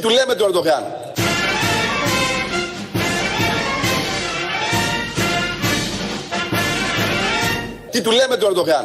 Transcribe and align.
Τι 0.00 0.06
του 0.06 0.12
λέμε 0.12 0.34
του 0.34 0.44
Ερντογάν. 0.44 0.84
Τι 7.90 8.00
του 8.00 8.10
λέμε 8.10 8.36
του 8.36 8.46
Ερντογάν. 8.46 8.84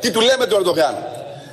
Τι 0.00 0.10
του 0.10 0.20
λέμε 0.20 0.46
του 0.46 0.54
Ερντογάν. 0.54 0.94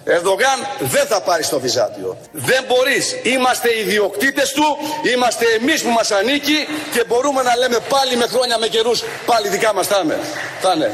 Ερντογάν 0.05 0.59
δεν 0.80 1.05
θα 1.05 1.21
πάει 1.21 1.41
στο 1.41 1.59
Βυζάντιο. 1.59 2.17
Δεν 2.31 2.63
μπορείς. 2.67 3.16
Είμαστε 3.23 3.77
ιδιοκτήτες 3.80 4.52
του, 4.52 4.77
είμαστε 5.13 5.45
εμείς 5.59 5.84
που 5.84 5.89
μας 5.89 6.12
ανήκει 6.12 6.67
και 6.94 7.03
μπορούμε 7.07 7.41
να 7.41 7.55
λέμε 7.57 7.77
πάλι 7.89 8.16
με 8.16 8.27
χρόνια, 8.27 8.57
με 8.57 8.67
καιρούς, 8.67 9.03
πάλι 9.25 9.48
δικά 9.48 9.73
μας 9.73 9.88
θα 9.88 10.02
είναι. 10.03 10.20
Θα 10.62 10.73
είναι. 10.73 10.91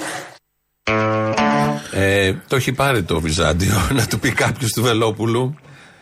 Ε, 1.91 2.33
το 2.47 2.55
έχει 2.55 2.71
πάρει 2.71 3.03
το 3.03 3.19
Βυζάντιο 3.19 3.73
να 3.97 4.05
του 4.07 4.19
πει 4.19 4.31
κάποιος 4.31 4.71
του 4.71 4.81
Βελόπουλου. 4.81 5.55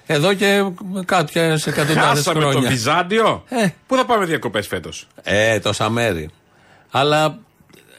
Εδώ 0.06 0.34
και 0.34 0.64
κάποιε 1.06 1.54
εκατοντάδες 1.66 1.98
Χάσαμε 1.98 2.40
χρόνια. 2.40 2.62
το 2.62 2.68
Βυζάντιο; 2.68 3.44
Ε. 3.48 3.68
Πού 3.88 3.96
θα 3.96 4.06
πάμε 4.06 4.26
διακοπές 4.26 4.68
φέτος; 4.68 5.08
Ε, 5.24 5.60
τόσα 5.60 5.90
μέρη. 5.90 6.30
Αλλά 6.92 7.40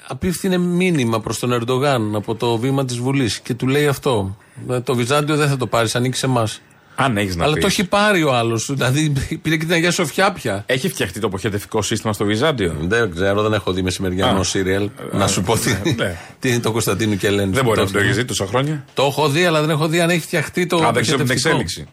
απίφθινε 0.06 0.59
μήνυμα 0.59 1.20
προς 1.20 1.38
τον 1.38 1.52
Ερντογάν 1.52 2.14
από 2.14 2.34
το 2.34 2.56
βήμα 2.59 2.84
της 2.84 2.98
Βουλής 2.98 3.41
και 3.41 3.55
του 3.55 3.66
λέει 3.66 3.87
αυτό. 3.87 4.36
Ε, 4.70 4.80
Το 4.80 4.95
Βυζάντιο 4.95 5.36
δεν 5.36 5.48
θα 5.48 5.56
το 5.56 5.66
πάρεις, 5.66 5.95
ανήκει 5.95 6.16
σε 6.16 6.27
εμάς. 6.27 6.61
Αν 7.01 7.16
έχεις 7.16 7.37
να 7.37 7.45
Αλλά 7.45 7.52
πεις. 7.52 7.62
το 7.62 7.69
έχει 7.69 7.84
πάρει 7.84 8.23
ο 8.23 8.34
άλλος. 8.34 8.70
Δηλαδή 8.73 9.12
πήρε 9.43 9.56
και 9.56 9.65
την 9.65 9.73
Αγία 9.75 9.91
Σοφιά 9.91 10.33
πια. 10.33 10.62
Έχει 10.67 10.89
φτιαχτεί 10.89 11.20
το 11.20 11.27
αποχαιρετευτικό 11.27 11.83
σύστημα 11.83 12.12
στο 12.12 12.25
Βυζάντιο; 12.25 12.75
Δεν 12.81 13.11
ξέρω, 13.14 13.42
δεν 13.42 13.53
έχω 13.53 13.73
δει 13.73 13.83
μεσημεριανό 13.83 14.41
Α. 14.41 14.45
σύριαλ. 14.45 14.91
Να 15.12 15.27
σου 15.27 15.42
πω 15.42 15.58
τι, 15.58 15.95
ναι. 15.97 16.17
τι 16.39 16.48
είναι 16.48 16.58
το 16.61 16.73
Κωνσταντίνου 16.73 17.17
και 17.17 17.27
Ελένη. 17.27 17.53
Δεν 17.53 17.64
μπορεί 17.64 17.78
να 17.81 17.86
Το- 17.86 17.92
το 17.92 17.98
έχεις 17.98 18.17
δει 18.17 18.25
τόσα 18.25 18.47
χρόνια. 18.47 18.84
Το 18.95 19.03
έχω 19.05 19.28
δει, 19.28 19.45
αλλά 19.45 19.61
δεν 19.61 19.70
έχω 19.70 19.89
δει 19.89 20.00
αν 20.00 20.11
έχει 20.11 20.20
φτιαχτεί 20.20 20.67
το. 20.67 20.77
Α, 20.77 20.92
δεν 20.92 21.03
ξέρω 21.03 21.17
την 21.17 21.27
αποχαιρετευτικό. 21.27 21.48
εξέλιξη. 21.61 21.86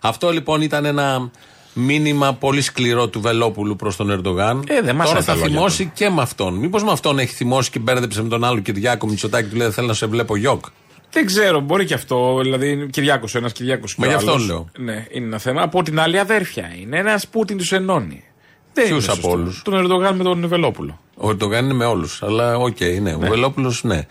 Αυτό 0.00 0.30
λοιπόν 0.30 0.60
ήταν 0.62 0.84
ένα 0.84 1.30
μήνυμα 1.72 2.34
πολύ 2.34 2.60
σκληρό 2.60 3.08
του 3.08 3.20
Βελόπουλου 3.20 3.76
προς 3.76 3.96
τον 3.96 4.10
Ερντογάν. 4.10 4.64
Ε, 4.68 4.80
δεν 4.82 4.94
μας 4.96 5.06
Τώρα 5.06 5.10
άρεσε 5.18 5.32
θα 5.32 5.32
τα 5.32 5.38
λόγια 5.38 5.54
θυμώσει 5.56 5.90
και 5.94 6.10
με 6.10 6.22
αυτόν. 6.22 6.54
Μήπως 6.54 6.84
με 6.84 6.90
αυτόν 6.90 7.18
έχει 7.18 7.34
θυμώσει 7.34 7.70
και 7.70 7.78
μπέρδεψε 7.78 8.22
με 8.22 8.28
τον 8.28 8.44
άλλο 8.44 8.60
Κυριάκο 8.60 9.06
Μητσοτάκη 9.06 9.48
του 9.48 9.56
λέει 9.56 9.70
Θέλω 9.70 9.86
να 9.86 9.94
σε 9.94 10.06
βλέπω 10.06 10.36
γιοκ. 10.36 10.64
Δεν 11.12 11.26
ξέρω, 11.26 11.60
μπορεί 11.60 11.84
και 11.84 11.94
αυτό. 11.94 12.38
Δηλαδή, 12.42 12.88
Κυριάκος 12.90 13.34
ένας, 13.34 13.52
Κυριάκος 13.52 13.96
Μα 13.96 14.06
γι' 14.06 14.12
αυτό 14.12 14.36
λέω. 14.36 14.68
Ναι, 14.78 15.06
είναι 15.10 15.26
ένα 15.26 15.38
θέμα. 15.38 15.62
Από 15.62 15.82
την 15.82 16.00
άλλη, 16.00 16.18
αδέρφια 16.18 16.72
είναι. 16.80 16.98
Ένας 16.98 17.28
Πούτιν 17.28 17.56
τους 17.56 17.72
ενώνει. 17.72 18.24
Δεν 18.72 18.86
Ποιους 18.88 19.04
είναι 19.04 19.12
από 19.12 19.20
σωστό. 19.22 19.30
όλους; 19.36 19.62
Τον 19.62 19.74
Ερντογάν 19.74 20.16
με 20.16 20.22
τον 20.22 20.48
Βελόπουλο. 20.48 21.00
Ο 21.16 21.28
Ερντογάν 21.28 21.64
είναι 21.64 21.74
με 21.74 21.84
όλους. 21.84 22.22
Αλλά 22.22 22.56
οκ, 22.56 22.80
ναι. 23.00 23.14
Ο 23.14 23.18
Βελόπουλος, 23.18 23.84
ναι. 23.84 24.06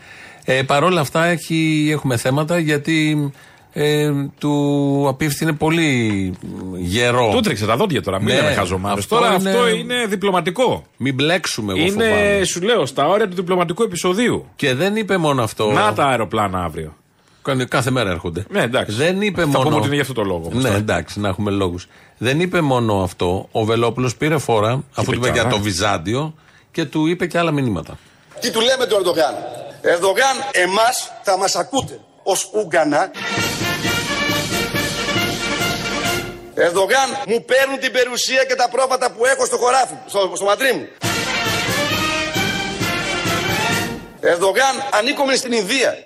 Ε, 0.45 0.61
Παρ' 0.63 0.83
όλα 0.83 1.01
αυτά 1.01 1.25
έχει, 1.25 1.89
έχουμε 1.91 2.17
θέματα 2.17 2.59
γιατί 2.59 3.31
ε, 3.73 4.11
του 4.39 5.05
απίφθινε 5.09 5.53
πολύ 5.53 6.33
γερό. 6.77 7.29
Του 7.33 7.39
τρέξε 7.39 7.65
τα 7.65 7.75
δόντια 7.75 8.01
τώρα. 8.01 8.17
Μην 8.21 8.27
Ναι, 8.35 8.41
λέμε 8.41 8.53
χαζομάρες. 8.53 8.99
αυτό 9.03 9.15
Τώρα 9.15 9.33
είναι- 9.33 9.49
αυτό 9.49 9.67
είναι 9.69 10.05
διπλωματικό. 10.05 10.83
Μην 10.97 11.13
μπλέξουμε, 11.13 11.73
εγώ 11.73 11.81
Είναι, 11.81 12.03
φοβάμαι. 12.09 12.43
σου 12.43 12.61
λέω, 12.61 12.85
στα 12.85 13.07
όρια 13.07 13.27
του 13.27 13.35
διπλωματικού 13.35 13.83
επεισοδίου. 13.83 14.45
Και 14.55 14.73
δεν 14.73 14.95
είπε 14.95 15.17
μόνο 15.17 15.43
αυτό. 15.43 15.71
Να 15.71 15.93
τα 15.93 16.05
αεροπλάνα 16.05 16.63
αύριο. 16.63 16.95
Κάνε- 17.41 17.67
Κάθε 17.67 17.91
μέρα 17.91 18.09
έρχονται. 18.09 18.45
Ναι, 18.49 18.61
εντάξει. 18.61 18.95
Δεν 18.95 19.21
είπε 19.21 19.41
Θα 19.41 19.47
μόνο. 19.47 19.63
πούμε 19.63 19.75
ότι 19.75 19.85
είναι 19.85 19.95
γι' 19.95 20.01
αυτό 20.01 20.13
το 20.13 20.23
λόγο. 20.23 20.41
όμως 20.45 20.53
Ναι, 20.53 20.61
τώρα. 20.69 20.75
εντάξει, 20.75 21.19
να 21.19 21.27
έχουμε 21.27 21.51
λόγους. 21.51 21.87
Δεν 22.17 22.39
είπε 22.39 22.61
μόνο 22.61 23.03
αυτό. 23.03 23.47
Ο 23.51 23.63
Βελόπουλος 23.63 24.15
πήρε 24.15 24.37
φορά, 24.37 24.83
αφού 24.95 25.11
του 25.11 25.17
είπε 25.17 25.25
κι 25.27 25.33
για 25.33 25.41
άλλα. 25.41 25.51
το 25.51 25.59
Βυζάντιο 25.59 26.33
και 26.71 26.85
του 26.85 27.05
είπε 27.07 27.27
και 27.27 27.37
άλλα 27.37 27.51
μηνύματα. 27.51 27.97
Τι 28.39 28.51
του 28.51 28.59
λέμε 28.61 28.85
του 28.85 28.95
Ερντογάν; 28.95 29.33
Ερντογάν, 29.81 30.35
εμάς 30.51 31.11
θα 31.23 31.37
μας 31.37 31.55
ακούτε 31.55 31.99
ως 32.23 32.49
Ούγκανα. 32.53 33.11
Ερντογάν, 36.55 37.09
μου 37.27 37.45
παίρνουν 37.45 37.79
την 37.79 37.91
περιουσία 37.91 38.43
και 38.43 38.55
τα 38.55 38.69
πρόβατα 38.69 39.11
που 39.11 39.25
έχω 39.25 39.45
στο 39.45 39.57
χωράφι, 39.57 39.93
στο, 40.05 40.31
στο 40.35 40.45
μαντρί 40.45 40.73
μου. 40.73 40.87
Ερντογάν, 44.21 44.75
ανήκουμε 44.91 45.35
στην 45.35 45.51
Ινδία. 45.51 46.03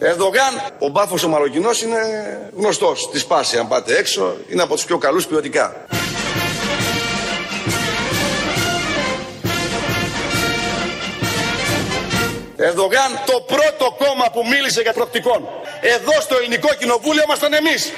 Ερντογάν, 0.00 0.54
ο 0.78 0.88
μπάφος 0.88 1.22
ο 1.22 1.28
Μαροκινός 1.28 1.82
είναι 1.82 1.98
γνωστός 2.56 3.02
στη 3.02 3.18
σπάση 3.18 3.58
αν 3.58 3.68
πάτε 3.68 3.96
έξω, 3.96 4.36
είναι 4.48 4.62
από 4.62 4.74
τους 4.74 4.84
πιο 4.84 4.98
καλούς 4.98 5.26
ποιοτικά. 5.26 5.86
Ερντογάν, 12.60 13.10
το 13.26 13.36
πρώτο 13.52 13.84
κόμμα 14.02 14.24
που 14.32 14.40
μίλησε 14.52 14.80
για 14.80 14.92
προκτικών. 14.92 15.40
Εδώ 15.94 16.12
στο 16.20 16.36
ελληνικό 16.40 16.68
κοινοβούλιο 16.78 17.22
ήμασταν 17.26 17.52
εμείς. 17.52 17.92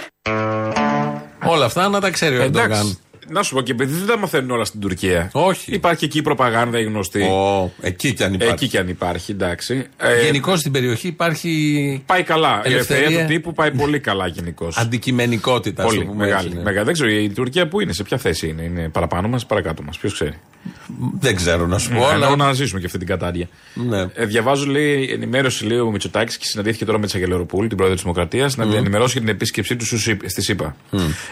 Όλα 1.45 1.65
αυτά 1.65 1.89
να 1.89 2.01
τα 2.01 2.11
ξέρει 2.11 2.39
ο 2.39 2.43
Ερντογάν. 2.43 2.71
Εντάξει. 2.71 2.99
Να 3.33 3.43
σου 3.43 3.55
πω 3.55 3.61
και 3.61 3.73
επειδή 3.73 3.93
δεν 3.99 4.07
τα 4.07 4.19
μαθαίνουν 4.19 4.51
όλα 4.51 4.65
στην 4.65 4.81
Τουρκία. 4.81 5.31
Όχι. 5.33 5.73
Υπάρχει 5.75 6.05
εκεί 6.05 6.19
η 6.19 6.23
προπαγάνδα 6.23 6.79
η 6.79 6.85
γνωστή. 6.85 7.23
Ω, 7.23 7.71
εκεί 7.81 8.13
κι 8.15 8.25
αν 8.25 8.35
υπάρχει. 8.35 8.53
Εκεί 8.55 8.69
και 8.69 8.79
αν 8.79 8.89
υπάρχει, 8.89 9.33
εντάξει. 9.33 9.87
Ε, 9.97 10.25
Γενικώς 10.25 10.61
στην 10.61 10.73
περιοχή 10.73 11.07
υπάρχει 11.07 12.03
Πάει 12.07 12.23
καλά. 12.23 12.63
Η 12.65 12.73
Ελευθερία. 12.73 13.03
ελευθερία 13.03 13.27
του 13.27 13.33
τύπου 13.33 13.53
πάει 13.53 13.71
πολύ 13.71 14.01
καλά 14.01 14.27
γενικώς. 14.27 14.77
αντικειμενικότητα, 14.77 15.83
ας 15.83 15.89
το 15.89 15.95
Πολύ 15.95 16.07
πούμε 16.09 16.25
μεγάλη. 16.25 16.45
έτσι, 16.47 16.57
ναι. 16.57 16.63
μεγάλη. 16.63 16.85
Δεν 16.85 16.95
ξέρω, 16.95 17.11
η 17.11 17.31
Τουρκία 17.31 17.69
που 17.69 17.81
είναι, 17.81 17.93
σε 17.93 18.03
ποια 18.03 18.19
θέση 18.19 18.49
είναι. 18.49 18.63
Είναι 18.63 18.89
παραπάνω 18.89 19.29
μας, 19.29 19.47
παρακάτω 19.47 19.83
μας. 19.83 19.99
Ποιος 19.99 20.13
ξέρει. 20.13 20.39
Δεν 21.21 21.37
ξέρω 21.37 21.67
να 21.67 21.79
σου 21.79 21.89
πω. 21.89 22.11
Εννοώ 22.11 22.29
αλλά... 22.29 22.37
να 22.37 22.53
ζήσουμε 22.53 22.81
και 22.81 22.87
αυτή 22.87 22.99
την 22.99 23.07
κατάρια. 23.07 23.49
Ναι. 23.75 24.07
Ε, 24.15 24.25
διαβάζω, 24.25 24.67
λέει, 24.67 25.09
ενημέρωση 25.13 25.65
λέει 25.65 25.79
ο 25.79 25.91
Μητσοτάκης 25.91 26.37
και 26.37 26.45
συναντήθηκε 26.45 26.85
τώρα 26.85 26.99
με 26.99 27.07
τη 27.07 27.13
Αγγελοροπούλη, 27.15 27.69
την 27.69 27.77
πρόεδρο 27.77 27.97
της 27.97 28.05
Δημοκρατίας, 28.05 28.57
να 28.57 28.67
την 28.67 28.77
ενημερώσει 28.77 29.13
για 29.13 29.21
την 29.21 29.31
επίσκεψή 29.31 29.77
του 29.77 29.85
στη 30.27 30.43
ΣΥΠΑ. 30.43 30.77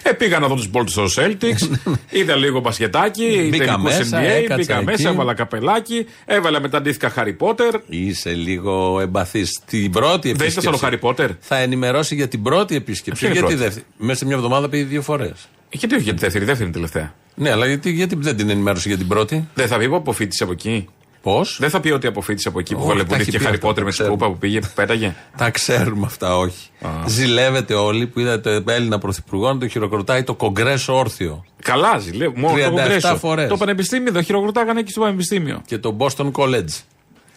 Ε, 0.03 0.13
πήγα 0.13 0.39
να 0.39 0.47
δω 0.47 0.55
τους 0.55 0.69
Μπόλτ 0.69 0.89
στο 0.89 1.05
Celtics, 1.17 1.93
είδα 2.19 2.37
λίγο 2.37 2.61
μπασκετάκι, 2.61 3.49
Μπήκα 3.51 3.65
τελικό 3.65 3.79
μέσα, 3.83 4.21
NBA, 4.21 4.25
έκατσα 4.25 4.57
μπήκα 4.57 4.77
εκεί. 4.77 4.85
μέσα, 4.85 5.09
έβαλα 5.09 5.35
καπελάκι, 5.35 6.07
έβαλα 6.25 6.61
μετά 6.61 6.77
αντίθηκα 6.77 7.11
Χάρι 7.11 7.33
Πότερ. 7.33 7.75
Είσαι 7.89 8.31
λίγο 8.31 9.01
εμπαθής. 9.01 9.61
Την 9.67 9.91
πρώτη 9.91 10.29
Δεν 10.29 10.31
επίσκεψη. 10.31 10.59
ήταν 10.59 10.75
στο 10.75 10.85
Χάρι 10.85 10.99
Πότερ. 10.99 11.31
Θα 11.41 11.57
ενημερώσει 11.57 12.15
για 12.15 12.29
την 12.29 12.43
πρώτη 12.43 12.77
επίσκεψη. 12.77 13.21
Ποια 13.21 13.29
είναι 13.29 13.39
η 13.39 13.41
Για 13.41 13.49
τη 13.49 13.55
πρώτη; 13.55 13.69
δεύτερη; 13.71 13.87
Μέσα 13.97 14.19
σε 14.19 14.25
μια 14.25 14.37
εβδομάδα 14.37 14.69
πήγε 14.69 14.85
δύο 14.85 15.03
φορές. 15.03 15.49
Γιατί 15.71 15.95
όχι 15.95 16.05
για 16.05 16.15
τη 16.15 16.19
δεύτερη, 16.19 16.45
δεύτερη 16.45 16.65
είναι 16.65 16.75
τελευταία. 16.75 17.15
Ναι, 17.39 17.51
αλλά 17.51 17.67
γιατί, 17.67 17.91
γιατί 17.91 18.17
δεν 18.19 18.37
την 18.37 18.51
ενημέρωσε 18.51 18.89
για 18.89 18.99
την 18.99 19.07
πρώτη; 19.07 19.49
Δεν 19.55 19.67
θα 19.69 19.77
πει 19.79 19.89
που 19.89 19.95
αποφύτησε 19.97 20.43
από 20.43 20.53
εκεί. 20.53 20.87
Πώς; 21.23 21.57
Δεν 21.61 21.71
θα 21.71 21.81
πει 21.81 21.91
ότι 21.91 22.07
αποφύτησε 22.07 22.49
από 22.49 22.59
εκεί 22.59 22.75
που 22.75 22.81
Όχι, 22.81 22.89
βάλε 22.89 23.01
τα 23.01 23.07
που 23.07 23.15
έχει 23.15 23.31
και 23.31 23.39
πει 23.39 23.45
Χάρι 23.45 23.55
αυτά, 23.55 23.67
Πότερ 23.67 23.79
τα 23.83 23.85
με 23.85 23.91
τη 23.91 23.97
ξέρουμε. 23.97 24.17
σκούπα 24.17 24.33
που 24.33 24.39
πήγε, 24.39 24.61
που 24.61 24.69
πέταγε. 24.75 25.15
Τα 25.37 25.51
ξέρουμε 25.51 26.07
αυτά, 26.07 26.37
όχι. 26.39 26.69
Ζηλεύετε 27.07 27.75
όλοι 27.75 28.07
που 28.07 28.21
είδατε 28.21 28.61
το 28.61 28.71
Έλληνα 28.73 28.99
Πρωθυπουργό 28.99 29.53
να 29.53 29.59
το 29.59 29.69
χειροκροτάει 29.69 30.23
το 30.23 30.35
Κογκρέσο 30.35 30.97
όρθιο. 30.99 31.45
Καλά, 31.63 31.99
ζηλεύω. 31.99 32.33
Μόνο 32.37 32.55
το 32.55 32.65
37 32.65 32.71
Κογκρέσο. 32.71 33.17
φορές. 33.17 33.49
Το 33.49 33.57
πανεπιστήμιο, 33.57 34.13
το 34.13 34.23
χειροκροτάγανε 34.23 34.81
εκεί 34.81 34.91
στο 34.91 35.01
πανεπιστήμιο. 35.01 35.63
Και 35.67 35.79
το 35.79 35.97
Boston 35.99 36.31
College. 36.33 36.83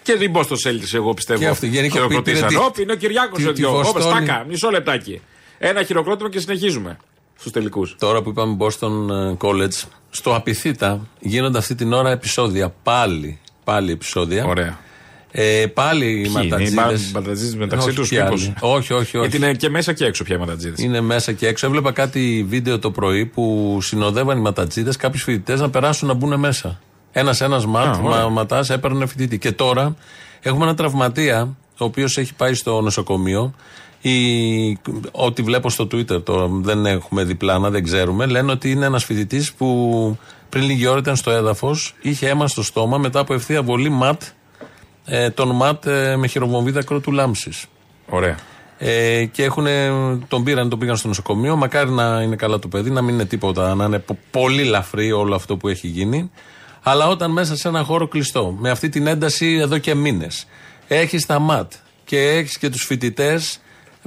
Και 0.03 0.13
την 0.13 0.31
Boston 0.35 0.41
Celtics, 0.67 0.93
εγώ 0.93 1.13
πιστεύω. 1.13 1.39
Και 1.39 1.47
αυτή, 1.47 1.67
γενικώ 1.67 1.93
Χειροκροτήσαν. 1.95 2.47
πήρε 2.47 2.59
τη- 2.59 2.65
Όπ, 2.65 2.77
είναι 2.77 2.91
ο 2.91 2.95
Κυριάκος 2.95 3.43
τη- 3.43 3.51
τη 3.53 3.61
εδώ. 3.61 3.77
Όπ, 3.77 3.83
Βοστόνη. 3.83 4.25
στάκα, 4.25 4.45
μισό 4.49 4.69
λεπτάκι. 4.69 5.21
Ένα 5.57 5.83
χειροκρότημα 5.83 6.29
και 6.29 6.39
συνεχίζουμε 6.39 6.97
στους 7.41 7.51
τελικούς. 7.51 7.95
Τώρα 7.99 8.21
που 8.21 8.29
είπαμε 8.29 8.57
Boston 8.59 9.09
ε, 9.09 9.35
College, 9.41 9.83
στο 10.09 10.35
Απιθύτα 10.35 11.07
γίνονται 11.19 11.57
αυτή 11.57 11.75
την 11.75 11.93
ώρα 11.93 12.09
επεισόδια. 12.09 12.73
Πάλι. 12.83 13.39
Πάλι 13.63 13.91
επεισόδια. 13.91 14.45
Ωραία. 14.45 14.79
Ε, 15.31 15.65
πάλι 15.73 16.05
οι 16.05 16.21
Ποιοι 16.21 16.31
είναι, 16.31 16.41
οι 16.41 16.49
ματατζίδες. 16.49 17.11
ματατζίδες 17.13 17.55
μεταξύ 17.55 17.87
Όχι 17.87 17.95
τους, 17.97 18.09
ποιοι 18.09 18.19
μήπως; 18.23 18.41
άλλοι. 18.41 18.53
Όχι, 18.59 18.93
όχι, 18.93 19.17
όχι. 19.17 19.17
Γιατί 19.17 19.37
είναι 19.37 19.53
και 19.53 19.69
μέσα 19.69 19.93
και 19.93 20.05
έξω 20.05 20.23
πια 20.23 20.35
οι 20.35 20.39
ματατζίδες. 20.39 20.83
Είναι 20.83 21.01
μέσα 21.01 21.31
και 21.31 21.47
έξω. 21.47 21.65
Έβλεπα 21.65 21.91
κάτι 21.91 22.45
βίντεο 22.49 22.79
το 22.79 22.91
πρωί 22.91 23.25
που 23.25 23.77
συνοδεύαν 23.81 24.37
οι 24.37 24.41
ματατζίδες 24.41 24.95
κάποιους 24.95 25.23
φοιτητές 25.23 25.59
να 25.59 25.69
περάσουν 25.69 26.07
να 26.07 26.13
μπουν 26.13 26.39
μέσα. 26.39 26.79
Ένα-ένα 27.11 27.67
ματ, 27.67 27.95
Α, 27.95 27.99
ωραία. 28.03 28.23
μα, 28.23 28.29
ματάς 28.29 28.69
έπαιρνε 28.69 29.05
φοιτητή. 29.05 29.37
Και 29.37 29.51
τώρα 29.51 29.95
έχουμε 30.41 30.63
ένα 30.65 30.75
τραυματία, 30.75 31.55
ο 31.77 31.85
οποίος 31.85 32.17
έχει 32.17 32.33
πάει 32.33 32.53
στο 32.53 32.81
νοσοκομείο. 32.81 33.53
Η, 34.01 34.77
ό,τι 35.11 35.41
βλέπω 35.41 35.69
στο 35.69 35.83
Twitter, 35.83 36.23
το, 36.23 36.47
δεν 36.47 36.85
έχουμε 36.85 37.23
διπλάνα, 37.23 37.69
δεν 37.69 37.83
ξέρουμε. 37.83 38.25
Λένε 38.25 38.51
ότι 38.51 38.71
είναι 38.71 38.85
ένας 38.85 39.03
φοιτητής 39.03 39.53
που 39.53 40.17
πριν 40.49 40.63
λίγη 40.63 40.87
ώρα 40.87 40.99
ήταν 40.99 41.15
στο 41.15 41.31
έδαφος, 41.31 41.95
είχε 42.01 42.29
αίμα 42.29 42.47
στο 42.47 42.63
στόμα 42.63 42.97
μετά 42.97 43.19
από 43.19 43.33
ευθεία 43.33 43.63
βολή 43.63 43.89
ματ, 43.89 44.21
ε, 45.05 45.29
τον 45.29 45.55
ματ 45.55 45.85
ε, 45.85 46.15
με 46.15 46.27
χειροβομβίδα 46.27 46.83
κρότου 46.83 47.11
λάμψης. 47.11 47.65
Ωραία. 48.09 48.35
Ε, 48.77 49.25
και 49.25 49.43
έχουν, 49.43 49.65
τον 50.27 50.43
πήραν, 50.43 50.69
τον 50.69 50.79
πήγαν 50.79 50.97
στο 50.97 51.07
νοσοκομείο. 51.07 51.55
Μακάρι 51.55 51.89
να 51.89 52.21
είναι 52.21 52.35
καλά 52.35 52.59
το 52.59 52.67
παιδί, 52.67 52.89
να 52.89 53.01
μην 53.01 53.13
είναι 53.13 53.25
τίποτα, 53.25 53.75
να 53.75 53.85
είναι 53.85 53.99
πο- 53.99 54.17
πολύ 54.31 54.63
λαφρύ 54.63 55.11
όλο 55.11 55.35
αυτό 55.35 55.57
που 55.57 55.67
έχει 55.67 55.87
γίνει. 55.87 56.31
Αλλά 56.83 57.07
όταν 57.07 57.31
μέσα 57.31 57.55
σε 57.55 57.67
ένα 57.67 57.83
χώρο 57.83 58.07
κλειστό, 58.07 58.55
με 58.59 58.69
αυτή 58.69 58.89
την 58.89 59.07
ένταση 59.07 59.57
εδώ 59.61 59.77
και 59.77 59.95
μήνες, 59.95 60.45
έχεις 60.87 61.25
τα 61.25 61.39
ΜΑΤ 61.39 61.71
και 62.05 62.19
έχεις 62.19 62.57
και 62.57 62.69
τους 62.69 62.85
φοιτητές 62.85 63.59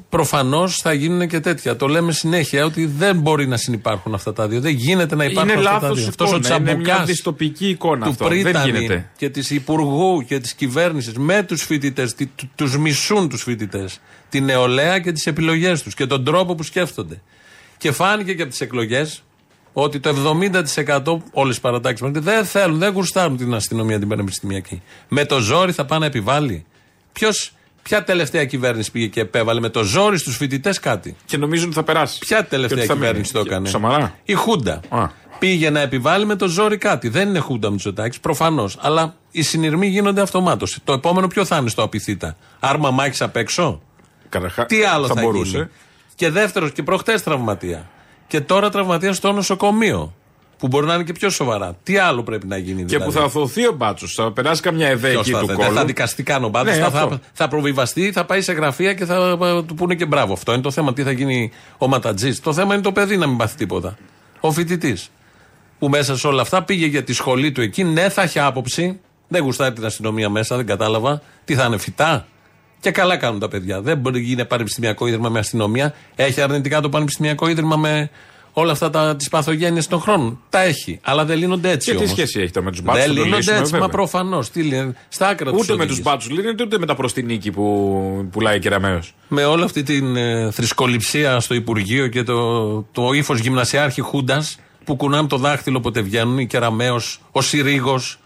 Προφανώς 0.09 0.77
θα 0.77 0.93
γίνουν 0.93 1.29
και 1.29 1.41
τέτοια. 1.41 1.77
Το 1.77 1.87
λέμε 1.87 2.13
συνέχεια 2.13 2.65
ότι 2.65 2.87
δεν 2.87 3.17
μπορεί 3.17 3.47
να 3.47 3.57
συνεπάρχουν 3.57 4.15
αυτά 4.15 4.33
τα 4.33 4.49
δύο. 4.49 4.61
Δεν 4.61 4.73
γίνεται 4.73 5.15
να 5.15 5.25
υπάρχουν 5.25 5.51
είναι 5.51 5.59
αυτά 5.69 5.79
τα 5.79 5.81
λάθος 5.81 5.99
δύο. 5.99 6.09
εικόνα, 6.09 6.25
Αυτός 6.25 6.33
ο 6.33 6.37
είναι 6.37 6.75
μια 6.75 6.83
τσαμπουκάς 6.85 7.07
δυστοπική 7.07 7.69
εικόνα 7.69 8.05
του 8.05 8.11
αυτό. 8.11 8.29
Δεν 8.29 8.43
Πρίτανη 8.43 8.71
γίνεται. 8.71 9.11
και 9.17 9.29
της 9.31 9.51
Υπουργού 9.51 10.25
και 10.27 10.41
της 10.41 10.55
κυβέρνησης 10.55 11.13
με 11.15 11.43
τους 11.43 11.63
φοιτητές, 11.63 12.15
του 12.55 12.81
μισούν 12.81 13.29
τους 13.29 13.43
φοιτητές, 13.43 14.01
τη 14.29 14.41
νεολαία 14.41 14.99
και 14.99 15.13
τις 15.13 15.27
επιλογές 15.27 15.83
τους 15.83 15.95
και 15.95 16.07
τον 16.07 16.25
τρόπο 16.25 16.55
που 16.55 16.63
σκέφτονται. 16.63 17.21
Και 17.79 17.93
φάνηκε 17.93 18.35
και 18.35 18.43
από 18.43 18.51
τις 18.51 18.61
εκλογές 18.61 19.23
ότι 19.73 20.01
το 20.01 20.09
70% 20.09 21.23
όλες 21.33 21.55
τι 21.55 21.61
παρατάξεις 21.61 22.11
δεν 22.13 22.45
θέλουν, 22.45 22.79
δεν 22.79 22.93
γουστάρουν 22.93 23.37
την 23.37 23.55
αστυνομία 23.55 23.99
την 23.99 24.09
πανεπιστημιακή. 24.09 24.83
Με 25.09 25.25
το 25.25 25.39
ζόρι 25.39 25.73
θα 25.73 25.85
πάνε 25.85 26.01
να 26.01 26.07
επιβάλλει. 26.07 26.65
Ποιος, 27.13 27.53
ποια 27.85 28.05
τελευταία 28.05 28.45
κυβέρνηση 28.45 28.91
πήγε 28.91 29.07
και 29.07 29.21
επέβαλε 29.21 29.61
με 29.61 29.69
το 29.69 29.83
ζόρι 29.83 30.19
στους 30.19 30.37
φοιτητές 30.37 30.79
κάτι; 30.79 31.17
Και 31.25 31.37
νομίζουν 31.37 31.67
ότι 31.67 31.75
θα 31.75 31.83
περάσει. 31.83 32.19
Ποια 32.19 32.41
Και 32.41 32.47
τελευταία 32.49 32.79
ότι 32.79 32.87
θα 32.87 32.95
κυβέρνηση 32.95 33.33
το 33.33 33.39
μείνει. 33.39 33.51
έκανε; 33.51 33.69
Σαμαρά. 33.69 34.15
Η 34.25 34.33
Χούντα. 34.35 34.81
Α. 34.89 35.07
Πήγε 35.39 35.71
να 35.71 35.81
επιβάλλει 35.81 36.27
με 36.27 36.37
το 36.37 36.49
ζόρι 36.49 36.79
κάτι. 36.79 37.09
Δεν 37.09 37.29
είναι 37.29 37.39
Χούντα 37.39 37.71
Μητσοτάκης, 37.71 38.21
προφανώς. 38.21 38.77
Αλλά 38.81 39.15
οι 39.31 39.43
συνειρμοί 39.43 39.87
γίνονται 39.87 40.21
αυτομάτως. 40.21 40.79
Το 40.85 40.93
επόμενο 40.93 41.27
ποιο 41.27 41.45
θα 41.45 41.57
είναι 41.57 41.69
στο 41.69 41.83
απειθήτα. 41.83 42.37
Άρμα 42.61 42.91
μάχης 42.91 43.23
απ' 43.23 43.37
έξω; 43.37 43.81
Καταρχά, 44.29 44.67
Τι 44.67 44.83
άλλο 44.83 45.07
θα, 45.07 45.15
μπορούσε. 45.21 45.57
γίνει; 45.57 45.69
Και 46.15 46.31
δεύτερος, 46.31 46.73
και 46.73 46.83
προχτές 46.83 47.23
τραυματία. 47.23 47.89
Και 48.27 48.41
τώρα 48.41 48.71
τραυματία 48.71 49.13
στο 49.13 49.33
νοσοκομείο. 49.33 50.15
Που 50.59 50.69
μπορεί 50.69 50.87
να 50.87 50.95
είναι 50.95 51.03
και 51.03 51.13
πιο 51.13 51.31
σοβαρά. 51.31 51.77
Τι 51.83 51.97
άλλο 51.99 52.23
πρέπει 52.23 52.47
να 52.47 52.57
γίνει, 52.57 52.81
Και 52.81 52.87
δηλαδή; 52.87 53.05
που 53.05 53.19
θα 53.19 53.25
αθωθεί 53.25 53.67
ο 53.67 53.73
Μπάτσος. 53.73 54.15
Θα 54.15 54.33
περάσει 54.33 54.63
καμιά 54.63 54.91
ιδέα 54.91 55.11
Ποιος 55.11 55.23
εκεί 55.23 55.33
θα, 55.33 55.41
του 55.41 55.47
δεν 55.47 55.57
κόλου. 55.57 55.75
θα 55.75 55.85
δικαστεί 55.85 56.23
καν 56.23 56.45
ο 56.45 56.49
Μπάτσος, 56.49 56.75
Ναι, 56.77 56.81
θα, 56.81 56.87
αυτό. 56.87 57.09
θα, 57.09 57.21
θα 57.33 57.49
προβιβαστεί, 57.49 58.13
θα 58.13 58.25
πάει 58.25 58.41
σε 58.41 58.53
γραφεία 58.53 58.95
και 58.95 59.05
θα 59.05 59.39
ε, 59.43 59.63
του 59.63 59.75
πούνε 59.75 59.95
και 59.95 60.07
μπράβο. 60.07 60.33
Αυτό 60.33 60.53
είναι 60.53 60.63
το 60.63 60.71
θέμα. 60.71 60.93
Τι 60.93 61.03
θα 61.03 61.11
γίνει 61.11 61.51
ο 61.79 61.89
Ματατζής; 61.89 62.41
Το 62.41 62.53
θέμα 62.53 62.75
είναι 62.75 62.83
το 62.83 62.93
παιδί 62.93 63.17
να 63.17 63.27
μην 63.27 63.37
πάθει 63.37 63.57
τίποτα. 63.57 63.97
Ο 64.41 64.53
φοιτητής. 64.53 65.11
Που 65.79 65.89
μέσα 65.89 66.17
σε 66.17 66.27
όλα 66.27 66.43
αυτά 66.43 66.63
πήγε 66.63 66.87
για 66.87 67.05
τη 67.05 67.13
σχολή 67.13 67.53
του 67.53 67.61
εκεί. 67.61 67.85
Ναι, 67.85 68.09
θα 68.09 68.23
έχει 68.23 68.39
άποψη. 68.39 69.01
Δεν 69.29 69.43
γουστάρει 69.43 69.75
την 69.75 69.85
αστυνομία 69.85 70.29
μέσα, 70.29 70.57
δεν 70.57 70.67
κατάλαβα. 70.67 71.23
Τι 71.45 71.55
θα 71.55 71.65
είναι, 71.65 71.77
φυτά; 71.79 72.27
Και 72.81 72.91
καλά 72.91 73.17
κάνουν 73.17 73.41
τα 73.41 73.49
παιδιά. 73.49 73.81
Δεν 73.81 73.99
μπορεί 73.99 74.15
να 74.21 74.21
γίνει 74.27 74.45
πανεπιστημιακό 74.45 75.07
ίδρυμα 75.07 75.29
με 75.29 75.39
αστυνομία. 75.39 75.95
Έχει 76.15 76.41
αρνητικά 76.41 76.81
το 76.81 76.89
πανεπιστημιακό 76.89 77.49
ίδρυμα 77.49 77.77
με 77.77 78.11
όλα 78.57 78.73
αυτά 78.73 79.17
τις 79.17 79.29
παθογένειες 79.29 79.87
των 79.87 80.01
χρόνων. 80.01 80.39
Τα 80.49 80.63
έχει. 80.63 80.99
Αλλά 81.03 81.25
δεν 81.25 81.39
λύνονται 81.39 81.71
έτσι. 81.71 81.91
Και 81.91 81.97
τι 81.97 82.03
όμως. 82.03 82.11
σχέση 82.11 82.41
έχει 82.41 82.51
τώρα 82.51 82.67
με 82.67 82.73
τους 82.73 82.83
μπάτσους. 82.83 83.05
Δεν 83.05 83.15
λύνονται 83.25 83.57
έτσι, 83.59 83.77
μα 83.77 83.89
προφανώς. 83.89 84.51
Στα 85.09 85.29
άκρα 85.29 85.51
τους 85.53 85.61
Ούτε 85.63 85.73
με 85.73 85.79
τους 85.79 85.85
οδηγείς. 85.85 86.03
μπάτσους 86.03 86.31
λύνεται, 86.31 86.63
ούτε 86.63 86.79
με 86.79 86.87
τα 86.87 86.95
προς 86.95 87.13
την 87.13 87.27
νίκη 87.27 87.51
που 87.51 88.29
πουλάει 88.33 88.59
κεραμαίο. 88.59 89.01
με 89.29 89.45
όλη 89.45 89.63
αυτή 89.63 89.83
την 89.83 90.17
ε, 90.17 90.51
θρησκοληψία 90.51 91.41
στο 91.41 91.55
Υπουργείο 91.55 92.07
και 92.07 92.23
το, 92.23 92.73
το 92.93 93.13
ύφος 93.13 93.39
γυμνασιάρχη 93.39 94.01
Χούντας 94.01 94.59
που 94.85 94.97
κουνάμε 94.97 95.29
το 95.29 95.37
δάχτυλο 95.37 95.77
όποτε 95.79 96.01
βγαίνουν, 96.01 96.39
η 96.39 96.47
Κεραμαίο, 96.47 97.01
ο 97.31 97.41
Συρίγος, 97.41 98.19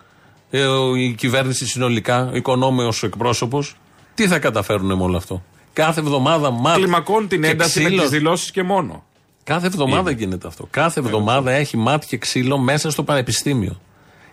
ε, 0.51 0.63
ο- 0.65 0.95
η 0.97 1.15
κυβέρνηση 1.19 1.67
συνολικά, 1.67 2.31
ο 2.33 2.37
οικονόμιο 2.37 2.93
εκπρόσωπος, 3.03 3.77
τι 4.15 4.27
θα 4.27 4.39
καταφέρουν 4.39 4.87
με 4.97 5.03
όλο 5.03 5.17
αυτό; 5.17 5.43
Κάθε 5.73 6.01
εβδομάδα 6.01 6.51
μάθει. 6.51 6.81
Κλιμακώνει 6.81 7.27
την 7.27 7.45
ένταση 7.45 7.81
με 7.83 7.91
τις 7.91 8.09
δηλώσεις 8.09 8.51
και 8.51 8.63
μόνο. 8.63 9.05
Κάθε 9.49 9.67
εβδομάδα 9.67 10.11
γίνεται 10.11 10.47
αυτό. 10.47 10.67
Κάθε 10.71 11.00
εβδομάδα 11.00 11.50
έχει 11.53 11.77
μάτι 11.77 12.06
και 12.06 12.17
ξύλο 12.17 12.59
μέσα 12.59 12.91
στο 12.91 13.03
πανεπιστήμιο. 13.03 13.81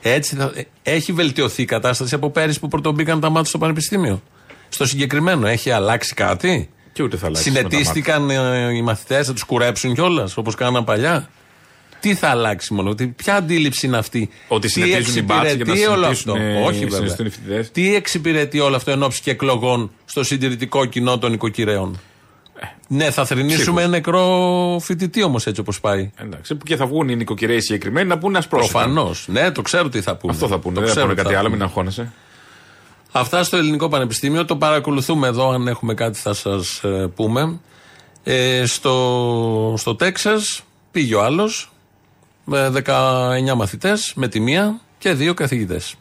Έτσι 0.01 0.35
θα, 0.35 0.51
ε, 0.55 0.61
έχει 0.83 1.11
βελτιωθεί 1.11 1.61
η 1.61 1.65
κατάσταση 1.65 2.15
από 2.15 2.29
πέρυσι 2.29 2.59
που 2.59 2.67
πρωτομπήκαν 2.67 3.19
τα 3.19 3.29
μάτια 3.29 3.49
στο 3.49 3.57
πανεπιστήμιο. 3.57 4.21
Στο 4.69 4.85
συγκεκριμένο, 4.85 5.47
έχει 5.47 5.69
αλλάξει 5.71 6.13
κάτι; 6.13 6.69
Και 6.93 7.03
ούτε 7.03 7.17
θα 7.17 7.25
αλλάξεις. 7.25 7.51
με 7.51 7.57
τα 7.57 7.63
μάτια. 7.63 7.77
Συνετίστηκαν 7.79 8.29
ε, 8.29 8.73
οι 8.75 8.81
μαθητές 8.81 9.27
να 9.27 9.33
τους 9.33 9.43
κουρέψουν 9.43 9.93
κιόλας 9.93 10.37
όπως 10.37 10.55
κάναν 10.55 10.83
παλιά; 10.83 11.29
Τι 11.99 12.15
θα 12.15 12.27
αλλάξει 12.29 12.73
μόνο, 12.73 12.89
ότι 12.89 13.07
ποια 13.07 13.35
αντίληψη 13.35 13.85
είναι 13.85 13.97
αυτή; 13.97 14.29
Ότι 14.47 14.67
Τι 14.67 14.71
συνετίζουν 14.73 15.15
οι 15.17 15.21
μπάτσοι 15.21 15.55
για 15.55 15.65
να 15.65 15.71
εξυπηρετεί 15.71 15.85
όλο 15.85 16.05
αυτό; 16.05 16.33
συνετίσουν, 16.33 16.61
ε, 16.63 16.65
Όχι 16.65 16.75
οι- 16.75 16.79
βέβαια. 16.79 16.89
συνετιστούν 16.89 17.25
οι 17.25 17.29
φοιτητές. 17.29 17.71
Τι 17.71 17.95
εξυπηρετεί 17.95 18.59
όλο 18.59 18.75
αυτό 18.75 18.91
εν 18.91 19.03
ώψη 19.03 19.21
και 19.21 19.31
εκλογών 19.31 19.91
στο 20.05 20.23
συντηρητικό 20.23 20.85
κοινό 20.85 21.17
των 21.17 21.33
οικοκυρέων. 21.33 21.99
Ναι, 22.87 23.11
θα 23.11 23.25
θρυνήσουμε 23.25 23.63
σίγουρα. 23.63 23.87
νεκρό 23.87 24.77
φοιτητή 24.81 25.23
όμως 25.23 25.47
έτσι 25.47 25.61
όπως 25.61 25.79
πάει. 25.79 26.11
Εντάξει, 26.15 26.55
που 26.55 26.65
και 26.65 26.75
θα 26.75 26.85
βγουν 26.85 27.09
οι 27.09 27.15
νοικοκυρέοι 27.15 27.61
συγκεκριμένοι 27.61 28.07
να 28.07 28.17
πούνε 28.17 28.37
ασπρόσωπα. 28.37 28.79
Προφανώς. 28.79 29.25
Ναι, 29.27 29.51
το 29.51 29.61
ξέρω 29.61 29.89
τι 29.89 30.01
θα 30.01 30.15
πούνε. 30.15 30.33
Αυτό 30.33 30.47
θα 30.47 30.59
πούνε. 30.59 30.75
Το 30.75 30.79
Δεν 30.81 30.89
θα 30.89 30.95
ξέρω 30.95 31.07
πούνε 31.07 31.17
τι 31.17 31.23
κάτι 31.23 31.35
άλλο, 31.35 31.43
πούνε. 31.47 31.57
μην 31.57 31.67
αγχώνεσαι. 31.67 32.11
Αυτά 33.11 33.43
στο 33.43 33.57
Ελληνικό 33.57 33.89
Πανεπιστήμιο. 33.89 34.45
Το 34.45 34.55
παρακολουθούμε 34.55 35.27
εδώ. 35.27 35.49
Αν 35.49 35.67
έχουμε 35.67 35.93
κάτι 35.93 36.19
θα 36.19 36.33
σας 36.33 36.81
πούμε. 37.15 37.59
Ε, 38.23 38.65
στο 38.65 39.73
στο 39.77 39.95
Τέξας 39.95 40.63
πήγε 40.91 41.15
ο 41.15 41.23
άλλος 41.23 41.71
με 42.43 42.69
19 42.69 43.55
μαθητές, 43.55 44.13
με 44.15 44.27
τη 44.27 44.39
μία 44.39 44.79
και 44.97 45.13
δύο 45.13 45.33
καθηγητές. 45.33 45.95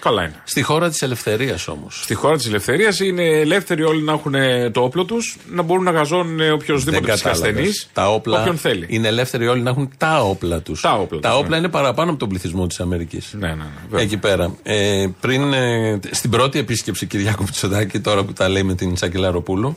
Καλά 0.00 0.22
είναι. 0.22 0.34
Στη 0.44 0.62
χώρα 0.62 0.88
της 0.88 1.02
ελευθερίας 1.02 1.68
όμως. 1.68 2.00
Στη 2.02 2.14
χώρα 2.14 2.36
της 2.36 2.46
ελευθερίας 2.46 3.00
είναι 3.00 3.22
ελεύθεροι 3.22 3.82
όλοι 3.82 4.02
να 4.02 4.12
έχουν 4.12 4.34
ε, 4.34 4.70
το 4.70 4.82
όπλο 4.82 5.04
τους, 5.04 5.36
να 5.50 5.62
μπορούν 5.62 5.84
να 5.84 5.90
γαζώνουν 5.90 6.40
ε, 6.40 6.50
οποιοδήποτε 6.50 7.12
ασθενή. 7.24 7.68
Τα 7.92 8.10
όπλα 8.12 8.40
Όποιον 8.40 8.58
θέλει. 8.58 8.86
είναι 8.88 9.08
ελεύθεροι 9.08 9.46
όλοι 9.46 9.62
να 9.62 9.70
έχουν 9.70 9.90
τα 9.96 10.22
όπλα 10.22 10.60
τους. 10.60 10.80
Τα 10.80 10.94
όπλα 10.94 11.20
τα 11.20 11.28
τους, 11.28 11.38
όπλα 11.38 11.50
ναι. 11.50 11.56
είναι 11.56 11.68
παραπάνω 11.68 12.10
από 12.10 12.18
τον 12.18 12.28
πληθυσμό 12.28 12.66
της 12.66 12.80
Αμερικής. 12.80 13.34
Ναι, 13.38 13.48
ναι, 13.48 13.54
ναι. 13.54 13.64
βέβαια. 13.88 14.04
Εκεί 14.04 14.16
πέρα. 14.16 14.54
Ε, 14.62 15.06
πριν, 15.20 15.52
ε, 15.52 15.98
στην 16.10 16.30
πρώτη 16.30 16.58
επίσκεψη 16.58 17.06
Κυριάκου 17.06 17.42
Μητσοτάκη, 17.42 18.00
τώρα 18.00 18.24
που 18.24 18.32
τα 18.32 18.48
λέει 18.48 18.62
με 18.62 18.74
την 18.74 18.96
Σακελαροπούλου, 18.96 19.76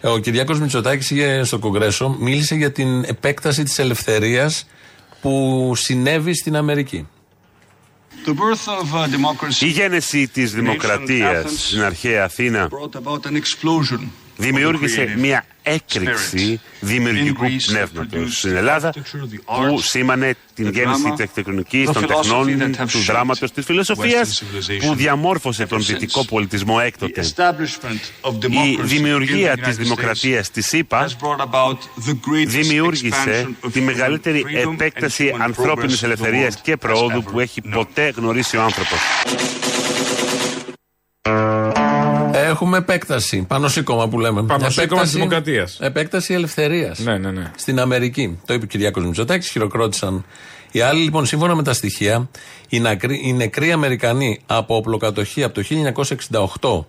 ε, 0.00 0.08
ο 0.08 0.18
Κυριάκος 0.18 0.60
Μητσοτάκης 0.60 1.10
είχε 1.10 1.44
στο 1.44 1.58
Κογκρέσο 1.58 2.16
μίλησε 2.20 2.54
για 2.54 2.72
την 2.72 3.04
επέκταση 3.04 3.62
της 3.62 3.78
ελευθερίας 3.78 4.66
που 5.20 5.72
συνέβη 5.74 6.34
στην 6.34 6.56
Αμερική. 6.56 7.08
Η 9.60 9.66
γέννηση 9.66 10.28
της 10.28 10.52
δημοκρατίας 10.52 11.66
στην 11.66 11.82
αρχαία 11.82 12.24
Αθήνα 12.24 12.68
Δημιούργησε 14.40 15.14
μια 15.18 15.44
έκρηξη 15.62 16.60
δημιουργικού 16.80 17.44
πνεύματος 17.66 18.38
στην 18.38 18.56
Ελλάδα, 18.56 18.92
που 19.44 19.80
σήμανε 19.80 20.34
την 20.54 20.70
γέννηση 20.70 21.12
τη 21.16 21.22
εκτεκτονική, 21.22 21.88
των 21.92 22.06
τεχνών, 22.06 22.72
του 22.90 22.98
δράματος, 22.98 23.52
της 23.52 23.64
φιλοσοφίας, 23.64 24.42
που 24.80 24.94
διαμόρφωσε 24.94 25.66
τον 25.66 25.84
δυτικό 25.84 26.24
πολιτισμό 26.24 26.78
έκτοτε. 26.82 27.24
Η 28.48 28.78
δημιουργία 28.82 29.56
της 29.56 29.76
δημοκρατίας 29.76 30.50
της 30.50 30.72
ΕΠΑ 30.72 31.08
δημιούργησε 32.46 33.48
τη 33.72 33.80
μεγαλύτερη 33.80 34.44
επέκταση 34.54 35.34
ανθρώπινης 35.38 36.02
ελευθερίας 36.02 36.60
και 36.60 36.76
προόδου 36.76 37.22
που 37.22 37.40
έχει 37.40 37.60
ποτέ 37.60 38.12
γνωρίσει 38.16 38.56
ο 38.56 38.62
άνθρωπος. 38.62 38.98
Έχουμε 42.50 42.76
επέκταση, 42.76 43.44
πάνω 43.48 43.68
σήκωμα 43.68 44.08
που 44.08 44.18
λέμε. 44.20 44.42
Πάνω 44.42 44.60
σήκωμα 44.70 44.82
Επέκταση- 44.82 45.02
της 45.04 45.12
δημοκρατίας. 45.12 45.78
Επέκταση 45.80 46.34
ελευθερίας. 46.34 46.98
Ναι, 46.98 47.18
ναι, 47.18 47.30
ναι. 47.30 47.50
Στην 47.56 47.80
Αμερική. 47.80 48.38
Το 48.46 48.54
είπε 48.54 48.64
ο 48.64 48.66
Κυριάκος 48.66 49.04
Μητσοτάκης, 49.04 49.48
χειροκρότησαν 49.50 50.24
οι 50.72 50.80
άλλοι. 50.80 51.02
Λοιπόν, 51.02 51.26
σύμφωνα 51.26 51.54
με 51.54 51.62
τα 51.62 51.72
στοιχεία, 51.72 52.28
οι, 52.68 52.80
νακροί, 52.80 53.20
οι 53.24 53.32
νεκροί 53.32 53.72
Αμερικανοί 53.72 54.40
από 54.46 54.76
οπλοκατοχή 54.76 55.42
από 55.42 55.54
το 55.54 55.62
1968 55.62 56.86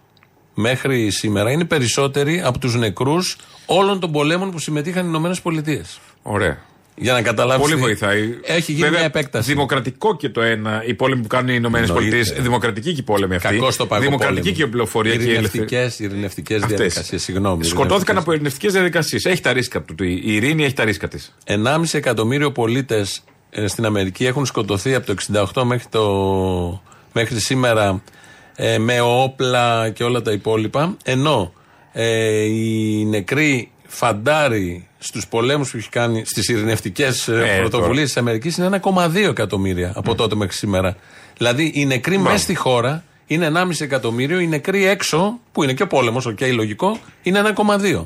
μέχρι 0.54 1.12
σήμερα 1.12 1.52
είναι 1.52 1.66
περισσότεροι 1.66 2.42
από 2.46 2.60
τους 2.60 2.76
νεκρούς 2.76 3.38
όλων 3.66 4.00
των 4.00 4.12
πολέμων 4.12 4.52
που 4.52 4.60
συμμετείχαν 4.60 5.04
οι 5.04 5.08
Ηνωμένες 5.10 5.42
Πολιτείες. 5.42 6.00
Ωραία. 6.22 6.58
Για 7.02 7.14
να 7.14 7.22
καταλάβεις 7.22 7.62
Πολύ 7.62 7.76
τι- 7.76 7.82
βοηθάει. 7.82 8.38
Έχει 8.44 8.72
γίνει 8.72 8.84
Βέβαια, 8.84 8.98
μια 8.98 9.08
επέκταση. 9.08 9.52
Δημοκρατικό 9.52 10.16
και 10.18 10.30
το 10.30 10.42
ένα, 10.42 10.84
οι 10.86 10.94
πόλεμοι 10.94 11.22
που 11.22 11.28
κάνουν 11.28 11.50
οι 11.50 11.54
Ηνωμένες 11.58 11.90
Εννοείται. 11.90 12.10
Πολιτείες. 12.12 12.42
Δημοκρατική 12.42 12.94
και 12.94 13.00
η 13.00 13.04
πόλεμη 13.04 13.36
αυτή. 13.36 13.48
Κακός 13.56 13.76
το 13.76 13.86
παγκόσμιο. 13.86 14.18
Δημοκρατική 14.18 14.52
και 14.56 14.64
η 14.64 14.68
πληροφορία 14.68 15.16
και 15.16 15.24
η 15.24 15.34
ελευθερία. 15.34 15.68
Ειρηνευτικές, 15.68 16.00
ειρηνευτικές 16.00 16.62
Αυτές. 16.64 16.78
διαδικασίες. 16.78 17.22
Συγγνώμη. 17.24 17.64
Σκοτώθηκαν 17.64 17.90
ειρηνευτικές. 18.00 18.22
από 18.22 18.32
ειρηνευτικές 18.32 18.74
διαδικασίες. 18.74 19.26
Έχει 19.26 19.42
τα 19.42 19.54
ρίσκα 19.54 19.82
του. 19.82 20.04
Η 20.04 20.22
ειρήνη 20.36 20.64
έχει 20.64 20.74
τα 20.74 20.84
ρίσκα 20.84 21.08
της. 21.08 21.36
1,5 21.46 21.98
εκατομμύριο 21.98 22.52
πολίτες 22.52 23.24
στην 23.66 23.86
Αμερική 23.86 24.26
έχουν 24.26 24.46
σκοτωθεί 24.46 24.94
από 24.96 25.06
το 25.06 25.16
68 25.54 25.64
μέχρι, 25.64 25.88
το, 25.90 26.82
μέχρι 27.14 27.40
σήμερα 27.40 28.04
ε, 28.56 28.78
με 28.78 29.02
όπλα 29.02 29.90
και 29.90 30.04
όλα 30.04 30.22
τα 30.22 30.32
υπόλοιπα. 30.32 30.98
Ενώ 31.04 31.54
ε, 31.92 32.44
οι 32.44 33.06
νεκροί 33.06 33.72
φαντάροι 33.94 34.88
στους 35.00 35.28
πολέμους 35.28 35.72
που 35.72 35.78
έχει 35.78 35.90
κάνει 35.90 36.24
στις 36.26 36.48
ειρηνευτικές 36.50 37.28
ε, 37.28 37.56
Ε, 37.56 37.60
πρωτοβουλίες 37.60 38.06
της 38.06 38.18
Αμερικής 38.18 38.58
είναι 38.58 38.80
1,2 38.84 39.16
εκατομμύρια 39.16 39.92
από 39.96 40.16
τότε 40.16 40.36
μέχρι 40.36 40.54
σήμερα. 40.56 40.96
Δηλαδή 41.38 41.72
οι 41.76 41.86
νεκροί 41.86 42.18
μέσα 42.18 42.38
στη 42.38 42.56
χώρα 42.56 43.04
είναι 43.28 43.52
1,5 43.56 43.82
εκατομμύριο, 43.82 44.40
οι 44.40 44.48
νεκροί 44.48 44.86
έξω, 44.86 45.40
που 45.52 45.64
είναι 45.64 45.74
και 45.74 45.84
ο 45.84 45.88
πόλεμος, 45.88 46.26
οκ, 46.26 46.40
λογικό, 46.42 47.00
είναι 47.22 47.42
1,2. 47.56 48.06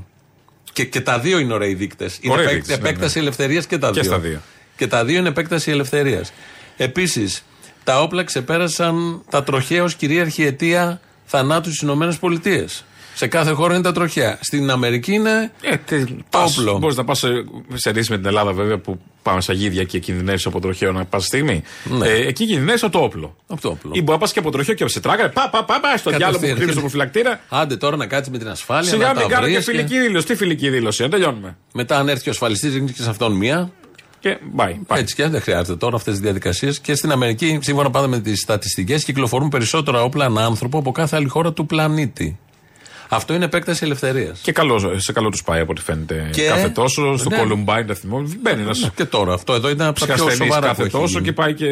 Και, 0.74 0.86
και 0.86 1.02
τα 1.02 1.20
δύο 1.20 1.40
είναι 1.40 1.54
ωραίοι 1.54 1.74
δείκτες. 1.74 2.18
Είναι 2.22 2.34
Ωραίοι 2.34 2.46
επέκ- 2.46 2.58
δείκτες, 2.60 2.80
ναι, 2.80 2.90
επέκταση 2.90 3.20
ελευθερίας 3.20 3.66
και 3.66 3.78
τα 3.78 3.88
Και 3.88 3.94
δύο. 4.02 4.04
στα 4.04 4.20
δύο. 4.20 4.42
Και 4.76 4.88
τα 4.88 5.06
δύο 5.06 5.20
είναι 5.20 5.28
επέκταση 5.30 5.72
ελευθερίας. 5.72 6.32
Επίσης, 6.78 7.46
τα 7.84 8.02
όπλα 8.02 8.24
ξεπέρασαν 8.24 9.22
τα 9.30 9.44
τροχαίω 9.44 9.88
κυρίαρχη 9.98 10.44
αιτία 10.44 11.00
θανάτου 11.26 11.74
στις 11.74 11.90
ΗΠΑ. 11.90 12.68
Σε 13.16 13.28
κάθε 13.28 13.52
χώρα 13.52 13.74
είναι 13.74 13.84
τα 13.84 13.92
τροχαία. 13.92 14.38
Στην 14.42 14.70
Αμερική 14.70 15.14
είναι 15.14 15.52
Ε, 15.62 15.76
το 16.30 16.40
όπλο. 16.40 16.78
Μπορείς 16.78 16.96
να 16.96 17.04
πας 17.04 17.20
σε, 17.20 17.28
σε 17.74 17.90
ρίση 17.90 18.12
με 18.12 18.18
την 18.18 18.26
Ελλάδα, 18.26 18.54
βέβαια, 18.54 18.78
που 18.78 19.00
πάμε 19.22 19.42
στα 19.42 19.54
γίδια 19.54 19.84
και 19.84 20.00
κινδυνεύεις 20.00 20.46
από 20.46 20.60
τροχαίο 20.60 20.92
να 20.92 21.06
πας 21.06 21.26
στιγμή. 21.26 21.64
Ναι. 21.84 22.08
Ε, 22.08 22.28
εκεί 22.28 22.46
κινδυνεύεις 22.46 22.84
από 22.84 22.92
το 22.98 23.04
όπλο. 23.04 23.36
από 23.48 23.62
το 23.62 23.70
όπλο. 23.70 23.92
Ή 23.96 24.00
μπορεί 24.00 24.12
να 24.12 24.18
πας 24.18 24.32
και 24.34 24.40
από 24.40 24.52
τροχαίο 24.52 24.76
και 24.76 24.88
σε 24.88 25.00
τράγκα. 25.00 25.30
Πα, 25.30 25.50
πα, 25.50 25.64
πα, 25.66 25.80
πα 25.80 25.98
στο 25.98 26.10
διάλογο 26.10 26.32
που 26.32 26.34
Κατευθείαν. 26.34 26.56
κρύβεις 26.56 26.72
στο 26.74 26.82
προφυλακτήρα. 26.82 27.40
Άντε 27.50 27.76
τώρα 27.78 27.96
να 27.96 28.06
κάτσεις 28.08 28.32
με 28.32 28.38
την 28.38 28.48
ασφάλεια. 28.48 28.90
Σιγά 28.90 29.06
να 29.08 29.14
μην 29.14 29.22
τα 29.22 29.28
κάνω 29.28 29.46
και 29.48 29.54
βρεις 29.54 29.66
φιλική 29.66 30.00
δήλωση. 30.00 30.26
Τι 30.26 30.36
φιλική 30.36 30.70
δήλωση, 30.70 31.02
να 31.04 31.10
τελειώνουμε. 31.10 31.58
Μετά 31.74 31.98
αν 32.00 32.10
έρθει 32.10 32.28
ο 32.30 32.32
ασφαλιστής, 32.32 32.74
ρίχνεις 32.74 32.92
και 32.92 33.02
σε 33.02 33.10
αυτόν 33.10 33.32
μία. 33.34 33.72
Και 34.20 34.38
πάει. 34.56 34.80
πάει. 34.88 35.00
Έτσι 35.00 35.16
και 35.16 35.28
δεν 35.28 35.42
χρειάζεται 35.42 35.76
τώρα 35.76 35.96
αυτές 35.96 36.14
τις 36.14 36.22
διαδικασίες. 36.22 36.80
Και 36.80 36.96
στην 36.96 37.12
Αμερική, 37.12 37.60
σύμφωνα 37.62 37.90
πάντα 37.90 38.08
με 38.08 38.20
τις 38.20 38.40
στατιστικές, 38.40 39.04
κυκλοφορούν 39.04 39.50
περισσότερα 39.50 40.04
όπλα 40.04 40.26
ανά 40.26 40.46
άνθρωπο 40.46 40.78
από 40.78 40.92
κάθε 40.92 41.16
άλλη 41.16 41.28
χώρα 41.28 41.54
του 41.54 41.66
πλανήτη. 41.66 42.40
Αυτό 43.10 43.34
είναι 43.34 43.46
επέκταση 43.46 43.84
ελευθερίας. 43.84 44.40
Και 44.40 44.52
καλό, 44.52 44.94
σε 44.98 45.12
καλό 45.12 45.30
τους 45.30 45.44
πάει 45.44 45.60
από 45.60 45.72
ό,τι 45.72 45.82
φαίνεται 45.82 46.30
Και- 46.32 46.42
κάθε 46.44 46.70
τόσο. 46.70 47.18
Στο 47.18 47.30
Ναι. 47.30 47.38
Κολουμπάιν, 47.38 47.86
δεν 47.88 47.96
θυμώ. 47.96 48.24
Μπαίνει 48.42 48.62
ένας 48.62 48.92
Και 48.96 49.06
τώρα, 49.06 49.34
αυτό 49.34 49.54
εδώ 49.54 49.70
ήταν 49.70 49.88
από 49.88 50.00
τα 50.00 50.06
πιο 50.06 50.16
ψυχασθενή 50.16 50.50
σοβαρά 50.50 50.62
που 50.62 50.68
κάθε 50.68 50.82
έχει 50.82 50.92
τόσο 50.92 51.06
γίνει. 51.14 51.24
και 51.24 51.32
πάει 51.34 51.54
και 51.54 51.68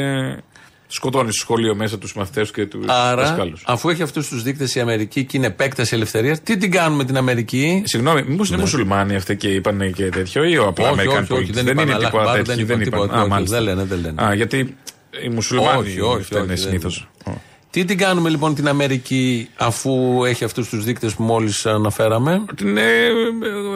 σκοτώνει 0.87 1.31
στο 1.31 1.39
σχολείο 1.39 1.75
μέσα 1.75 1.97
τους 1.97 2.15
μαθητές 2.15 2.51
και 2.51 2.65
τους 2.65 2.85
Άρα, 2.87 3.15
δασκάλους. 3.23 3.63
αφού 3.65 3.89
έχει 3.89 4.01
αυτούς 4.01 4.27
τους 4.27 4.43
δείκτες 4.43 4.75
η 4.75 4.79
Αμερική 4.79 5.23
και 5.23 5.37
είναι 5.37 5.45
επέκταση 5.45 5.95
ελευθερίας, 5.95 6.41
τι 6.41 6.57
την 6.57 6.71
κάνουμε 6.71 7.03
την 7.05 7.17
Αμερική; 7.17 7.81
Συγγνώμη, 7.85 8.23
μήπως 8.27 8.49
είναι 8.49 8.57
μουσουλμάνοι 8.57 9.15
αυτοί 9.15 9.35
και 9.35 9.47
είπαν 9.47 9.93
και 9.93 10.09
τέτοιο, 10.09 10.43
ή 10.43 10.57
ο 10.57 10.67
απλά 10.67 10.85
Ναι. 10.85 10.91
Όχι, 10.91 10.99
Αμερικάνοι 11.01 11.23
όχι, 11.23 11.33
όχι, 11.33 11.41
πολίτες. 11.41 11.55
δεν 11.55 11.65
δεν 11.65 11.73
είπαν, 11.73 11.85
είναι 11.85 11.95
αλλά 11.95 12.05
τίποτα 12.05 12.33
δεν 12.33 12.43
τέτοιο. 12.43 12.61
είπαν 12.63 12.77
Δεν 12.77 12.87
είπαν. 12.87 12.99
τίποτα, 12.99 13.17
Α, 13.17 13.21
όχι, 13.21 13.29
μάλιστα. 13.29 13.55
δεν 13.55 13.65
λένε, 13.65 13.83
δεν 13.83 13.99
λένε. 13.99 14.23
Α, 14.23 14.33
γιατί 14.33 14.77
οι 15.25 15.29
μουσουλμάνοι 15.29 15.77
Όχι, 15.89 15.99
όχι, 16.01 16.21
αυτό 16.21 16.37
είναι 16.37 16.53
όχι, 16.53 16.61
συνήθως. 16.61 17.07
Τι 17.73 17.85
την 17.85 17.97
κάνουμε 17.97 18.29
λοιπόν 18.29 18.55
την 18.55 18.67
Αμερική 18.67 19.49
αφού 19.57 20.23
έχει 20.25 20.43
αυτούς 20.43 20.69
τους 20.69 20.83
δείκτες 20.83 21.13
που 21.13 21.23
μόλις 21.23 21.65
αναφέραμε; 21.65 22.45
Την 22.55 22.77
ε, 22.77 22.83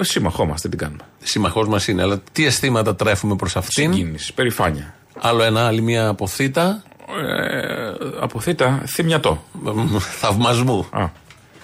σύμμαχό 0.01 0.45
μα, 0.45 0.55
τι 0.55 0.69
την 0.69 0.77
κάνουμε. 0.77 1.03
Συμμαχός 1.23 1.67
μας 1.67 1.87
είναι, 1.87 2.01
αλλά 2.01 2.21
τι 2.31 2.45
αισθήματα 2.45 2.95
τρέφουμε 2.95 3.35
προς 3.35 3.55
αυτήν; 3.55 3.93
Συγκίνησης, 3.93 4.33
περηφάνεια. 4.33 4.95
Άλλο 5.19 5.43
ένα, 5.43 5.67
άλλη 5.67 5.81
μια 5.81 6.07
αποθήτα 6.07 6.83
Ε, 7.07 7.93
από 8.19 8.39
θήτα, 8.39 8.83
θυμιατό. 8.87 9.43
θαυμασμού. 10.21 10.87
Α, 10.91 11.05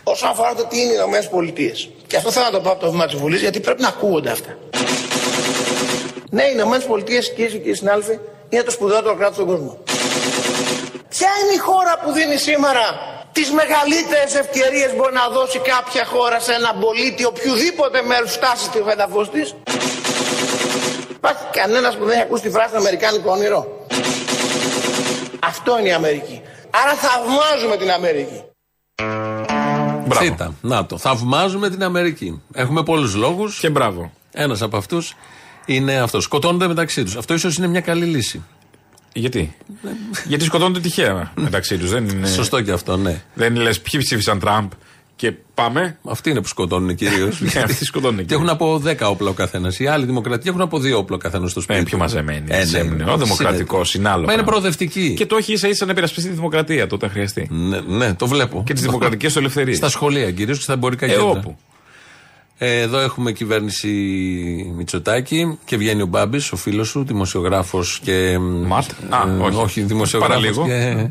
όσον 0.03 0.29
αφορά 0.29 0.53
το 0.55 0.65
τι 0.69 0.77
είναι 0.77 0.91
οι 0.91 0.95
Ηνωμένες 0.97 1.29
Πολιτείες. 1.29 1.89
Και 2.07 2.17
αυτό 2.17 2.31
θέλω 2.31 2.45
να 2.45 2.51
το 2.51 2.59
πω 2.59 2.69
από 2.69 2.79
το 2.85 2.91
βήμα 2.91 3.05
της 3.05 3.15
Βουλής, 3.19 3.41
γιατί 3.41 3.59
πρέπει 3.59 3.81
να 3.81 3.87
ακούγονται 3.87 4.31
αυτά. 4.31 4.57
Ναι, 6.29 6.43
οι 6.43 6.51
Ηνωμένες 6.53 6.85
Πολιτείες, 6.85 7.33
κυρίε 7.33 7.49
και 7.49 7.57
κύριοι 7.57 7.75
συνάδελφοι, 7.75 8.19
είναι 8.49 8.63
το 8.63 8.71
σπουδαιότερο 8.71 9.15
κράτος 9.15 9.35
στον 9.35 9.47
κόσμο. 9.47 9.77
Ποια 11.15 11.32
είναι 11.39 11.53
η 11.60 11.62
χώρα 11.70 11.93
που 12.01 12.12
δίνει 12.12 12.38
σήμερα 12.38 12.86
τις 13.32 13.51
μεγαλύτερες 13.51 14.34
ευκαιρίες 14.43 14.89
μπορεί 14.96 15.13
να 15.13 15.27
δώσει 15.38 15.60
κάποια 15.60 16.05
χώρα 16.05 16.39
σε 16.39 16.53
έναν 16.53 16.74
πολίτη 16.79 17.25
οποιοδήποτε 17.25 18.01
μέρους 18.10 18.32
φτάσει 18.32 18.63
στη 18.65 18.79
έδαφο 18.93 19.22
της; 19.27 19.55
Υπάρχει 21.15 21.43
κανένας 21.51 21.98
που 21.98 22.03
δεν 22.05 22.13
έχει 22.13 22.22
ακούσει 22.22 22.43
τη 22.43 22.50
φράση 22.50 22.75
Αμερικάνικο 22.75 23.32
όνειρο. 23.32 23.62
Αυτό 25.39 25.79
είναι 25.79 25.89
η 25.89 25.91
Αμερική. 25.93 26.41
Άρα 26.82 26.93
θαυμάζουμε 26.93 27.77
την 27.77 27.91
Αμερική. 27.91 28.43
μπράβο. 30.08 30.25
Θήτα. 30.25 30.53
Να 30.62 30.86
το. 30.86 30.98
Θαυμάζουμε 30.98 31.70
την 31.70 31.84
Αμερική. 31.84 32.41
Έχουμε 32.53 32.84
πολλούς 32.84 33.15
λόγους. 33.15 33.60
Και 33.60 33.70
μπράβο. 33.70 34.12
Ένας 34.32 34.62
από 34.62 34.77
αυτούς 34.77 35.15
είναι 35.65 36.00
αυτός. 36.00 36.24
Σκοτώνονται 36.24 36.67
μεταξύ 36.67 37.03
τους. 37.03 37.15
Αυτό 37.15 37.34
ίσως 37.34 37.58
είναι 37.58 37.67
μια 37.67 37.82
καλή 37.82 38.05
λύση. 38.05 38.43
Γιατί; 39.13 39.55
Γιατί 40.27 40.43
σκοτώνονται 40.43 40.79
τυχαία 40.79 41.32
μεταξύ 41.36 41.77
τους. 41.77 41.89
Δεν 41.89 42.08
είναι. 42.08 42.27
Σωστό 42.27 42.62
και 42.62 42.72
αυτό, 42.72 42.98
ναι. 42.98 43.22
Δεν 43.34 43.55
λες 43.55 43.82
ποιοι 43.82 44.00
ψήφισαν 44.01 44.39
Τραμπ 44.39 44.72
και 45.15 45.34
πάμε. 45.53 45.98
Αυτοί 46.03 46.29
είναι 46.29 46.41
που 46.41 46.48
σκοτώνουν 46.48 46.96
κυρίως. 46.96 47.41
Ναι, 47.53 47.62
αυτοί 47.62 47.86
σκοτώνουν 47.86 48.17
Και 48.17 48.24
κυρίως. 48.24 48.41
έχουν 48.41 48.50
από 48.53 48.82
10 48.86 48.96
όπλα 49.12 49.29
ο 49.29 49.34
καθένας. 49.34 49.79
Οι 49.79 49.88
άλλοι 49.88 50.05
δημοκρατικοί 50.05 50.48
έχουν 50.48 50.62
από 50.62 50.77
2 50.77 50.93
όπλα 50.98 51.15
ο 51.15 51.20
καθένας 51.20 51.51
στο 51.51 51.60
σπίτι. 51.62 51.77
Ναι, 51.77 51.84
του. 51.84 51.89
πιο 51.89 51.98
μαζεμένοι. 51.98 52.46
Ε, 52.48 52.60
έτσι 52.60 52.77
έμεινε. 52.77 53.12
Ο 53.12 53.17
δημοκρατικός 53.17 53.93
είναι 53.93 54.10
άλλο. 54.10 54.25
Μα 54.25 54.34
είναι 54.34 54.41
πράγμα. 54.41 54.51
προοδευτική. 54.51 55.13
Και 55.17 55.25
το 55.25 55.36
έχει 55.36 55.53
ίσα 55.53 55.67
ίσα 55.67 55.86
να 55.86 55.91
υπερασπιστεί 55.91 56.29
τη 56.29 56.36
δημοκρατία 56.36 56.88
τότε 56.88 57.08
χρειαστεί. 57.08 57.48
Ναι, 57.51 57.79
ναι, 57.79 58.13
το 58.13 58.27
βλέπω. 58.27 58.63
Και 58.65 58.74
τις 58.74 58.82
δημοκρατικές 58.82 59.34
του 59.34 59.39
ελευθερίες. 59.39 59.77
Στα 59.77 59.89
σχολεία 59.89 60.32
κυρίως 60.32 60.58
και 60.58 60.63
στα 60.63 60.74
εμπορικά 60.74 61.05
Ε, 61.05 61.10
κέντρα. 61.10 61.24
όπου. 61.25 61.58
Ε, 62.57 62.79
εδώ 62.79 63.00
έχουμε 63.00 63.31
κυβέρνηση 63.31 63.89
Μητσοτάκη 64.75 65.57
και 65.65 65.77
βγαίνει 65.77 66.01
ο 66.01 66.05
Μπάμπης, 66.05 66.51
ο 66.51 66.55
φίλος 66.55 66.88
σου, 66.88 67.03
δημοσιογράφος 67.03 68.00
και. 68.03 68.38
Ματ. 68.39 68.91
Α, 69.10 69.41
όχι. 69.41 69.57
όχι 69.57 69.81
δημοσιογράφος. 69.81 70.36
Παραλίγο. 70.38 70.65
Και 70.65 71.10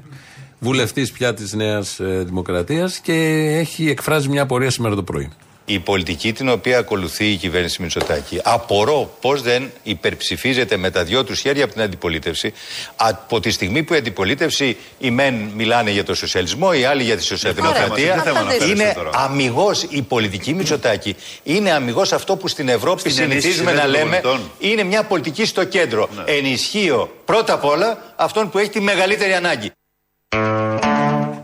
βουλευτής 0.58 1.12
πια 1.12 1.34
της 1.34 1.52
Νέας 1.52 2.00
Δημοκρατίας 2.24 2.98
και 2.98 3.12
έχει 3.58 3.88
εκφράσει 3.88 4.28
μια 4.28 4.42
απορία 4.42 4.70
σήμερα 4.70 4.94
το 4.94 5.02
πρωί. 5.02 5.30
Η 5.64 5.78
πολιτική 5.78 6.32
την 6.32 6.48
οποία 6.48 6.78
ακολουθεί 6.78 7.30
η 7.30 7.36
κυβέρνηση 7.36 7.82
Μητσοτάκη 7.82 8.40
απορώ 8.44 9.16
πώς 9.20 9.42
δεν 9.42 9.70
υπερψηφίζεται 9.82 10.76
με 10.76 10.90
τα 10.90 11.04
δυο 11.04 11.24
τους 11.24 11.40
χέρια 11.40 11.64
από 11.64 11.72
την 11.72 11.82
αντιπολίτευση 11.82 12.52
από 12.96 13.40
τη 13.40 13.50
στιγμή 13.50 13.82
που 13.82 13.94
η 13.94 13.96
αντιπολίτευση 13.96 14.76
οι 14.98 15.10
μεν 15.10 15.34
μιλάνε 15.56 15.90
για 15.90 16.04
το 16.04 16.14
σοσιαλισμό 16.14 16.70
οι 16.74 16.84
άλλοι 16.84 17.02
για 17.02 17.16
τη 17.16 17.24
σοσιαλδημοκρατία 17.24 18.14
Δεν 18.14 18.22
θέμα 18.22 18.42
να 18.42 18.50
φέρεσαι 18.50 18.70
είναι 18.70 18.92
τώρα; 18.94 19.10
αμυγός 19.14 19.82
η 19.88 20.02
πολιτική 20.02 20.52
Μητσοτάκη 20.54 21.16
είναι 21.42 21.70
αμυγός 21.70 22.12
αυτό 22.12 22.36
που 22.36 22.48
στην 22.48 22.68
Ευρώπη 22.68 23.00
Στην 23.00 23.12
συνηθίζουμε 23.12 23.70
ενίσχυση 23.70 23.76
να 23.76 23.80
των 23.82 23.90
λέμε 23.90 24.20
πολιτών. 24.22 24.50
είναι 24.58 24.82
μια 24.82 25.02
πολιτική 25.02 25.44
στο 25.44 25.64
κέντρο 25.64 26.08
Ναι. 26.16 26.32
ενισχύω 26.32 27.10
πρώτα 27.24 27.52
απ' 27.52 27.64
όλα 27.64 28.14
αυτόν 28.16 28.50
που 28.50 28.58
έχει 28.58 28.70
τη 28.70 28.80
μεγαλύτερη 28.80 29.32
ανάγκη 29.32 29.70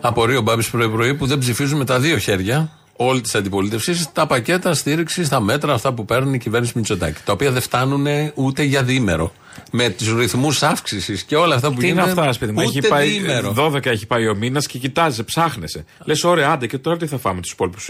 Απορεί 0.01 0.37
ο 0.37 0.41
Μπάμπης 0.41 0.71
πρωί-πρωί 0.71 1.15
που 1.15 1.27
δεν 1.27 1.39
ψηφίζουν 1.39 1.79
με 1.79 1.85
τα 1.85 1.99
δύο 1.99 2.19
χέρια 2.19 2.71
όλη 3.00 3.21
της 3.21 3.35
αντιπολίτευσης 3.35 4.12
τα 4.12 4.26
πακέτα 4.26 4.75
στήριξης, 4.75 5.28
τα 5.28 5.40
μέτρα 5.40 5.73
αυτά 5.73 5.93
που 5.93 6.05
παίρνει 6.05 6.35
η 6.35 6.38
κυβέρνηση 6.38 6.73
Μητσοτάκη. 6.76 7.21
Τα 7.25 7.33
οποία 7.33 7.50
δεν 7.50 7.62
φτάνουν 7.62 8.07
ούτε 8.35 8.62
για 8.62 8.83
διήμερο. 8.83 9.33
Με 9.71 9.90
τους 9.90 10.14
ρυθμούς 10.14 10.62
αύξησης 10.62 11.23
και 11.23 11.37
όλα 11.37 11.55
αυτά 11.55 11.69
που 11.73 11.78
Τι 11.81 11.88
είναι 11.88 12.00
γίνονται. 12.02 12.21
αυτά, 12.21 12.38
παιδί 12.38 12.52
μου. 12.52 12.61
Έχει 12.61 12.78
ούτε 12.78 12.88
πάει, 12.88 13.09
διήμερο. 13.09 13.55
12 13.59 13.87
έχει 13.87 14.07
πάει 14.07 14.28
ο 14.28 14.35
μήνας 14.35 14.67
και 14.67 14.78
κοιτάζει, 14.78 15.25
ψάχνεσαι. 15.25 15.85
Λες, 16.05 16.25
ωραία, 16.25 16.50
άντε 16.50 16.67
και 16.67 16.78
τώρα 16.78 16.97
τι 16.97 17.07
θα 17.07 17.19
φάμε 17.19 17.40
τους 17.40 17.50
υπόλοιπους 17.50 17.88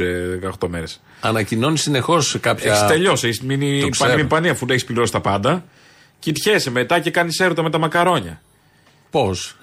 18 0.61 0.69
μέρες. 0.69 1.01
Ανακοινώνει 1.21 1.79
συνεχώς 1.79 2.37
κάποια. 2.41 2.73
Έχεις 2.73 2.87
τελειώσει, 2.87 3.27
έχεις 3.27 3.41
μείνει 3.41 3.81
Το 3.81 3.89
ξέρω. 3.89 4.11
πανί 4.11 4.25
πανί 4.25 4.49
αφού 4.49 4.67
έχεις 4.69 4.85
πληρώσει 4.85 5.13
τα 5.13 5.21
πάντα. 5.21 5.65
Κοιτιέσαι 6.19 6.71
μετά 6.71 7.01
και 7.01 7.11
κάνεις 7.11 7.39
έρωτα 7.41 7.63
με 7.63 7.71
τα 7.71 7.79
μακαρόνια. 7.79 8.41
Πώς; 9.11 9.57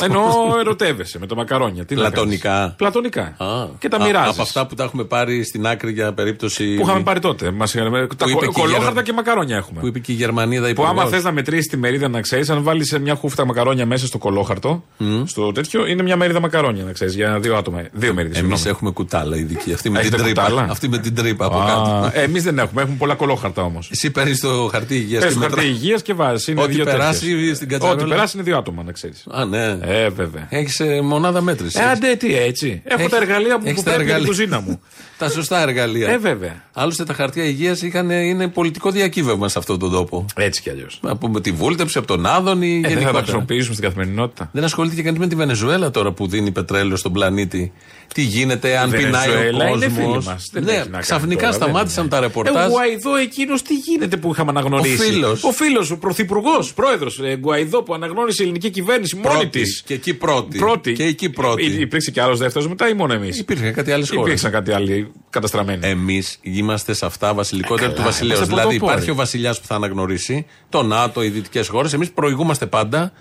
Ενώ 0.00 0.22
ερωτεύεσαι 0.60 1.18
με 1.18 1.26
τα 1.26 1.34
μακαρόνια. 1.34 1.84
Τι 1.84 1.94
να 1.94 2.00
Πλατωνικά. 2.00 2.48
κάνεις. 2.50 2.74
Πλατωνικά. 2.76 3.36
Και 3.78 3.88
τα 3.88 4.02
μοιράζεις. 4.02 4.32
Από 4.32 4.42
αυτά 4.42 4.66
που 4.66 4.74
τα 4.74 4.84
έχουμε 4.84 5.04
πάρει 5.04 5.44
στην 5.44 5.66
άκρη 5.66 5.92
για 5.92 6.12
περίπτωση. 6.12 6.74
που 6.74 6.82
είχαμε 6.82 7.02
πάρει 7.02 7.20
τότε. 7.20 7.50
Μας 7.50 7.74
είχαν, 7.74 7.90
τα 7.92 7.98
είπε 7.98 8.32
κο- 8.32 8.38
και 8.40 8.46
η 8.46 8.48
κολόχαρτα 8.52 8.88
Γερα- 8.90 9.02
και 9.02 9.12
μακαρόνια 9.12 9.56
έχουμε. 9.56 9.80
Που 9.80 9.86
είπε 9.86 9.98
και 9.98 10.12
η 10.12 10.14
Γερμανίδα 10.14 10.72
Που 10.72 10.82
άμα 10.82 10.90
υπουργός. 10.92 11.10
θες 11.10 11.24
να 11.24 11.32
μετρήσεις 11.32 11.66
τη 11.66 11.76
μερίδα 11.76 12.08
να 12.08 12.20
ξέρεις, 12.20 12.50
αν 12.50 12.62
βάλεις 12.62 12.98
μια 13.00 13.14
χούφτα 13.14 13.46
μακαρόνια 13.46 13.86
μέσα 13.86 14.06
στο 14.06 14.18
κολόχαρτο, 14.18 14.84
στο 15.24 15.52
τέτοιο, 15.52 15.86
είναι 15.86 16.02
μια 16.02 16.16
μερίδα 16.16 16.40
μακαρόνια 16.40 16.84
να 16.84 16.92
ξέρεις 16.92 17.14
για 17.14 17.38
δύο 17.40 17.56
άτομα. 17.56 17.82
Δύο 17.92 18.14
μερίδες. 18.14 18.38
Εμείς 18.38 18.66
έχουμε 18.66 18.90
κουτάλα 18.90 19.36
ειδική. 19.36 19.72
Αυτή 19.72 19.90
με 19.90 19.98
την 19.98 20.06
Έχετε 20.08 20.22
τρύπα. 20.22 20.42
κουτάλα; 20.42 20.66
Αυτή 20.70 20.88
με 20.88 20.98
την 20.98 21.14
τρύπα 21.14 21.44
από 21.46 21.58
κάτω. 21.66 22.10
Εμείς 22.14 22.42
δεν 22.42 22.58
έχουμε, 22.58 22.82
έχουμε 22.82 22.96
πολλά 22.98 23.14
κολόχαρτα 23.14 23.62
όμως. 23.62 23.88
Εσύ 23.90 24.10
παίρνεις 24.10 24.40
το 24.40 24.68
χαρτί 24.72 24.94
υγείας 24.94 25.20
Πε 25.22 25.26
και 25.26 25.32
στο 25.32 25.40
χαρτί 25.40 25.56
μετράς. 25.56 25.74
υγείας 25.76 26.02
και 26.02 26.14
βάζεις. 26.14 26.54
Ό,τι 26.56 26.76
περάσει 26.82 27.54
στην 27.54 27.68
κατσαρόλα. 27.68 28.00
Ό,τι 28.02 28.10
περάσει 28.10 28.32
είναι 28.36 28.44
δύο 28.44 28.56
άτομα 28.56 28.82
να 28.82 28.92
ξέρεις. 28.92 29.24
Α, 29.30 29.44
ναι. 29.44 29.78
Ε, 29.84 30.08
βέβαια. 30.08 30.46
Έχεις 30.50 30.80
μονάδα 31.02 31.40
μέτρησης. 31.40 31.80
Ε, 31.80 31.84
άντε, 31.84 32.14
τι 32.16 32.36
έτσι. 32.36 32.82
Έχω 32.84 33.00
Έχει- 33.00 33.10
τα 33.10 33.16
εργαλεία 33.16 33.58
που, 33.58 33.62
έχεις 33.66 33.76
που 33.76 33.82
τα 33.82 33.90
πρέπει 33.94 34.04
για 34.10 34.16
την 34.18 34.24
εργαλεία. 34.24 34.26
κουζίνα 34.26 34.60
μου. 34.60 34.80
Τα 35.22 35.30
σωστά 35.30 35.60
εργαλεία. 35.62 36.08
Ε, 36.10 36.18
βέβαια. 36.18 36.62
Άλλωστε 36.72 37.04
τα 37.04 37.12
χαρτιά 37.14 37.44
υγείας 37.44 37.82
είναι 37.82 38.48
πολιτικό 38.48 38.90
διακύβευμα 38.90 39.48
σε 39.48 39.58
αυτόν 39.58 39.78
τον 39.78 39.90
τόπο. 39.92 40.24
Έτσι 40.36 40.62
κι 40.62 40.70
αλλιώς. 40.70 41.00
Από 41.02 41.40
τη 41.40 41.50
βούλτεψη, 41.52 41.98
από 41.98 42.06
τον 42.06 42.26
Άδωνη, 42.26 42.68
Ε, 42.68 42.72
δεν 42.72 42.82
θα 42.82 42.86
τα 42.88 42.88
γενικότερα. 42.92 43.22
χρησιμοποιήσουμε 43.22 43.74
στην 43.74 43.86
καθημερινότητα. 43.86 44.48
Δεν 44.52 44.64
ασχολείται 44.64 44.94
και 44.94 45.02
κανείς 45.02 45.18
με 45.20 45.26
τη 45.26 45.34
Βενεζουέλα 45.34 45.90
τώρα 45.90 46.12
που 46.12 46.26
δίνει 46.26 46.50
πετρέλαιο 46.50 46.96
στον 46.96 47.12
πλανήτη. 47.12 47.72
Τι 48.14 48.22
γίνεται, 48.22 48.78
αν 48.78 48.90
πεινάει 48.90 49.28
ο 49.28 49.32
Βενεζουέλα 49.32 49.68
κόσμος. 49.68 49.84
είναι 49.84 49.94
φίλοι 50.02 50.22
μας. 50.24 50.48
Δεν 50.52 50.62
Ναι, 50.64 50.70
έχει 50.72 50.78
να 50.78 50.84
κάνει 50.90 51.02
ξαφνικά 51.02 51.40
τώρα, 51.40 51.50
δεν 51.52 51.60
σταμάτησαν 51.62 52.02
είναι. 52.04 52.12
τα 52.12 52.20
ρεπορτάζ. 52.20 52.54
Ε, 52.64 52.66
ο 52.66 52.70
Γκουαϊδό 52.70 53.16
εκείνος 53.16 53.62
τι 53.62 53.74
γίνεται 53.74 54.16
που 54.16 54.30
είχαμε 54.32 54.50
αναγνωρίσει; 54.50 54.94
Ο 54.94 54.96
φίλος. 55.12 55.44
Ο 55.44 55.50
φίλος, 55.52 55.90
ο 55.90 55.98
πρωθυπουργός, 55.98 56.74
πρόεδρος 56.74 57.20
ε, 57.24 57.36
Γκουαϊδό 57.36 57.82
που 57.82 57.94
αναγνώρισε 57.94 58.42
η 58.42 58.44
ελληνική 58.44 58.70
κυβέρνηση 58.70 59.14
μόνη 59.16 59.28
Πρώτη. 59.28 59.48
της. 59.60 59.82
Και 59.86 59.94
εκεί 59.94 60.14
πρώτη. 60.14 60.58
Πρώτη. 60.58 60.92
Και 60.92 61.04
εκεί 61.04 61.30
πρώτη. 61.30 61.64
Υ- 61.64 61.80
Υπήρξε 61.80 62.10
κι 62.10 62.20
άλλος 62.20 62.38
δεύτερος 62.38 62.68
μετά 62.68 62.88
ή 62.88 62.94
μόνο 62.94 63.12
εμείς; 63.12 63.38
Υπήρχαν 63.38 63.72
κάτι 63.72 63.92
άλλες 63.92 64.08
χώρες. 64.08 64.24
Υπήρξαν 64.24 64.50
κάτι 64.50 64.72
άλλοι 64.72 65.11
καταστραμμένοι. 65.30 65.86
Εμείς 65.86 66.38
είμαστε 66.42 66.92
σε 66.92 67.06
αυτά 67.06 67.34
βασιλικότερα 67.34 67.90
Ε, 67.90 67.94
του 67.94 68.02
βασιλέως. 68.02 68.36
είμαστε 68.38 68.54
Δηλαδή 68.54 68.68
πρωτοπόροι. 68.68 68.92
υπάρχει 68.92 69.10
ο 69.10 69.14
βασιλιάς 69.14 69.60
που 69.60 69.66
θα 69.66 69.74
αναγνωρίσει 69.74 70.46
το 70.68 70.82
ΝΑΤΟ, 70.82 71.22
οι 71.22 71.28
δυτικές 71.28 71.68
χώρες. 71.68 71.92
Εμείς 71.92 72.10
προηγούμαστε 72.10 72.66
πάντα. 72.66 73.12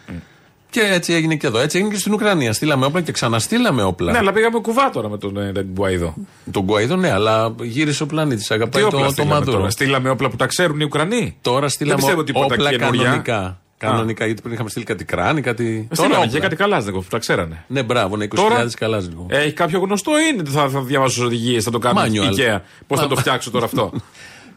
Και 0.69 0.81
έτσι 0.81 1.13
έγινε 1.13 1.36
και 1.36 1.48
εδώ. 1.48 1.60
Έτσι 1.60 1.77
έγινε 1.77 1.93
και 1.93 2.00
στην 2.00 2.13
Ουκρανία. 2.13 2.53
Στείλαμε 2.53 2.86
όπλα 2.86 3.01
και 3.01 3.12
ξαναστείλαμε 3.12 3.83
όπλα. 3.83 4.12
Ναι, 4.12 4.17
αλλά 4.17 4.31
πήγαμε 4.31 4.60
κουβά 4.60 4.89
τώρα 4.89 5.10
με 5.10 5.17
τον 5.17 5.38
ε, 5.38 5.51
Γκουαϊδό. 5.74 6.13
Τον 6.51 6.63
Γκουαϊδό, 6.63 6.95
ναι, 6.95 7.12
αλλά 7.12 7.55
γύρισε 7.62 8.03
ο 8.03 8.05
πλανήτης. 8.05 8.51
Αγαπάει 8.51 8.83
Τι 8.83 8.89
το, 8.89 8.95
όπλα 8.95 9.07
το 9.07 9.12
στείλαμε 9.13 9.33
Μαδούρο. 9.33 9.57
τώρα; 9.57 9.69
Στείλαμε 9.69 10.10
όπλα 10.10 10.29
που 10.29 10.36
τα 10.36 10.45
ξέρουν 10.45 10.79
οι 10.79 10.83
Ουκρανοί; 10.83 11.38
Τώρα 11.41 11.69
στείλαμε 11.69 11.95
πιστεύω 11.95 12.24
τίποτα 12.24 12.45
όπλα 12.45 12.69
καινούρια. 12.69 13.03
κανονικά. 13.03 13.62
Κανονικά, 13.88 14.25
γιατί 14.25 14.41
πριν 14.41 14.53
είχαμε 14.53 14.69
στείλει 14.69 14.85
κάτι 14.85 15.05
κράνη, 15.05 15.41
κάτι. 15.41 15.88
Στείλανε 15.91 16.15
όπλα. 16.15 16.27
και 16.27 16.39
κάτι 16.39 16.55
καλάζνικοφ, 16.55 17.07
τα 17.07 17.17
ξέρανε. 17.17 17.63
Ναι, 17.67 17.83
μπράβο, 17.83 18.17
ναι, 18.17 18.25
20.000 18.25 18.35
Τώρα- 18.35 18.69
καλά 18.79 19.00
λίγο. 19.00 19.25
Έχει 19.29 19.53
κάποιο 19.53 19.79
γνωστό 19.79 20.11
ή 20.19 20.23
είναι 20.33 20.50
θα, 20.50 20.69
θα 20.69 20.81
διαβάσω 20.81 21.19
τι 21.19 21.25
οδηγίες, 21.25 21.63
θα 21.63 21.71
το 21.71 21.79
κάνω 21.79 22.00
στην 22.00 22.21
Manual. 22.21 22.25
IKEA. 22.55 22.59
Πώς 22.88 23.00
θα 23.00 23.03
Μα- 23.07 23.09
το 23.09 23.15
φτιάξω 23.15 23.51
τώρα 23.51 23.65
αυτό; 23.65 23.91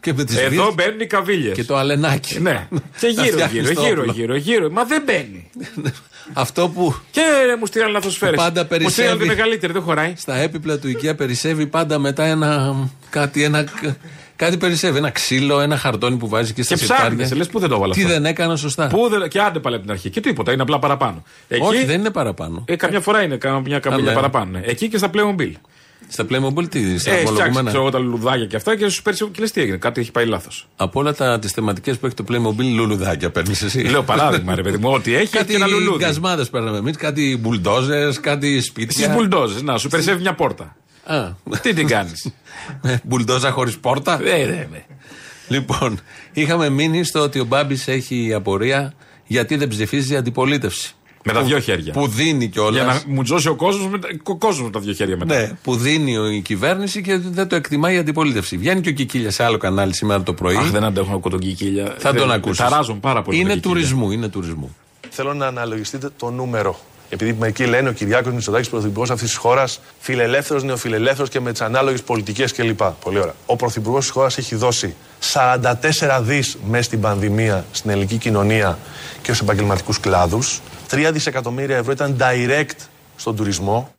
Και 0.00 0.12
με 0.12 0.24
τις 0.24 0.36
Εδώ 0.36 0.62
βίες 0.62 0.74
μπαίνουν 0.74 1.00
οι 1.00 1.06
καβίλε. 1.06 1.50
και 1.50 1.64
το 1.64 1.76
αλενάκι. 1.76 2.40
Ναι. 2.40 2.68
Και 3.00 3.06
Να 3.06 3.22
γύρω, 3.22 3.24
φτιάχνεις 3.36 3.70
γύρω, 3.70 3.74
το 3.74 3.80
γύρω, 3.86 4.00
όπλο. 4.00 4.12
γύρω, 4.12 4.36
γύρω. 4.36 4.70
Μα 4.70 4.84
δεν 4.84 5.02
μπαίνει. 5.06 5.50
Αυτό 6.32 6.68
που 6.68 6.94
Και 7.10 7.20
ρε, 7.46 7.56
μου 7.56 7.66
στείλανε 7.66 7.92
λάθος 7.92 8.12
σφαίρες. 8.12 8.36
Πάντα 8.36 8.60
Μου 8.60 8.66
στείλανε 8.66 8.84
περισσεύει. 8.94 9.18
τη 9.22 9.26
μεγαλύτερη, 9.26 9.72
δεν 9.72 9.82
χωράει. 9.82 10.12
στα 10.16 10.36
έπιπλα 10.36 10.78
του 10.78 10.88
IKEA 10.92 11.16
περισσεύει 11.16 11.66
πάντα 11.66 11.98
μετά 11.98 12.24
ένα. 12.24 12.74
κάτι, 13.10 13.42
ένα, 13.42 13.64
κάτι 14.36 14.56
περισσεύει. 14.56 14.98
Ένα 14.98 15.10
ξύλο, 15.10 15.60
ένα 15.60 15.76
χαρτόνι 15.76 16.16
που 16.16 16.28
βάζει 16.28 16.52
και 16.52 16.62
στα 16.62 16.74
Και 16.74 16.80
σιρτάρια. 16.80 17.04
ψάχνεσαι, 17.06 17.34
λες 17.34 17.46
πού 17.48 17.58
δεν 17.58 17.68
το 17.68 17.74
έβαλα 17.74 17.94
Τι 17.94 18.00
αυτό; 18.02 18.12
δεν 18.12 18.24
έκανα 18.24 18.56
σωστά; 18.56 18.86
Πού 18.86 19.08
δεν, 19.08 19.28
και 19.28 19.40
άντε 19.40 19.58
πάλι 19.58 19.74
από 19.74 19.84
την 19.84 19.92
αρχή. 19.94 20.10
Και 20.10 20.20
τίποτα, 20.20 20.52
είναι 20.52 20.62
απλά 20.62 20.78
παραπάνω. 20.78 21.22
Εκεί, 21.48 21.62
Όχι, 21.64 21.84
δεν 21.84 22.00
είναι 22.00 22.10
παραπάνω. 22.10 22.64
ε, 22.66 22.76
καμιά 22.76 23.00
φορά 23.00 23.22
είναι 23.22 23.36
κάνα- 23.36 23.60
μια 23.60 23.78
καμπύλια 23.78 24.08
ναι. 24.08 24.14
παραπάνω. 24.16 24.50
ναι. 24.50 24.60
Εκεί 24.64 24.88
και 24.88 24.98
στα 24.98 25.10
Playmobil. 25.14 25.52
Στα 26.08 26.24
Playmobil 26.30 26.68
τι, 26.68 26.80
στα 26.98 27.10
Ε, 27.10 27.14
φτιάξει 27.14 27.26
ομολογούμενα. 27.26 27.62
ξέρω 27.68 27.82
εγώ 27.82 27.90
τα 27.90 27.98
λουλουδάκια 27.98 28.46
και 28.46 28.56
αυτά 28.56 28.76
και 28.76 28.88
σου 28.88 29.02
παίρνει 29.02 29.18
και 29.18 29.40
λες 29.40 29.50
τι 29.50 29.60
έγινε. 29.60 29.76
Κάτι 29.76 30.00
έχει 30.00 30.10
πάει 30.10 30.26
λάθος. 30.26 30.68
Από 30.76 31.00
όλα 31.00 31.14
τα, 31.14 31.38
τις 31.38 31.52
θεματικές 31.52 31.96
που 31.98 32.06
έχει 32.06 32.14
το 32.14 32.24
Playmobil, 32.28 32.64
λουλουδάκια 32.74 33.30
παίρνεις 33.30 33.62
εσύ. 33.62 33.78
Λέω 33.80 34.02
παράδειγμα, 34.02 34.54
ρε 34.54 34.62
παιδί 34.62 34.76
μου, 34.78 34.90
ότι 34.92 35.14
έχει 35.14 35.30
κάτι 35.32 35.46
και 35.46 35.54
ένα 35.54 35.66
λουλούδι. 35.66 36.04
γκασμάδες 36.04 36.50
παίρναμε 36.50 36.78
εμείς, 36.78 36.96
κάτι 36.96 37.38
μπουλντόζες, 37.40 38.20
κάτι 38.20 38.60
σπίτια. 38.60 39.02
Στις 39.04 39.14
μπουλντόζες, 39.14 39.62
να 39.62 39.78
σου 39.78 39.88
περισσεύει 39.88 40.20
μια 40.20 40.34
πόρτα. 40.34 40.76
Α, 41.04 41.30
Τι 41.62 41.72
την 41.74 41.86
κάνεις; 41.86 42.30
με 42.82 43.00
μπουλντόζα 43.04 43.50
χωρίς 43.50 43.78
πόρτα; 43.78 44.18
Ε, 44.22 44.44
ρε, 44.44 44.68
ρε. 44.72 44.84
Λοιπόν, 45.48 46.00
είχαμε 46.32 46.68
μείνει 46.68 47.04
στο 47.04 47.20
ότι 47.20 47.40
ο 47.40 47.44
Μπάμπης 47.44 47.88
έχει 47.88 48.32
απορία 48.34 48.92
γιατί 49.26 49.56
δεν 49.56 49.68
ψηφίζει 49.68 50.12
η 50.12 50.16
αντιπολίτευση. 50.16 50.94
Με 51.26 51.32
τα 51.32 51.42
δυο 51.42 51.58
χέρια. 51.58 51.92
Που 51.92 52.06
δίνει 52.08 52.48
κιόλα. 52.48 52.70
Για 52.70 52.84
να 52.84 53.02
μου 53.06 53.22
τζώσει 53.22 53.48
ο 53.48 53.54
κόσμος 53.54 53.88
με, 53.90 53.98
τα- 53.98 54.08
ο 54.24 54.36
κόσμος 54.36 54.64
με 54.64 54.70
τα 54.70 54.80
δυο 54.80 54.92
χέρια 54.92 55.16
μετά. 55.16 55.34
Ναι, 55.40 55.50
που 55.62 55.76
δίνει 55.76 56.36
η 56.36 56.40
κυβέρνηση 56.40 57.02
και 57.02 57.18
δεν 57.18 57.48
το 57.48 57.56
εκτιμάει 57.56 57.94
η 57.94 57.98
αντιπολίτευση. 57.98 58.56
Βγαίνει 58.56 58.80
και 58.80 58.88
ο 58.88 58.92
Κικίλια 58.92 59.30
σε 59.30 59.44
άλλο 59.44 59.56
κανάλι 59.58 59.94
σήμερα 59.94 60.22
το 60.22 60.34
πρωί. 60.34 60.56
Αχ, 60.56 60.70
δεν 60.70 60.84
αντέχω 60.84 61.14
ακούω 61.14 61.30
τον 61.30 61.40
Κικίλια. 61.40 61.94
θα 61.98 62.10
Δεν- 62.12 62.20
τον 62.20 62.30
ακούσεις. 62.30 62.58
Ταράζουν 62.58 63.00
πάρα 63.00 63.22
πολύ. 63.22 63.36
Είναι 63.38 63.48
τον 63.48 63.56
Κικίλια. 63.56 63.76
τουρισμού, 63.82 64.10
είναι 64.10 64.28
τουρισμού. 64.28 64.76
Θέλω 65.10 65.34
να 65.34 65.46
αναλογιστείτε 65.46 66.08
το 66.16 66.30
νούμερο. 66.30 66.80
Επειδή 67.14 67.32
μερικοί 67.32 67.64
λένε 67.64 67.88
ο 67.88 67.92
Κυριάκος 67.92 68.32
Μητσοτάκης, 68.32 68.68
πρωθυπουργός 68.68 69.10
αυτής 69.10 69.28
της 69.28 69.36
χώρας, 69.36 69.80
φιλελεύθερος, 69.98 70.62
νεοφιλελεύθερος 70.62 71.30
και 71.30 71.40
με 71.40 71.50
τις 71.50 71.60
ανάλογες 71.60 72.02
πολιτικές 72.02 72.52
κλπ. 72.52 72.82
Πολύ 72.82 73.18
ωραία. 73.18 73.34
Ο 73.46 73.56
πρωθυπουργός 73.56 74.02
της 74.02 74.10
χώρας 74.10 74.38
έχει 74.38 74.54
δώσει 74.54 74.94
44 75.18 76.20
δις 76.20 76.56
μέσα 76.66 76.82
στην 76.82 77.00
πανδημία 77.00 77.64
στην 77.72 77.90
ελληνική 77.90 78.16
κοινωνία 78.16 78.78
και 79.22 79.32
στους 79.32 79.40
επαγγελματικούς 79.40 80.00
κλάδους. 80.00 80.60
3 80.90 81.10
δισεκατομμύρια 81.12 81.76
ευρώ 81.76 81.92
ήταν 81.92 82.16
direct 82.20 82.78
στον 83.16 83.36
τουρισμό. 83.36 83.94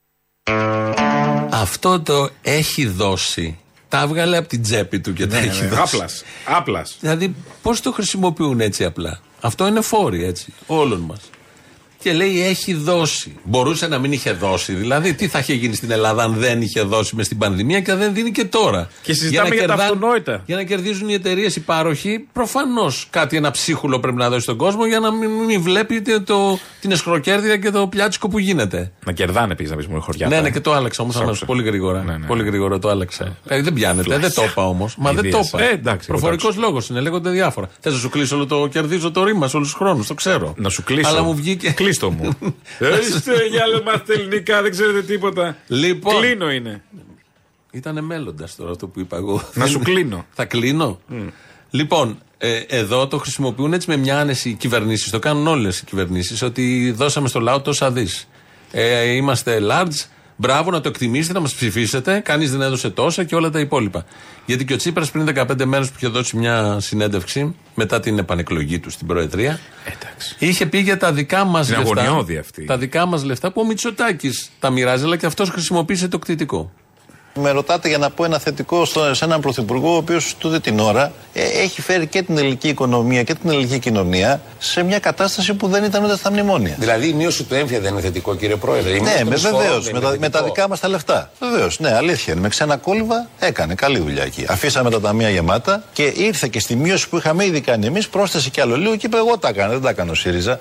Αυτό 1.50 2.00
το 2.02 2.30
έχει 2.42 2.88
δώσει. 2.88 3.58
Τα 3.90 4.02
έβγαλε 4.02 4.38
από 4.38 4.48
την 4.48 4.62
τσέπη 4.62 5.00
του 5.00 5.14
και 5.14 5.28
τα 5.28 5.40
Ναι, 5.40 5.48
έχει 5.48 5.62
ναι, 5.62 5.68
δώσει. 5.68 5.96
Άπλας. 5.96 6.24
Άπλας. 6.46 6.98
Δηλαδή, 7.00 7.36
πώς 7.62 7.82
το 7.82 7.92
χρησιμοποιούν 7.92 8.60
έτσι 8.60 8.84
απλά; 8.84 9.20
Αυτό 9.42 9.68
είναι 9.68 9.82
φόροι 9.82 10.24
έτσι, 10.26 10.54
όλων 10.68 11.00
μας. 11.00 11.20
Και 12.06 12.14
λέει 12.14 12.46
έχει 12.48 12.74
δώσει. 12.74 13.36
Μπορούσε 13.44 13.88
να 13.88 13.98
μην 13.98 14.12
είχε 14.12 14.32
δώσει. 14.32 14.74
Δηλαδή, 14.74 15.14
τι 15.14 15.28
θα 15.28 15.40
είχε 15.40 15.54
γίνει 15.54 15.76
στην 15.76 15.92
Ελλάδα 15.92 16.24
αν 16.24 16.34
δεν 16.34 16.62
είχε 16.62 16.82
δώσει 16.82 17.16
μες 17.16 17.26
στην 17.26 17.38
πανδημία 17.38 17.82
και 17.82 17.94
δεν 17.94 18.14
δίνει 18.14 18.32
και 18.32 18.46
τώρα. 18.46 18.88
Και 19.02 19.14
συζητάμε 19.14 19.56
για 19.56 19.68
τα 19.68 19.74
αυτονόητα. 19.74 20.42
Για 20.46 20.56
να 20.56 20.64
κερδίζουν 20.64 21.10
οι 21.10 21.14
εταιρείες 21.14 21.56
οι 21.56 21.60
πάροχοι, 21.60 22.28
προφανώς 22.34 23.08
κάτι 23.10 23.38
ένα 23.38 23.52
ψίχουλο 23.52 24.00
πρέπει 24.00 24.18
να 24.18 24.30
δώσει 24.30 24.42
στον 24.42 24.58
κόσμο 24.58 24.86
για 24.86 25.00
να 25.00 25.12
μην, 25.14 25.30
μην 25.30 25.62
βλέπει 25.62 26.02
το, 26.02 26.22
το- 26.24 26.60
την 26.82 26.92
εσχροκέρδεια 26.92 27.58
και 27.58 27.72
το 27.72 27.88
πιάτσικο 27.88 28.28
που 28.28 28.40
γίνεται. 28.40 28.92
Να 29.06 29.12
κερδάνε 29.12 29.56
πει 29.56 29.64
να 29.64 29.76
πεις 29.76 29.88
μου 29.88 30.02
χωριά. 30.02 30.28
Ναι, 30.28 30.42
ναι, 30.42 30.50
και 30.50 30.60
το 30.60 30.74
άλλαξα 30.74 31.04
όμως. 31.04 31.38
Σ' 31.38 31.46
Πολύ 31.46 31.64
γρήγορα. 31.64 32.04
Ναι, 32.04 32.18
ναι. 32.18 32.26
Πολύ 32.26 32.44
γρήγορα 32.44 32.80
το 32.80 32.90
άλλαξα. 32.90 33.38
Ε, 33.48 33.62
δεν 33.62 33.74
πιάνεται, 33.74 34.18
δεν 34.18 34.34
το 34.34 34.44
είπα 34.44 34.68
όμως. 34.68 34.96
Μα 34.98 35.12
δεν 35.14 35.22
το 35.22 35.28
Ιδέες. 35.28 35.48
είπα. 35.48 35.64
Ε, 35.64 35.70
εντάξει, 35.70 36.08
Προφορικός 36.08 36.56
λόγος 36.56 36.90
είναι, 36.90 37.00
λέγονται 37.00 37.30
διάφορα. 37.30 37.70
Θες 37.80 37.94
να 37.94 38.00
σου 38.00 38.10
κλείσω 38.10 38.36
όλο 38.36 38.46
το 38.46 38.68
κερδίζω 38.68 39.12
το 39.12 39.24
ρήμα 39.24 39.48
σε 39.48 39.56
όλους 39.56 39.68
τους 39.70 39.78
χρόνους, 39.78 40.08
το 40.08 40.14
ξέρω. 40.14 40.54
Να 40.58 40.70
σου 40.70 40.84
κλείσω. 40.84 41.10
Αλλά 41.10 41.24
μου 41.24 41.36
βγήκε. 41.36 41.72
Κλείστο 41.98 42.12
μου. 42.12 42.38
Ε, 42.80 43.00
Είστε 43.00 43.46
για 43.50 43.64
άλλα 43.64 43.82
μάθετε 43.84 44.14
ελληνικά, 44.14 44.62
δεν 44.62 44.72
ξέρετε 44.72 45.02
τίποτα. 45.04 45.58
Λοιπόν. 45.68 46.22
Κλείνω 46.22 46.52
είναι. 46.52 46.82
Ήταν 47.72 48.04
μέλλοντας 48.06 48.56
τώρα 48.56 48.72
αυτό 48.72 48.88
που 48.88 49.00
είπα 49.00 49.18
εγώ. 49.18 49.42
Να 49.54 49.66
σου 49.66 49.74
Δεν- 49.74 49.84
κλείνω. 49.84 50.26
Θα 50.34 50.46
κλείνω. 50.46 51.00
Λοιπόν, 51.70 52.20
ε, 52.38 52.60
εδώ 52.68 53.08
το 53.08 53.18
χρησιμοποιούν 53.18 53.74
έτσι 53.74 53.90
με 53.90 53.98
μια 53.98 54.20
άνεση 54.20 54.50
οι 54.50 54.54
κυβερνήσεις. 54.54 55.10
Το 55.12 55.20
κάνουν 55.20 55.48
όλες 55.48 55.80
οι 55.80 55.86
κυβερνήσεις. 55.86 56.42
Ότι 56.42 56.92
δώσαμε 56.92 57.28
στο 57.28 57.40
λαό 57.40 57.62
τόσα 57.62 57.92
δις. 57.92 58.28
Ε, 58.72 59.04
είμαστε 59.04 59.60
large. 59.70 60.06
Μπράβο 60.38 60.72
να 60.72 60.82
το 60.82 60.90
εκτιμήσετε, 60.90 61.34
να 61.34 61.40
μας 61.40 61.54
ψηφίσετε. 61.56 62.20
Κανείς 62.20 62.52
δεν 62.52 62.62
έδωσε 62.62 62.90
τόσα 62.90 63.24
και 63.24 63.36
όλα 63.36 63.50
τα 63.50 63.60
υπόλοιπα. 63.60 64.06
Γιατί 64.46 64.66
και 64.66 64.74
ο 64.74 64.78
Τσίπρας 64.78 65.12
πριν 65.12 65.26
15 65.26 65.66
μέρες 65.66 65.88
που 65.88 65.94
είχε 65.98 66.08
δώσει 66.08 66.38
μια 66.38 66.78
συνέντευξη 66.80 67.56
μετά 67.76 68.00
την 68.00 68.18
επανεκλογή 68.18 68.80
του 68.80 68.90
στην 68.90 69.08
Προεδρία. 69.08 69.60
Εντάξει. 69.86 70.36
Είχε 70.40 70.66
πει 70.66 70.78
για 70.80 70.98
τα 70.98 71.14
δικά 71.14 71.44
μας 71.44 71.68
Είναι 71.68 71.78
λεφτά. 71.78 72.02
αγωνιώδη 72.02 72.38
αυτή. 72.38 72.66
Τα 72.66 72.78
δικά 72.78 73.06
μας 73.06 73.24
λεφτά 73.24 73.52
που 73.52 73.62
ο 73.62 73.66
Μητσοτάκης 73.66 74.50
τα 74.60 74.70
μοιράζει, 74.70 75.04
αλλά 75.04 75.18
και 75.18 75.26
αυτός 75.26 75.50
χρησιμοποίησε 75.50 76.08
το 76.08 76.20
κτητικό. 76.20 76.72
Με 77.40 77.52
ρωτάτε 77.52 77.88
για 77.88 77.98
να 77.98 78.10
πω 78.10 78.26
ένα 78.26 78.40
θετικό 78.40 78.86
στο, 78.86 79.14
σε 79.14 79.26
έναν 79.26 79.40
πρωθυπουργό 79.42 79.94
ο 79.94 79.96
οποίος 79.98 80.36
τούτη 80.38 80.60
την 80.60 80.80
ώρα 80.80 81.12
ε, 81.34 81.42
έχει 81.44 81.82
φέρει 81.82 82.08
και 82.08 82.22
την 82.22 82.38
ελληνική 82.38 82.68
οικονομία 82.68 83.24
και 83.24 83.34
την 83.34 83.50
ελληνική 83.50 83.80
κοινωνία 83.80 84.42
σε 84.60 84.84
μια 84.84 85.00
κατάσταση 85.00 85.54
που 85.54 85.68
δεν 85.68 85.84
ήταν 85.84 86.04
ούτε 86.04 86.16
στα 86.16 86.32
μνημόνια. 86.32 86.76
Δηλαδή 86.80 87.08
η 87.08 87.14
μείωση 87.14 87.44
του 87.44 87.54
έμφυα 87.56 87.80
δεν 87.80 87.92
είναι 87.92 88.02
θετικό, 88.02 88.36
κύριε 88.36 88.56
Πρόεδρε; 88.56 88.90
Η 88.90 89.00
μείωση 89.00 89.12
Ναι, 89.14 89.20
των 89.20 89.28
με 89.28 89.36
εισφορών 89.36 89.60
βεβαίως. 89.62 89.84
δεν 89.84 89.94
Με, 89.94 90.00
είναι 90.00 90.08
τα- 90.10 90.20
με 90.20 90.30
τα 90.30 90.38
θετικό. 90.40 90.54
δικά 90.56 90.68
μας 90.70 90.80
τα 90.80 90.88
λεφτά. 90.88 91.32
Βεβαίως. 91.40 91.80
Ναι, 91.80 91.94
αλήθεια 91.96 92.34
είναι. 92.34 92.42
Με 92.42 92.48
ξένα 92.50 92.78
κόλυβα 92.78 93.28
έκανε 93.40 93.76
καλή 93.76 94.00
δουλειά 94.00 94.24
εκεί. 94.24 94.46
Αφήσαμε 94.50 94.90
τα 94.90 95.02
ταμεία 95.02 95.30
γεμάτα 95.30 95.84
και 95.94 96.04
ήρθε 96.04 96.48
και 96.48 96.60
στη 96.60 96.76
μείωση 96.76 97.10
που 97.10 97.18
είχαμε 97.18 97.46
ήδη 97.46 97.62
κάνει 97.62 97.86
εμείς, 97.86 98.08
πρόσθεσε 98.08 98.50
κι 98.50 98.62
άλλο 98.62 98.78
λίγο 98.78 98.96
και 98.96 99.06
είπε: 99.06 99.18
Εγώ 99.18 99.38
τα 99.38 99.48
έκανα, 99.48 99.72
δεν 99.72 99.82
τα 99.82 99.90
έκανε 99.90 100.12
ο 100.12 100.16
ΣΥΡΙΖΑ. 100.16 100.60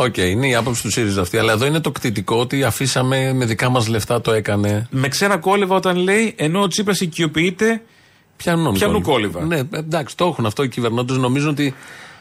Οκ, 0.00 0.16
είναι 0.16 0.48
η 0.48 0.54
άποψη 0.54 0.82
του 0.82 0.90
ΣΥΡΙΖΑ 0.90 1.20
αυτή. 1.20 1.38
Αλλά 1.38 1.52
εδώ 1.52 1.66
είναι 1.66 1.80
το 1.80 1.90
κτητικό 1.90 2.36
ότι 2.36 2.64
αφήσαμε 2.64 3.32
με 3.32 3.44
δικά 3.44 3.68
μας 3.68 3.88
λεφτά 3.88 4.20
το 4.20 4.32
έκανε. 4.32 4.86
Με 4.90 5.08
ξένα 5.08 5.36
κόλλυβα 5.36 5.74
όταν 5.74 5.96
λέει 5.96 6.34
ενώ 6.36 6.62
ο 6.62 6.66
Τσίπρας 6.68 7.00
οικειοποιείται. 7.00 7.82
Πιανού 8.36 8.72
Πιανού 8.72 9.00
κόλλυβα. 9.00 9.44
Ναι, 9.44 9.60
εντάξει, 9.70 10.16
το 10.16 10.26
έχουν 10.26 10.46
αυτό 10.46 10.62
οι 10.62 10.68
κυβερνώντες. 10.68 11.16
Νομίζουν 11.16 11.48
ότι 11.48 11.74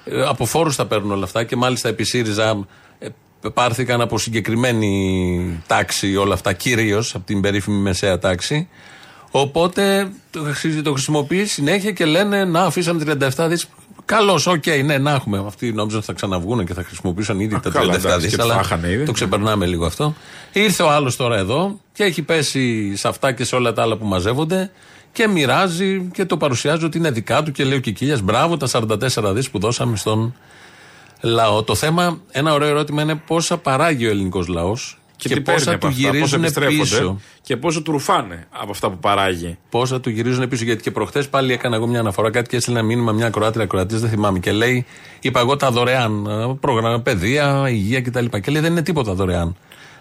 ε, 0.05 0.21
από 0.21 0.45
φόρους 0.45 0.75
θα 0.75 0.85
παίρνουν 0.85 1.11
όλα 1.11 1.23
αυτά 1.23 1.43
και 1.43 1.55
μάλιστα 1.55 1.89
επί 1.89 2.03
ΣΥΡΙΖΑ 2.03 2.67
ε, 2.99 3.07
πάρθηκαν 3.53 4.01
από 4.01 4.17
συγκεκριμένη 4.17 5.63
τάξη 5.67 6.15
όλα 6.15 6.33
αυτά, 6.33 6.53
κυρίως 6.53 7.15
από 7.15 7.25
την 7.25 7.41
περίφημη 7.41 7.77
μεσαία 7.77 8.19
τάξη. 8.19 8.67
Οπότε 9.31 10.09
το, 10.31 10.41
χρησι- 10.43 10.81
το 10.83 10.91
χρησιμοποιεί 10.91 11.45
συνέχεια 11.45 11.91
και 11.91 12.05
λένε 12.05 12.45
να 12.45 12.61
αφήσαμε 12.63 13.17
37 13.37 13.45
δις. 13.49 13.67
Καλώς, 14.08 14.48
οκ, 14.48 14.63
ναι, 14.86 14.98
να 14.98 15.12
έχουμε. 15.12 15.43
Αυτοί 15.48 15.72
νόμιζαν 15.74 15.98
ότι 15.98 16.08
θα 16.08 16.13
ξαναβγούν 16.13 16.65
και 16.65 16.74
θα 16.74 16.84
χρησιμοποιήσαν 16.84 17.39
ήδη 17.39 17.60
τα 17.60 17.70
37 17.70 17.72
καλά, 17.72 17.93
εντάξει, 17.96 18.28
δι. 18.28 18.36
και 18.36 18.41
Αλλά 18.41 18.54
φάγανε 18.53 18.89
ήδη. 18.91 19.06
το 19.06 19.12
ξεπερνάμε 19.12 19.65
λίγο 19.65 19.86
αυτό. 19.86 20.13
Ήρθε 20.54 20.84
ο 20.84 20.89
άλλος 20.89 21.15
τώρα 21.15 21.38
εδώ 21.38 21.80
και 21.93 22.04
έχει 22.04 22.22
πέσει 22.22 22.96
σε 22.96 23.08
αυτά 23.08 23.32
και 23.32 23.43
σε 23.43 23.56
όλα 23.56 23.74
τα 23.74 23.82
άλλα 23.82 23.98
που 23.98 24.06
μαζεύονται 24.06 24.72
και 25.12 25.28
μοιράζει 25.28 26.10
και 26.13 26.26
το 26.26 26.38
παρουσιάζει 26.38 26.86
ότι 26.86 26.98
είναι 26.98 27.12
δικά 27.12 27.43
του 27.43 27.52
και 27.52 27.63
λέει 27.63 27.78
ο 27.78 27.80
Κικίλιας 27.80 28.22
μπράβο 28.22 28.58
τα 28.58 28.67
44 28.72 29.34
δις 29.34 29.50
που 29.50 29.60
δώσαμε 29.60 29.96
στον 29.98 30.34
λαό. 31.22 31.63
Το 31.63 31.76
θέμα, 31.76 32.22
ένα 32.32 32.54
ωραίο 32.54 32.67
ερώτημα 32.67 33.02
είναι 33.02 33.15
πόσα 33.15 33.58
παράγει 33.58 34.06
ο 34.06 34.10
ελληνικός 34.10 34.48
λαός 34.48 35.00
και, 35.17 35.30
Και, 35.30 35.36
τι 35.36 35.41
παίρνει 35.41 35.60
πόσα 35.60 35.71
από 35.75 35.80
του 35.80 35.88
αυτά, 35.88 36.01
πώς 36.01 36.12
γυρίζουν 36.12 36.41
επιστρέφονται 36.43 36.77
πίσω. 36.82 37.19
και 37.41 37.58
πόσο 37.58 37.82
του 37.82 37.91
ρουφάνε 37.91 38.47
από 38.49 38.71
αυτά 38.71 38.89
που 38.89 38.97
παράγει. 38.97 39.58
Πόσα 39.69 39.99
του 39.99 40.10
γυρίζουν 40.10 40.47
πίσω. 40.47 40.63
Γιατί 40.63 40.82
και 40.84 40.91
προχθές 40.91 41.30
πάλι 41.30 41.53
έκανα 41.53 41.75
εγώ 41.75 41.88
μια 41.88 41.99
αναφορά, 41.99 42.30
κάτι 42.32 42.49
και 42.49 42.56
έστειλε 42.56 42.77
ένα 42.80 42.88
μήνυμα 42.88 43.12
μια 43.12 43.30
Κροάτρια 43.30 43.65
Κροατή, 43.65 43.95
δεν 43.95 44.10
θυμάμαι. 44.10 44.39
Και 44.39 44.51
λέει, 44.51 44.86
είπα 45.21 45.39
εγώ 45.39 45.56
τα 45.56 45.71
δωρεάν 45.71 46.25
ε, 46.25 46.58
πρόγραμμα, 46.60 46.99
παιδεία, 47.01 47.69
υγεία 47.69 48.01
κτλ. 48.01 48.25
Και 48.25 48.51
λέει 48.51 48.62
δεν 48.62 48.71
είναι 48.71 48.82
τίποτα 48.82 49.13
δωρεάν. 49.13 49.56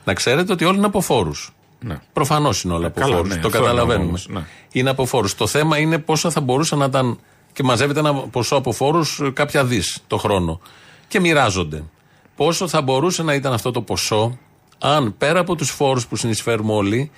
Να 0.05 0.15
ξέρετε 0.15 0.53
ότι 0.53 0.65
όλοι 0.65 0.77
είναι 0.77 0.87
από 0.87 1.01
φόρους. 1.01 1.51
Ναι. 1.81 1.99
Προφανώς 2.13 2.63
είναι 2.63 2.75
όλα 2.75 2.87
από 2.87 3.01
Καλά, 3.01 3.15
φόρους. 3.17 3.29
ναι, 3.35 3.41
το 3.41 3.47
αυτό 3.47 3.59
καταλαβαίνουμε. 3.59 3.95
είναι 3.95 4.05
όμως, 4.09 4.29
ναι. 4.31 4.41
Είναι 4.73 4.91
από 4.91 5.07
φόρους. 5.07 5.35
Το 5.35 5.47
θέμα 5.47 5.79
είναι 5.79 5.99
πόσα 5.99 6.31
θα 6.31 6.41
μπορούσαν 6.41 6.79
να 6.79 6.85
ήταν. 6.85 7.19
Και 7.53 7.63
μαζεύεται 7.63 7.99
ένα 7.99 8.15
ποσό 8.15 8.57
από 8.57 8.73
φόρους 8.73 9.21
κάποια 9.33 9.65
δις 9.65 9.99
το 10.07 10.17
χρόνο. 10.17 10.61
Και 11.09 11.21
μοιράζονται. 11.21 11.83
Πόσο 12.37 12.69
θα 12.69 12.83
μπορούσε 12.83 13.23
να 13.23 13.35
ήταν 13.35 13.53
αυτό 13.53 13.71
το 13.71 13.81
ποσό 13.83 14.39
αν 14.79 15.15
πέρα 15.19 15.39
από 15.41 15.55
τους 15.55 15.71
φόρους 15.71 16.07
που 16.07 16.17
συνεισφέρουμε 16.17 16.73
όλοι, 16.73 17.11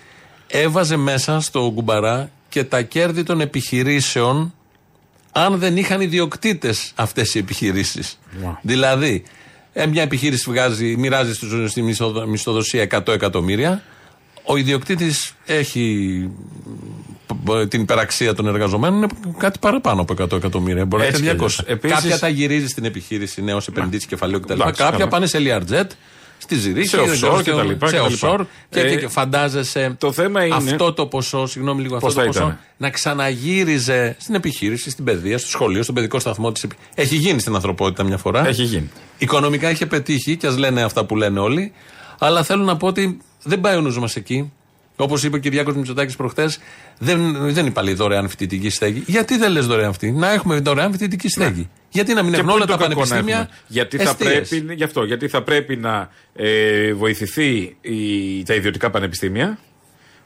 έβαζε 0.46 0.96
μέσα 0.96 1.40
στο 1.40 1.72
κουμπαρά 1.74 2.30
και 2.48 2.64
τα 2.64 2.82
κέρδη 2.82 3.22
των 3.22 3.40
επιχειρήσεων 3.40 4.52
αν 5.32 5.58
δεν 5.58 5.76
είχαν 5.76 6.00
ιδιοκτήτες 6.00 6.92
αυτές 6.94 7.34
οι 7.34 7.38
επιχειρήσεις. 7.38 8.18
Δηλαδή, 8.62 9.22
ε, 9.72 9.86
μια 9.86 10.02
επιχείρηση 10.02 10.50
βγάζει, 10.50 10.96
μοιράζει 10.96 11.34
στους- 11.34 11.70
στη 11.70 11.82
μισθοδο- 11.82 12.26
μισθοδοσία 12.26 12.82
100 12.82 13.12
εκατομμύρια. 13.12 13.82
Ο 14.44 14.56
ιδιοκτήτης 14.56 15.34
έχει 15.46 16.28
π- 17.44 17.68
την 17.68 17.80
υπεραξία 17.80 18.34
των 18.34 18.46
εργαζομένων 18.46 18.96
είναι 18.98 19.06
κάτι 19.38 19.58
παραπάνω 19.58 20.00
από 20.00 20.12
100 20.12 20.36
εκατομμύρια. 20.36 20.84
Μπορεί 20.84 21.02
να 21.02 21.08
Έτσι 21.08 21.20
είναι 21.22 21.30
κι 21.30 21.36
200. 21.36 21.58
αλλιώς. 21.58 21.78
Επίσης- 21.78 22.00
Κάποια 22.02 22.18
τα 22.18 22.28
γυρίζει 22.28 22.66
στην 22.66 22.84
επιχείρηση 22.84 23.42
νέος 23.42 23.68
επενδύτη 23.68 24.06
κεφαλαίου 24.06 24.40
κτλ. 24.40 24.52
Εντάξει, 24.52 24.82
Κάποια 24.82 24.98
καλά. 24.98 25.08
πάνε 25.10 25.26
σε 25.26 25.38
Learjet, 25.40 25.86
στη 26.38 26.54
Ζηρίχη, 26.56 26.88
Σε 26.88 26.96
δεν 26.96 27.06
offshore 27.06 27.12
ξέρω, 27.12 27.42
και 27.42 27.50
τα 27.52 27.62
λοιπά 27.64 27.86
σε 27.86 27.96
και 27.96 28.00
τα 28.02 28.08
λοιπά. 28.08 28.36
offshore. 28.40 28.46
Και, 28.70 28.80
Ε, 28.80 28.88
και- 28.88 28.96
και 28.96 29.08
φαντάζεσαι 29.08 29.94
το 29.98 30.12
θέμα 30.12 30.44
είναι- 30.44 30.54
αυτό 30.54 30.92
το 30.92 31.06
ποσό, 31.06 31.46
συγγνώμη 31.46 31.82
λίγο, 31.82 31.94
αυτό 31.94 32.06
Πώς 32.06 32.14
το 32.14 32.20
θα 32.20 32.26
ποσό 32.26 32.38
ήταν; 32.40 32.58
να 32.76 32.90
ξαναγύριζε 32.90 34.16
στην 34.20 34.34
επιχείρηση, 34.34 34.90
στην 34.90 35.04
παιδεία, 35.04 35.38
στο 35.38 35.48
σχολείο, 35.48 35.82
στον 35.82 35.94
παιδικό 35.94 36.18
σταθμό 36.18 36.52
της. 36.52 36.66
Έχει 36.94 37.16
γίνει 37.16 37.40
στην 37.40 37.54
ανθρωπότητα 37.54 38.02
μια 38.02 38.16
φορά. 38.16 38.46
Έχει 38.46 38.62
γίνει. 38.62 38.90
Οικονομικά 39.18 39.70
είχε 39.70 39.86
πετύχει, 39.86 40.36
και 40.36 40.46
ας 40.46 40.58
λένε 40.58 40.82
αυτά 40.82 41.04
που 41.04 41.16
λένε 41.16 41.40
όλοι. 41.40 41.72
Αλλά 42.18 42.42
θέλω 42.42 42.64
να 42.64 42.76
πω 42.76 42.86
ότι 42.86 43.18
δεν 43.42 43.60
πάει 43.60 43.76
ο 43.76 43.80
νους 43.80 43.98
μας 43.98 44.16
εκεί. 44.16 44.52
Όπως 45.00 45.24
είπε 45.24 45.36
ο 45.36 45.38
Κυριάκος 45.38 45.74
Μητσοτάκης 45.74 46.16
προχτές, 46.16 46.58
δεν, 46.98 47.36
δεν 47.52 47.66
είπα 47.66 47.82
λέει 47.82 47.94
δωρεάν 47.94 48.28
φοιτητική 48.28 48.70
στέγη. 48.70 49.02
Γιατί 49.06 49.36
δεν 49.36 49.52
λες 49.52 49.66
δωρεάν 49.66 49.88
αυτή, 49.88 50.10
να 50.12 50.32
έχουμε 50.32 50.58
δωρεάν 50.60 50.92
φοιτητική 50.92 51.28
στέγη. 51.28 51.68
Γιατί 51.90 52.14
να 52.14 52.22
μην 52.22 52.30
Ναι. 52.30 52.36
Και 52.36 52.42
έχουν 52.42 52.48
πού 52.48 52.54
όλα 52.54 52.64
είναι 52.64 52.72
τα 52.72 52.78
το 52.78 52.88
κακό 52.88 53.00
να 53.00 53.06
πανεπιστήμια. 53.06 53.36
έχουμε; 53.36 53.58
Γιατί 53.66 53.96
θα, 53.96 54.02
εστίες; 54.10 54.48
πρέπει, 54.48 54.74
γι 54.74 54.82
αυτό, 54.84 55.04
γιατί 55.04 55.28
θα 55.28 55.42
πρέπει 55.42 55.76
να 55.76 56.10
ε, 56.34 56.92
βοηθηθεί 56.92 57.76
η, 57.80 58.42
τα 58.42 58.54
ιδιωτικά 58.54 58.90
πανεπιστήμια. 58.90 59.58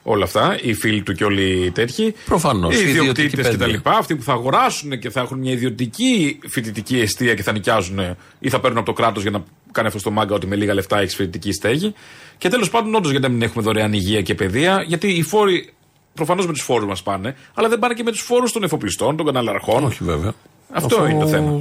Όλα 0.04 0.24
αυτά, 0.24 0.58
οι 0.62 0.74
φίλοι 0.74 1.02
του 1.02 1.12
και 1.12 1.24
όλοι 1.24 1.64
οι 1.64 1.70
τέτοιοι. 1.70 2.14
Προφανώς, 2.24 2.74
Οι 2.74 2.84
η 2.86 2.88
ιδιωτική 2.88 3.00
ιδιοκτήτες 3.20 3.46
και 3.46 3.52
τα 3.52 3.58
παιδεία. 3.58 3.66
λοιπά. 3.76 3.90
Αυτοί 3.98 4.16
που 4.16 4.22
θα 4.22 4.32
αγοράσουν 4.32 4.98
και 4.98 5.10
θα 5.10 5.20
έχουν 5.20 5.38
μια 5.38 5.52
ιδιωτική 5.52 6.38
φοιτητική 6.48 7.00
αιστεία 7.00 7.34
και 7.34 7.42
θα 7.42 7.52
νοικιάζουν 7.52 7.98
ή 8.38 8.48
θα 8.48 8.60
παίρνουν 8.60 8.78
από 8.78 8.86
το 8.86 8.92
κράτος 8.92 9.22
για 9.22 9.30
να 9.30 9.44
κάνει 9.72 9.88
αυτό 9.88 10.00
το 10.02 10.10
μάγκα 10.10 10.34
ότι 10.34 10.46
με 10.46 10.56
λίγα 10.56 10.74
λεφτά 10.74 10.98
έχεις 11.00 11.14
φοιτητική 11.14 11.52
στέγη. 11.52 11.94
Και 12.42 12.48
τέλος 12.48 12.70
πάντων, 12.70 12.94
όντως, 12.94 13.10
γιατί 13.10 13.26
να 13.26 13.32
μην 13.32 13.42
έχουμε 13.42 13.64
δωρεάν 13.64 13.92
υγεία 13.92 14.22
και 14.22 14.34
παιδεία, 14.34 14.84
γιατί 14.86 15.08
οι 15.08 15.22
φόροι 15.22 15.72
προφανώς 16.14 16.46
με 16.46 16.52
τους 16.52 16.62
φόρους 16.62 16.86
μας 16.88 17.02
πάνε, 17.02 17.34
αλλά 17.54 17.68
δεν 17.68 17.78
πάνε 17.78 17.94
και 17.94 18.02
με 18.02 18.10
τους 18.10 18.20
φόρους 18.20 18.52
των 18.52 18.62
εφοπλιστών, 18.62 19.16
των 19.16 19.26
καναλαρχών. 19.26 19.84
Όχι 19.84 20.04
βέβαια. 20.04 20.32
Αυτό 20.72 20.96
Αφού 20.96 21.04
είναι 21.10 21.20
το 21.20 21.26
θέμα. 21.26 21.60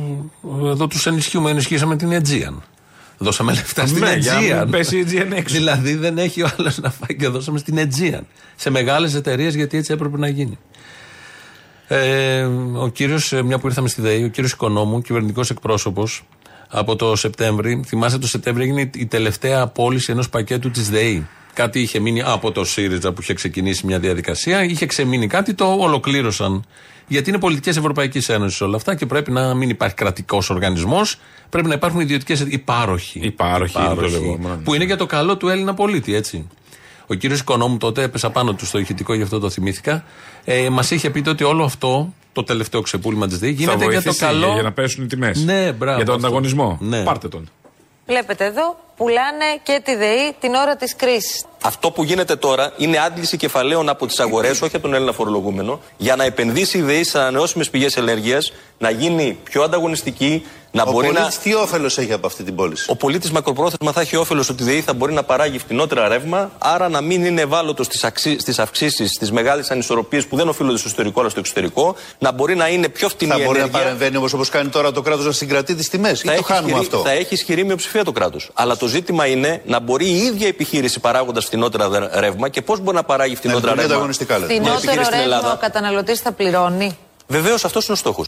Εδώ 0.63 0.87
τους 0.87 1.05
ενισχύουμε, 1.05 1.49
ενισχύσαμε 1.49 1.95
την 1.95 2.09
Aegean. 2.11 2.53
Δώσαμε 3.17 3.53
λεφτά 3.53 3.85
στην 3.85 3.99
Ναι, 4.03 4.15
για 4.15 4.33
να 4.33 4.39
μην 4.39 4.51
Aegean. 4.51 4.67
πέσει 4.71 4.99
η 4.99 5.05
Aegean 5.07 5.31
έξω. 5.33 5.55
δηλαδή 5.55 5.95
δεν 5.95 6.17
έχει 6.17 6.41
ο 6.41 6.49
άλλος 6.57 6.77
να 6.77 6.89
φάει 6.89 7.17
και 7.17 7.27
δώσαμε 7.27 7.57
στην 7.57 7.77
Aegean. 7.77 8.21
Σε 8.55 8.69
μεγάλες 8.69 9.15
εταιρείες 9.15 9.55
γιατί 9.55 9.77
έτσι 9.77 9.93
έπρεπε 9.93 10.17
να 10.17 10.27
γίνει. 10.27 10.57
Ε, 11.87 12.43
ο 12.77 12.87
κύριος, 12.93 13.33
μια 13.45 13.59
που 13.59 13.67
ήρθαμε 13.67 13.87
στη 13.87 14.01
ΔΕΗ, 14.01 14.23
ο 14.23 14.27
κύριος 14.27 14.51
Οικονόμου, 14.53 15.01
κυβερνητικός 15.01 15.49
εκπρόσωπος, 15.49 16.23
από 16.71 16.95
το 16.95 17.15
Σεπτέμβρη, 17.15 17.81
θυμάστε 17.85 18.17
το 18.17 18.27
Σεπτέμβρη 18.27 18.63
έγινε 18.63 18.89
η 18.95 19.05
τελευταία 19.05 19.61
απόλυση 19.61 20.11
ενός 20.11 20.29
πακέτου 20.29 20.71
της 20.71 20.89
ΔΕΗ. 20.89 21.27
Κάτι 21.53 21.79
είχε 21.79 21.99
μείνει 21.99 22.21
από 22.21 22.51
το 22.51 22.65
ΣΥΡΙΖΑ 22.65 23.13
που 23.13 23.21
είχε 23.21 23.33
ξεκινήσει 23.33 23.85
μια 23.85 23.99
διαδικασία, 23.99 24.63
είχε 24.63 24.85
ξεμείνει 24.85 25.27
κάτι, 25.27 25.53
το 25.53 25.65
ολοκλήρωσαν. 25.79 26.65
Γιατί 27.07 27.29
είναι 27.29 27.39
πολιτικές 27.39 27.77
Ευρωπαϊκής 27.77 28.29
Ένωσης 28.29 28.61
όλα 28.61 28.75
αυτά 28.75 28.95
και 28.95 29.05
πρέπει 29.05 29.31
να 29.31 29.53
μην 29.53 29.69
υπάρχει 29.69 29.95
κρατικός 29.95 30.49
οργανισμός, 30.49 31.19
πρέπει 31.49 31.67
να 31.67 31.73
υπάρχουν 31.73 31.99
ιδιωτικές 31.99 32.39
υπάροχοι. 32.39 33.19
Υπάροχοι, 33.19 33.73
το 33.95 34.01
λεγόμενο. 34.01 34.61
που 34.63 34.73
είναι 34.73 34.83
για 34.83 34.97
το 34.97 35.05
καλό 35.05 35.37
του 35.37 35.47
Έλληνα 35.47 35.73
πολίτη, 35.73 36.15
έτσι. 36.15 36.47
Ο 37.07 37.13
κύριος 37.13 37.39
Οικονόμου 37.39 37.77
τότε 37.77 38.03
έπεσα 38.03 38.29
πάνω 38.29 38.53
του 38.53 38.65
στο 38.65 38.79
ηχητικό, 38.79 39.13
γι' 39.13 39.21
αυτό 39.21 39.39
το 39.39 39.49
θυμήθηκα. 39.49 40.03
Ε, 40.43 40.69
Μας 40.69 40.91
είχε 40.91 41.09
πει 41.09 41.29
ότι 41.29 41.43
όλο 41.43 41.63
αυτό, 41.63 42.13
το 42.33 42.43
τελευταίο 42.43 42.81
ξεπούλημα 42.81 43.27
της 43.27 43.37
ΔΕΗ, 43.37 43.49
Θα 43.53 43.55
γίνεται 43.55 43.77
για 43.77 43.85
το 43.87 43.91
βοηθήσει 43.91 44.19
καλό. 44.25 44.53
για 44.53 44.61
να 44.61 44.71
πέσουν 44.71 45.03
οι 45.03 45.07
τιμές. 45.07 45.43
Ναι, 45.43 45.71
μπράβο, 45.71 45.95
Για 45.97 46.05
τον 46.05 46.15
αυτό. 46.15 46.27
ανταγωνισμό. 46.27 46.77
Ναι. 46.81 47.03
Πάρτε 47.03 47.27
τον. 47.27 47.49
Βλέπετε 48.05 48.45
εδώ, 48.45 48.77
πουλάνε 48.97 49.45
και 49.63 49.81
τη 49.83 49.95
ΔΕΗ 49.95 50.35
την 50.39 50.53
ώρα 50.53 50.75
της 50.75 50.95
κρίσης. 50.95 51.45
Αυτό 51.61 51.91
που 51.91 52.03
γίνεται 52.03 52.35
τώρα 52.35 52.73
είναι 52.77 52.97
άντληση 52.97 53.37
κεφαλαίων 53.37 53.89
από 53.89 54.05
τις 54.07 54.19
αγορές, 54.19 54.61
όχι 54.61 54.75
από 54.75 54.85
τον 54.85 54.93
Έλληνα 54.93 55.11
φορολογούμενο, 55.11 55.79
για 55.97 56.15
να 56.15 56.23
επενδύσει 56.23 56.77
η 56.77 56.81
ΔΕΗ 56.81 57.03
σε 57.03 57.19
ανανεώσιμες 57.19 57.69
πηγές 57.69 57.97
ενέργειας, 57.97 58.53
να 58.77 58.89
γίνει 58.89 59.37
πιο 59.43 59.63
ανταγωνιστική, 59.63 60.45
να 60.71 60.83
Ο 60.83 60.91
μπορεί 60.91 61.07
να. 61.07 61.13
πολίτης 61.13 61.37
τι 61.39 61.53
όφελος 61.53 61.97
έχει 61.97 62.13
από 62.13 62.27
αυτή 62.27 62.43
την 62.43 62.55
πώληση; 62.55 62.85
Ο 62.91 62.95
πολίτης 62.95 63.31
μακροπρόθεσμα 63.31 63.91
θα 63.91 64.01
έχει 64.01 64.15
όφελος 64.15 64.49
ότι 64.49 64.63
η 64.63 64.65
ΔΕΗ 64.65 64.81
θα 64.81 64.93
μπορεί 64.93 65.13
να 65.13 65.23
παράγει 65.23 65.57
φτηνότερα 65.57 66.07
ρεύμα, 66.07 66.51
άρα 66.57 66.89
να 66.89 67.01
μην 67.01 67.25
είναι 67.25 67.41
ευάλωτος 67.41 67.85
στις 67.85 68.03
αξι... 68.03 68.37
αυξήσεις, 68.57 69.11
στις 69.11 69.31
μεγάλες 69.31 69.71
ανισορροπίες 69.71 70.25
που 70.27 70.35
δεν 70.35 70.47
οφείλονται 70.47 70.77
στο 70.77 70.87
εσωτερικό 70.87 71.19
αλλά 71.19 71.29
στο 71.29 71.39
εξωτερικό, 71.39 71.95
να 72.19 72.31
μπορεί 72.31 72.55
να 72.55 72.67
είναι 72.67 72.89
πιο 72.89 73.09
φτηνή 73.09 73.31
Θα 73.31 73.37
η 73.39 73.43
μπορεί 73.43 73.57
να 73.57 73.63
ενέργεια. 73.63 73.83
παρεμβαίνει 73.83 74.17
όμως 74.17 74.33
όπως 74.33 74.49
κάνει 74.49 74.69
τώρα 74.69 74.91
το 74.91 75.01
κράτος 75.01 75.25
να 75.25 75.31
συγκρατεί 75.31 75.75
τις 75.75 75.89
τιμές. 75.89 76.21
Ή 76.21 76.25
Θα 76.25 76.31
το 76.33 76.37
έχει, 76.37 76.43
χάνουμε 76.43 76.67
ισχυρή, 76.71 76.85
αυτό; 76.85 76.97
θα 76.97 77.11
έχει 77.11 77.33
ισχυρή 77.33 77.63
μειοψηφία 77.63 78.03
το 78.03 78.11
κράτος. 78.11 78.49
Αλλά 78.53 78.77
το 78.77 78.87
ζήτημα 78.87 79.25
είναι 79.25 79.61
να 79.65 79.79
μπορεί 79.79 80.05
η 80.05 80.17
ίδια 80.17 80.47
επιχείρηση 80.47 80.99
παράγοντας 80.99 81.45
φτηνότερα 81.45 81.89
δε- 81.89 82.19
ρεύμα 82.19 82.49
και 82.49 82.61
πώς 82.61 82.79
μπορεί 82.79 82.95
να 82.95 83.03
παράγει 83.03 83.35
φτηνότερα 83.35 83.59
λειτουργεί 83.61 83.79
ρεύμα. 83.81 83.93
ανταγωνιστικά, 83.95 84.37
λέτε. 84.39 84.53
Μια 84.53 84.61
Φθηνότερο 84.61 84.81
επιχείρηση 84.91 85.05
στην 85.11 85.19
ρεύμα 85.21 85.35
ο 85.35 85.39
Ελλάδα. 85.39 85.59
καταναλωτής 85.61 86.19
θα 86.19 86.31
πληρώνει. 86.31 86.97
Βεβαίως 87.27 87.65
αυτός 87.65 87.83
είναι 87.85 87.93
ο 87.93 87.95
στόχος. 87.95 88.25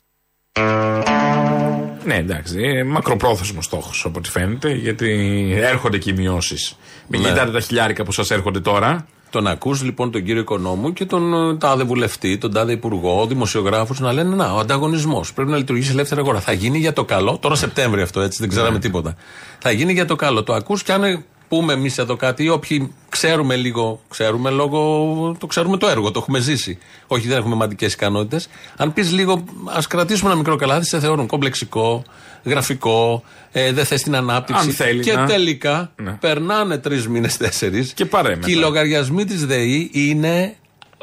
Ναι, 2.05 2.15
εντάξει. 2.15 2.57
Ε, 2.59 2.83
Μακροπρόθεσμος 2.83 3.65
στόχος 3.65 4.05
από 4.05 4.19
ό,τι 4.19 4.29
φαίνεται, 4.29 4.71
γιατί 4.73 5.09
έρχονται 5.57 5.97
και 5.97 6.09
οι 6.09 6.13
μειώσεις. 6.13 6.75
Μην 7.07 7.21
Ναι. 7.21 7.27
κοιτάτε 7.29 7.51
τα 7.51 7.59
χιλιάρικα 7.59 8.03
που 8.03 8.11
σας 8.11 8.31
έρχονται 8.31 8.59
τώρα. 8.59 9.05
Τον 9.29 9.47
ακούς 9.47 9.83
λοιπόν 9.83 10.11
τον 10.11 10.23
κύριο 10.23 10.41
Οικονόμου 10.41 10.93
και 10.93 11.05
τον 11.05 11.33
ε, 11.33 11.57
τάδε 11.57 11.83
βουλευτή, 11.83 12.37
τον 12.37 12.53
τάδε 12.53 12.71
υπουργό, 12.71 13.25
δημοσιογράφου 13.27 13.93
να 13.99 14.13
λένε 14.13 14.35
Να, 14.35 14.53
ο 14.53 14.59
ανταγωνισμός 14.59 15.33
πρέπει 15.33 15.49
να 15.51 15.57
λειτουργήσει 15.57 15.89
η 15.89 15.93
ελεύθερη 15.93 16.19
αγορά. 16.21 16.39
Θα 16.39 16.51
γίνει 16.51 16.77
για 16.77 16.93
το 16.93 17.05
καλό. 17.05 17.37
Τώρα 17.41 17.55
Σεπτέμβριο 17.55 18.03
αυτό 18.03 18.21
έτσι, 18.21 18.37
δεν 18.39 18.49
ξέραμε 18.49 18.79
τίποτα. 18.79 19.15
Θα 19.59 19.71
γίνει 19.71 19.93
για 19.93 20.05
το 20.05 20.15
καλό. 20.15 20.43
Το 20.43 20.53
ακούς 20.53 20.83
και 20.83 20.91
αν 20.91 21.03
ε, 21.03 21.25
πούμε 21.47 21.73
εμείς 21.73 21.97
εδώ 21.97 22.15
κάτι, 22.15 22.43
ή 22.43 22.49
όποιοι 22.49 22.93
ξέρουμε 23.09 23.55
λίγο, 23.55 24.01
ξέρουμε 24.09 24.49
λόγω. 24.49 25.35
Το 25.39 25.47
ξέρουμε 25.47 25.77
το 25.77 25.87
έργο, 25.87 26.11
το 26.11 26.19
έχουμε 26.19 26.39
ζήσει. 26.39 26.77
Όχι, 27.07 27.27
δεν 27.27 27.37
έχουμε 27.37 27.55
μαντικές 27.55 27.93
ικανότητες. 27.93 28.47
Αν 28.77 28.93
πεις 28.93 29.11
λίγο, 29.11 29.43
ας 29.65 29.87
κρατήσουμε 29.87 30.29
ένα 30.29 30.37
μικρό 30.39 30.55
καλάθι, 30.55 30.85
σε 30.85 30.99
θεωρούν 30.99 31.27
κομπλεξικό, 31.27 32.03
γραφικό, 32.43 33.23
ε, 33.51 33.71
δεν 33.71 33.85
θες 33.85 34.01
την 34.01 34.15
ανάπτυξη. 34.15 34.67
Αν 34.67 34.73
θέλει 34.73 35.01
και 35.03 35.13
να- 35.13 35.25
τελικά 35.25 35.91
Ναι. 35.95 36.11
περνάνε 36.11 36.77
τρεις 36.77 37.07
μήνες, 37.07 37.37
τέσσερις. 37.37 37.93
Και 37.93 38.05
παρέ 38.05 38.33
Και 38.37 38.51
οι 38.51 38.55
μετά. 38.55 38.67
λογαριασμοί 38.67 39.25
της 39.25 39.45
ΔΕΗ 39.45 39.89
είναι. 39.93 40.55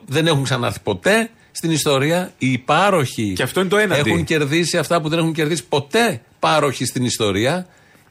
Δεν 0.07 0.27
έχουν 0.27 0.43
ξανάρθει 0.45 0.79
ποτέ 0.83 1.31
στην 1.53 1.71
ιστορία. 1.71 2.33
Οι 2.39 2.59
πάροχοι 2.59 3.33
Και 3.33 3.43
αυτό 3.43 3.61
είναι 3.61 3.69
το 3.69 3.77
έναντι. 3.77 4.11
έχουν 4.11 4.25
κερδίσει 4.25 4.79
αυτά 4.79 5.01
που 5.01 5.09
δεν 5.09 5.19
έχουν 5.19 5.33
κερδίσει 5.33 5.65
ποτέ 5.69 6.21
πάροχοι 6.39 6.85
στην 6.85 7.05
ιστορία. 7.05 7.67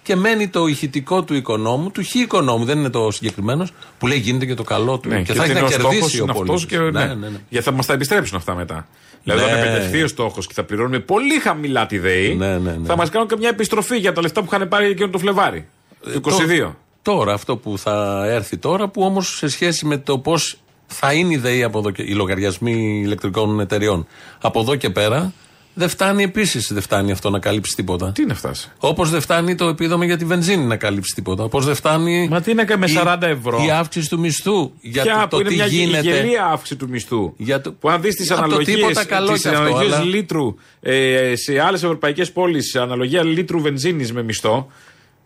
Και 0.10 0.16
μένει 0.16 0.48
το 0.48 0.68
ηχητικό 0.68 1.24
του 1.24 1.34
οικονόμου, 1.34 1.92
του 1.92 2.04
χ 2.04 2.16
οικονόμου, 2.16 2.66
δεν 2.66 2.78
είναι 2.78 2.90
το 2.90 3.12
συγκεκριμένος, 3.12 3.72
που 3.98 4.08
λέει 4.08 4.18
γίνεται 4.18 4.46
και 4.46 4.54
το 4.54 4.64
καλό 4.64 4.98
του. 5.00 5.10
Ναι, 5.10 5.22
και 5.22 5.34
θα 5.34 5.44
έχει 5.44 5.52
ότι 5.52 5.62
να 5.62 5.66
είναι 5.66 5.68
ο 5.68 5.80
στόχος 5.80 5.94
κερδίσει 5.96 6.20
ο 6.20 6.24
είναι 6.24 6.32
αυτός 6.32 6.66
πολίτης. 6.66 6.66
και 6.66 6.78
ναι. 6.78 7.28
Γιατί 7.50 7.66
θα 7.66 7.72
μας 7.72 7.86
τα 7.86 7.94
επιστρέψουν 7.94 8.38
αυτά 8.38 8.56
μετά. 8.56 8.88
Δηλαδή, 9.24 9.42
Ναι. 9.42 9.52
όταν 9.52 9.64
επιτευχθεί 9.64 10.04
ο 10.04 10.08
στόχος 10.08 10.48
και 10.48 10.54
θα 10.54 10.64
πληρώνουμε 10.64 11.00
πολύ 11.00 11.40
χαμηλά 11.40 11.86
τη 11.86 11.98
ΔΕΗ, 11.98 12.36
Ναι, 12.36 12.58
ναι, 12.58 12.72
ναι. 12.72 12.86
θα 12.86 12.96
μας 12.96 13.10
κάνουν 13.10 13.28
και 13.28 13.36
μια 13.38 13.50
επιστροφή 13.50 13.98
για 13.98 14.14
τα 14.14 14.22
λεφτά 14.22 14.44
που 14.44 14.50
είχαν 14.54 14.68
πάρει 14.68 14.86
εκείνο 14.90 15.10
το 15.10 15.18
Φλεβάρι. 15.18 15.68
Του 16.02 16.22
22. 16.22 16.76
Τώρα, 17.02 17.34
αυτό 17.34 17.58
που 17.58 17.78
θα 17.78 18.24
έρθει 18.28 18.58
τώρα, 18.58 18.88
που 18.88 19.02
όμως 19.02 19.38
σε 19.38 19.48
σχέση 19.48 19.86
με 19.86 19.98
το 19.98 20.18
πώς 20.20 20.60
θα 20.88 21.14
είναι 21.14 21.34
η 21.34 21.38
ΔΕΗ 21.38 21.64
από 21.64 21.80
εδώ 21.80 21.92
και 21.92 22.02
οι 22.02 22.14
λογαριασμοί 22.14 23.02
ηλεκτρικών 23.04 23.60
εταιριών 23.60 24.08
από 24.42 24.60
εδώ 24.60 24.76
και 24.76 24.90
πέρα, 24.90 25.34
δεν 25.74 25.90
φτάνει 25.90 26.24
επίσης 26.24 26.74
δεν 26.74 26.82
φτάνει 26.82 27.12
αυτό 27.12 27.30
να 27.30 27.40
καλύψει 27.40 27.76
τίποτα. 27.76 28.12
Τι 28.12 28.26
να 28.26 28.34
φτάσει; 28.36 28.72
Όπως 28.80 29.10
δεν 29.10 29.22
φτάνει 29.22 29.56
το 29.56 29.66
επίδομα 29.68 30.06
για 30.06 30.18
τη 30.18 30.26
βενζίνη 30.26 30.64
να 30.64 30.76
καλύψει 30.76 31.14
τίποτα. 31.16 31.44
Όπως 31.44 31.66
δεν 31.66 31.76
φτάνει. 31.76 32.28
Μα 32.32 32.42
τι 32.42 32.52
είναι 32.52 32.66
και 32.66 32.78
με 32.78 32.86
η- 32.90 32.94
40 32.98 33.18
ευρώ; 33.22 33.64
Η 33.66 33.72
αύξηση 33.72 34.10
του 34.10 34.20
μισθού. 34.20 34.72
Για 34.82 35.04
Ποια 35.04 35.14
το, 35.16 35.20
που 35.22 35.30
το 35.30 35.40
είναι 35.40 35.50
τι 35.50 35.56
μια 35.56 35.66
γίνεται. 35.66 36.02
γελία 36.02 36.46
αύξηση 36.46 36.76
του 36.80 36.90
μισθού. 36.90 37.34
Για 37.38 37.62
το- 37.62 37.72
Που 37.72 37.90
αν 37.90 38.02
δεις 38.02 38.16
τις 38.16 38.32
Από 38.32 38.40
το 38.40 38.46
αναλογίε 38.46 38.76
τίποτα 38.76 39.06
καλό 39.06 39.38
κι 39.38 39.48
αυτό, 39.48 39.76
αλλά- 39.78 40.00
λίτρου 40.04 40.56
ε, 40.82 41.34
σε 41.36 41.60
άλλες 41.60 41.84
ευρωπαϊκές 41.84 42.32
πόλεις, 42.32 42.70
σε 42.70 42.80
αναλογία 42.80 43.24
λίτρου 43.24 43.62
βενζίνης 43.62 44.14
με 44.14 44.24
μισθό, 44.24 44.68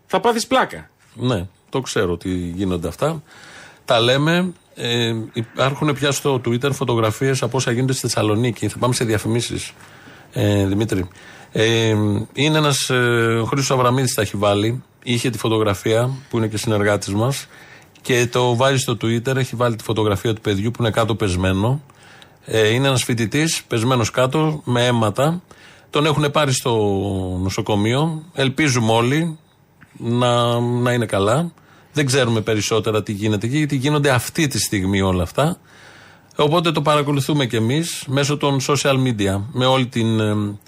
θα 0.06 0.20
πάθεις 0.20 0.46
πλάκα. 0.46 0.90
Ναι, 1.14 1.46
το 1.70 1.80
ξέρω 1.80 2.12
ότι 2.12 2.52
γίνονται 2.56 2.88
αυτά. 2.88 3.22
Τα 3.84 4.00
λέμε. 4.00 4.52
Ε, 4.76 5.14
υπάρχουν 5.32 5.94
πια 5.94 6.10
στο 6.10 6.40
Twitter 6.46 6.72
φωτογραφίες 6.72 7.42
από 7.42 7.56
όσα 7.56 7.70
γίνονται 7.70 7.92
στη 7.92 8.00
Θεσσαλονίκη. 8.00 8.68
Θα 8.68 8.78
πάμε 8.78 8.94
σε 8.94 9.04
διαφημίσεις. 9.04 9.72
Ε, 10.34 10.66
Δημήτρη. 10.66 11.08
Ε, 11.52 11.88
είναι 12.32 12.58
ένας. 12.58 12.90
Ε, 12.90 12.94
ο 13.42 13.44
Χρήστος 13.44 13.78
Αβραμίδης 13.78 14.14
τα 14.14 14.22
έχει 14.22 14.36
βάλει. 14.36 14.82
Είχε 15.02 15.30
τη 15.30 15.38
φωτογραφία 15.38 16.10
που 16.30 16.36
είναι 16.36 16.46
και 16.46 16.56
συνεργάτης 16.56 17.14
μας. 17.14 17.46
Και 18.00 18.26
το 18.26 18.56
βάζει 18.56 18.76
στο 18.76 18.92
Twitter. 18.92 19.36
Έχει 19.36 19.56
βάλει 19.56 19.76
τη 19.76 19.84
φωτογραφία 19.84 20.34
του 20.34 20.40
παιδιού 20.40 20.70
που 20.70 20.82
είναι 20.82 20.90
κάτω 20.90 21.14
πεσμένο. 21.14 21.82
Ε, 22.44 22.68
είναι 22.68 22.86
ένας 22.86 23.04
φοιτητής, 23.04 23.62
πεσμένος 23.68 24.10
κάτω, 24.10 24.60
με 24.64 24.86
αίματα. 24.86 25.42
Τον 25.90 26.06
έχουν 26.06 26.30
πάρει 26.30 26.52
στο 26.52 26.72
νοσοκομείο. 27.42 28.22
Ελπίζουμε 28.34 28.92
όλοι 28.92 29.38
να, 29.98 30.60
να 30.60 30.92
είναι 30.92 31.06
καλά. 31.06 31.52
Δεν 31.92 32.06
ξέρουμε 32.06 32.40
περισσότερα 32.40 33.02
τι 33.02 33.12
γίνεται 33.12 33.46
εκεί, 33.46 33.58
γιατί 33.58 33.76
γίνονται 33.76 34.10
αυτή 34.10 34.46
τη 34.46 34.58
στιγμή 34.58 35.00
όλα 35.00 35.22
αυτά. 35.22 35.58
Οπότε 36.36 36.72
το 36.72 36.82
παρακολουθούμε 36.82 37.46
κι 37.46 37.56
εμείς 37.56 38.04
μέσω 38.06 38.36
των 38.36 38.60
social 38.66 38.96
media. 39.06 39.40
Με 39.52 39.66
όλη 39.66 39.86
την 39.86 40.20
ε, 40.20 40.58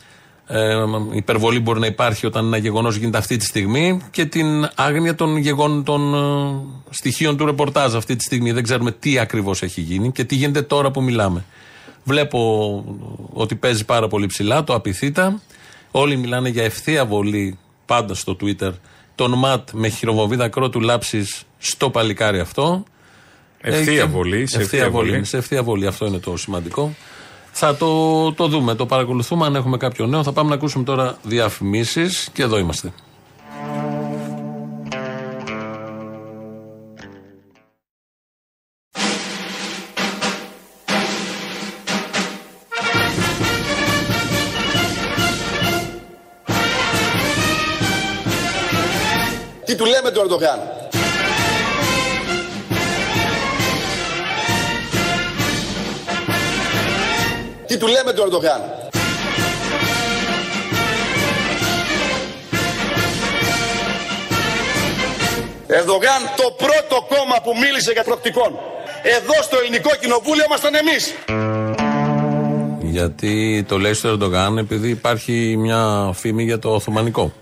ε, 0.46 0.84
υπερβολή 1.12 1.60
μπορεί 1.60 1.80
να 1.80 1.86
υπάρχει 1.86 2.26
όταν 2.26 2.46
ένα 2.46 2.56
γεγονός 2.56 2.96
γίνεται 2.96 3.18
αυτή 3.18 3.36
τη 3.36 3.44
στιγμή 3.44 4.00
και 4.10 4.24
την 4.24 4.70
άγνοια 4.74 5.14
των, 5.14 5.36
γεγον, 5.36 5.84
των 5.84 6.14
ε, 6.14 6.60
στοιχείων 6.90 7.36
του 7.36 7.46
ρεπορτάζ 7.46 7.94
αυτή 7.94 8.16
τη 8.16 8.24
στιγμή. 8.24 8.52
Δεν 8.52 8.62
ξέρουμε 8.62 8.92
τι 8.92 9.18
ακριβώς 9.18 9.62
έχει 9.62 9.80
γίνει 9.80 10.12
και 10.12 10.24
τι 10.24 10.34
γίνεται 10.34 10.62
τώρα 10.62 10.90
που 10.90 11.02
μιλάμε. 11.02 11.44
Βλέπω 12.04 12.84
ότι 13.32 13.54
παίζει 13.54 13.84
πάρα 13.84 14.08
πολύ 14.08 14.26
ψηλά, 14.26 14.64
το 14.64 14.74
απειθήτα. 14.74 15.40
Όλοι 15.90 16.16
μιλάνε 16.16 16.48
για 16.48 16.64
ευθεία 16.64 17.06
βολή 17.06 17.58
πάντα 17.86 18.14
στο 18.14 18.36
Twitter. 18.40 18.72
Τον 19.14 19.38
ΜΑΤ 19.38 19.68
με 19.72 19.88
χειροβοβίδα 19.88 20.48
κρότου 20.48 20.80
λάψη 20.80 21.26
στο 21.58 21.90
παλικάρι 21.90 22.38
αυτό. 22.38 22.84
Ευθεία 23.68 23.92
Ε, 23.92 23.96
και- 23.96 24.04
βολή, 24.04 24.46
σε 24.46 24.58
ευθεία 24.60 24.78
ευθεία 24.78 24.90
βολή. 24.90 25.10
βολή. 25.10 25.24
Σε 25.24 25.36
ευθεία 25.36 25.62
βολή, 25.62 25.86
αυτό 25.86 26.06
είναι 26.06 26.18
το 26.18 26.36
σημαντικό. 26.36 26.94
Θα 27.52 27.76
το, 27.76 28.32
το 28.32 28.46
δούμε, 28.48 28.74
το 28.74 28.86
παρακολουθούμε. 28.86 29.46
Αν 29.46 29.54
έχουμε 29.54 29.76
κάποιο 29.76 30.06
νέο, 30.06 30.22
θα 30.22 30.32
πάμε 30.32 30.48
να 30.48 30.54
ακούσουμε 30.54 30.84
τώρα 30.84 31.18
διαφημίσεις 31.22 32.28
και 32.32 32.42
εδώ 32.42 32.58
είμαστε. 32.58 32.92
Τι 49.64 49.76
του 49.76 49.84
λέμε 49.84 50.10
του 50.10 50.20
Ερντογάν. 50.20 50.58
Τι 57.76 57.82
του 57.82 57.88
λέμε 57.88 58.12
του 58.12 58.22
Ερντογάν. 58.22 58.60
Ερντογάν 65.66 66.20
το 66.36 66.56
πρώτο 66.56 67.06
κόμμα 67.08 67.36
που 67.44 67.52
μίλησε 67.62 67.92
για 67.92 68.02
προκτικών. 68.02 68.58
Εδώ 69.02 69.42
στο 69.42 69.56
ελληνικό 69.60 69.90
κοινοβούλιο 70.00 70.44
ήμασταν 70.44 70.74
εμείς. 70.74 71.14
Γιατί 72.80 73.64
το 73.68 73.78
λέει 73.78 73.92
στο 73.92 74.08
Ερντογάν, 74.08 74.58
επειδή 74.58 74.88
υπάρχει 74.88 75.56
μια 75.58 76.10
φήμη 76.14 76.44
για 76.44 76.58
το 76.58 76.74
Οθωμανικό. 76.74 77.32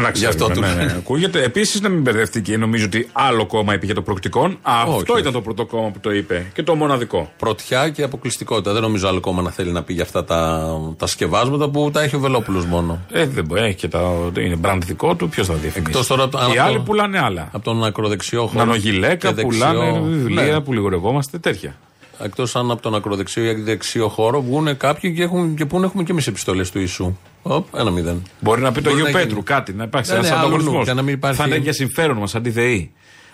Να 0.00 0.10
Γι' 0.14 0.26
αυτό 0.26 0.44
ξέρουμε, 0.44 0.54
του 0.54 0.60
ναι, 0.72 0.80
ναι, 0.82 0.86
λένε. 0.88 0.98
ακούγεται. 0.98 1.42
Επίσης, 1.42 1.80
να 1.80 1.88
μην 1.88 2.00
μπερδευτεί 2.02 2.56
νομίζω 2.56 2.84
ότι 2.84 3.08
άλλο 3.12 3.46
κόμμα 3.46 3.74
είπε 3.74 3.84
για 3.86 3.94
το 3.94 4.02
προκτικών. 4.02 4.58
Αυτό 4.62 5.12
Όχι. 5.12 5.20
ήταν 5.20 5.32
το 5.32 5.40
πρώτο 5.40 5.66
κόμμα 5.66 5.90
που 5.90 5.98
το 6.00 6.12
είπε. 6.12 6.50
Και 6.54 6.62
το 6.62 6.74
μοναδικό. 6.74 7.30
Πρωτιά 7.36 7.88
και 7.88 8.02
αποκλειστικότητα. 8.02 8.72
Δεν 8.72 8.82
νομίζω 8.82 9.08
άλλο 9.08 9.20
κόμμα 9.20 9.42
να 9.42 9.50
θέλει 9.50 9.70
να 9.72 9.82
πει 9.82 9.92
για 9.94 10.02
αυτά 10.02 10.24
τα, 10.24 10.68
τα 10.96 11.06
σκευάσματα 11.06 11.68
που 11.68 11.90
τα 11.92 12.02
έχει 12.02 12.16
ο 12.16 12.18
Βελόπουλος 12.18 12.64
μόνο. 12.66 13.00
Ε, 13.12 13.26
δεν 13.26 13.44
μπορεί. 13.44 13.60
Έχει 13.60 13.74
και 13.74 13.88
τα, 13.88 14.00
είναι 14.38 14.58
brand 14.62 14.78
δικό 14.84 15.14
του. 15.14 15.28
Ποιος 15.28 15.46
θα 15.46 15.54
διαφημίσει; 15.54 15.90
Εκτός 15.90 16.06
τώρα 16.06 16.22
από 16.22 16.36
το- 16.38 16.52
Οι 16.54 16.58
από 16.58 16.66
άλλοι 16.68 16.76
το- 16.76 16.82
πουλάνε 16.82 17.18
άλλα. 17.20 17.48
Από 17.52 17.64
τον 17.64 17.84
ακροδεξιό 17.84 18.46
χώρο. 18.46 18.64
Νανογυλαίκα, 18.64 19.14
και 19.28 19.34
δεξιό- 19.34 19.48
πουλάνε 19.48 20.00
βιβλία 20.08 20.42
Ναι. 20.44 20.60
που 20.60 20.72
λιγορευόμαστε. 20.72 21.38
Τέτοια. 21.38 21.76
Εκτός 22.22 22.56
αν 22.56 22.70
από 22.70 22.82
τον 22.82 22.94
ακροδεξιό 22.94 23.44
ή 23.44 23.54
δεξιό 23.54 24.08
χώρο 24.08 24.42
βγουν 24.42 24.76
κάποιοι 24.76 25.12
και, 25.14 25.22
έχουν, 25.22 25.54
και 25.54 25.64
πούν 25.66 25.82
έχουμε 25.84 26.02
και 26.02 26.12
εμείς 26.12 26.26
επιστολές 26.26 26.70
του 26.70 26.78
Ιησού. 26.78 27.16
Οπ, 27.48 27.74
ένα 27.74 27.90
μηδέν. 27.90 28.22
Μπορεί 28.40 28.60
να 28.60 28.72
πει 28.72 28.80
το 28.82 28.90
Μπορεί 28.90 29.00
Αγίου 29.02 29.12
να 29.12 29.18
Πέτρου 29.18 29.32
γίνει. 29.34 29.42
κάτι, 29.44 29.72
να 29.72 29.84
υπάρξει 29.84 30.10
Ναι, 30.12 30.18
ένα 30.18 30.26
ναι, 30.28 30.32
άλλου 30.34 30.40
ανταγωνισμός. 30.44 30.78
νου, 30.78 30.84
και 30.84 30.92
να 30.92 31.02
μην 31.02 31.14
υπάρχει- 31.14 31.40
Θα 31.40 31.46
είναι 31.46 31.56
για 31.56 31.72
συμφέρον 31.72 32.16
μας, 32.16 32.34
αντιθεή. 32.34 32.90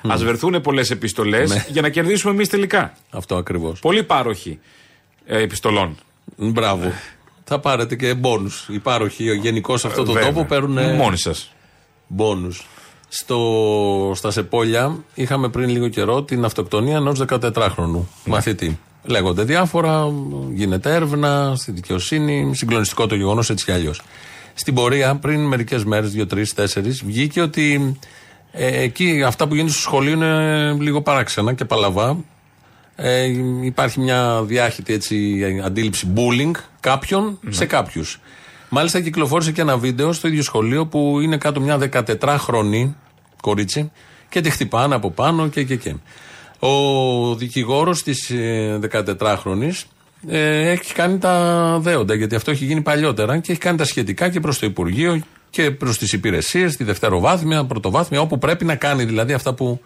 Α 0.08 0.16
βρεθούν 0.16 0.60
πολλές 0.60 0.90
επιστολές 0.90 1.50
Ναι. 1.50 1.64
για 1.68 1.82
να 1.82 1.88
κερδίσουμε 1.88 2.32
εμείς 2.32 2.48
τελικά. 2.48 2.92
Αυτό 3.10 3.36
ακριβώς. 3.36 3.80
Πολύ 3.80 4.02
πάροχοι 4.02 4.58
ε, 5.26 5.42
επιστολών. 5.42 5.96
Μπράβο. 6.36 6.92
Θα 7.44 7.58
πάρετε 7.58 7.96
και 7.96 8.14
μπόνου. 8.14 8.50
Οι 8.68 8.78
πάροχοι 8.78 9.34
γενικώ 9.36 9.76
σε 9.76 9.86
αυτό 9.86 10.04
το 10.04 10.12
Βέβαια. 10.12 10.32
τόπο 10.32 10.44
παίρνουν. 10.44 10.94
Μόνοι 10.94 11.16
σας. 11.18 11.52
Μπόνου. 12.06 12.56
Στο, 13.08 14.12
στα 14.14 14.30
Σεπόλια 14.30 14.96
είχαμε 15.14 15.48
πριν 15.48 15.68
λίγο 15.68 15.88
καιρό 15.88 16.22
την 16.22 16.44
αυτοκτονία 16.44 16.96
ενός 16.96 17.18
14χρονου 17.28 18.06
μαθητή. 18.24 18.78
Λέγονται 19.02 19.42
διάφορα, 19.42 20.12
γίνεται 20.52 20.94
έρευνα 20.94 21.54
στη 21.56 21.72
δικαιοσύνη, 21.72 22.50
συγκλονιστικό 22.54 23.06
το 23.06 23.14
γεγονός 23.14 23.50
έτσι 23.50 23.64
κι 23.64 23.72
αλλιώς. 23.72 24.02
Στην 24.54 24.74
πορεία, 24.74 25.16
πριν 25.16 25.46
μερικές 25.46 25.84
μέρες, 25.84 26.10
δύο, 26.10 26.26
τρεις, 26.26 26.54
τέσσερις, 26.54 27.04
βγήκε 27.04 27.40
ότι 27.40 27.96
ε, 28.52 28.82
εκεί 28.82 29.22
αυτά 29.26 29.48
που 29.48 29.54
γίνονται 29.54 29.72
στο 29.72 29.80
σχολείο 29.80 30.12
είναι 30.12 30.72
λίγο 30.72 31.02
παράξενα 31.02 31.52
και 31.52 31.64
παλαβά. 31.64 32.24
Ε, 32.96 33.24
υπάρχει 33.62 34.00
μια 34.00 34.42
διάχυτη 34.44 34.92
έτσι, 34.92 35.40
αντίληψη 35.64 36.12
bullying 36.16 36.50
κάποιον 36.80 37.38
σε 37.48 37.66
κάποιους. 37.66 38.20
Μάλιστα 38.68 39.00
κυκλοφόρησε 39.00 39.52
και 39.52 39.60
ένα 39.60 39.76
βίντεο 39.76 40.12
στο 40.12 40.28
ίδιο 40.28 40.42
σχολείο 40.42 40.86
που 40.86 41.20
είναι 41.20 41.36
κάτω 41.36 41.60
μια 41.60 41.78
14χρονη 41.92 42.92
κορίτσι 43.42 43.90
και 44.28 44.40
τη 44.40 44.50
χτυπάνε 44.50 44.94
από 44.94 45.10
πάνω 45.10 45.48
και 45.48 45.64
και 45.64 45.76
και. 45.76 45.94
Ο 46.64 47.34
δικηγόρος 47.34 48.02
της 48.02 48.30
ε, 48.30 48.78
14χρονης 48.92 49.82
ε, 50.28 50.70
έχει 50.70 50.94
κάνει 50.94 51.18
τα 51.18 51.78
δέοντα 51.80 52.14
γιατί 52.14 52.34
αυτό 52.34 52.50
έχει 52.50 52.64
γίνει 52.64 52.80
παλιότερα 52.80 53.38
και 53.38 53.52
έχει 53.52 53.60
κάνει 53.60 53.76
τα 53.76 53.84
σχετικά 53.84 54.28
και 54.28 54.40
προς 54.40 54.58
το 54.58 54.66
Υπουργείο 54.66 55.22
και 55.50 55.70
προς 55.70 55.98
τις 55.98 56.12
υπηρεσίες, 56.12 56.76
τη 56.76 56.84
δευτεροβάθμια, 56.84 57.64
πρωτοβάθμια, 57.64 58.20
όπου 58.20 58.38
πρέπει 58.38 58.64
να 58.64 58.76
κάνει 58.76 59.04
δηλαδή 59.04 59.32
αυτά 59.32 59.54
που 59.54 59.80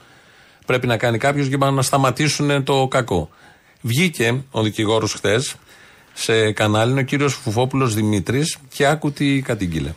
πρέπει 0.67 0.87
να 0.87 0.97
κάνει 0.97 1.19
κάποιος 1.19 1.47
για 1.47 1.59
να 1.71 1.83
σταματήσουν 1.83 2.65
το 2.65 2.89
κακό. 2.89 3.29
Βγήκε 3.81 4.45
ο 4.51 4.63
δικηγόρος 4.63 5.13
χθες 5.13 5.55
σε 6.13 6.53
κανάλι, 6.53 6.91
είναι 6.91 7.01
ο 7.01 7.05
κύριος 7.05 7.35
Φουφόπουλος 7.35 7.95
Δημήτρης 7.95 8.57
και 8.75 8.87
άκου 8.87 9.13
τι 9.13 9.41
κατήγγειλε. 9.41 9.95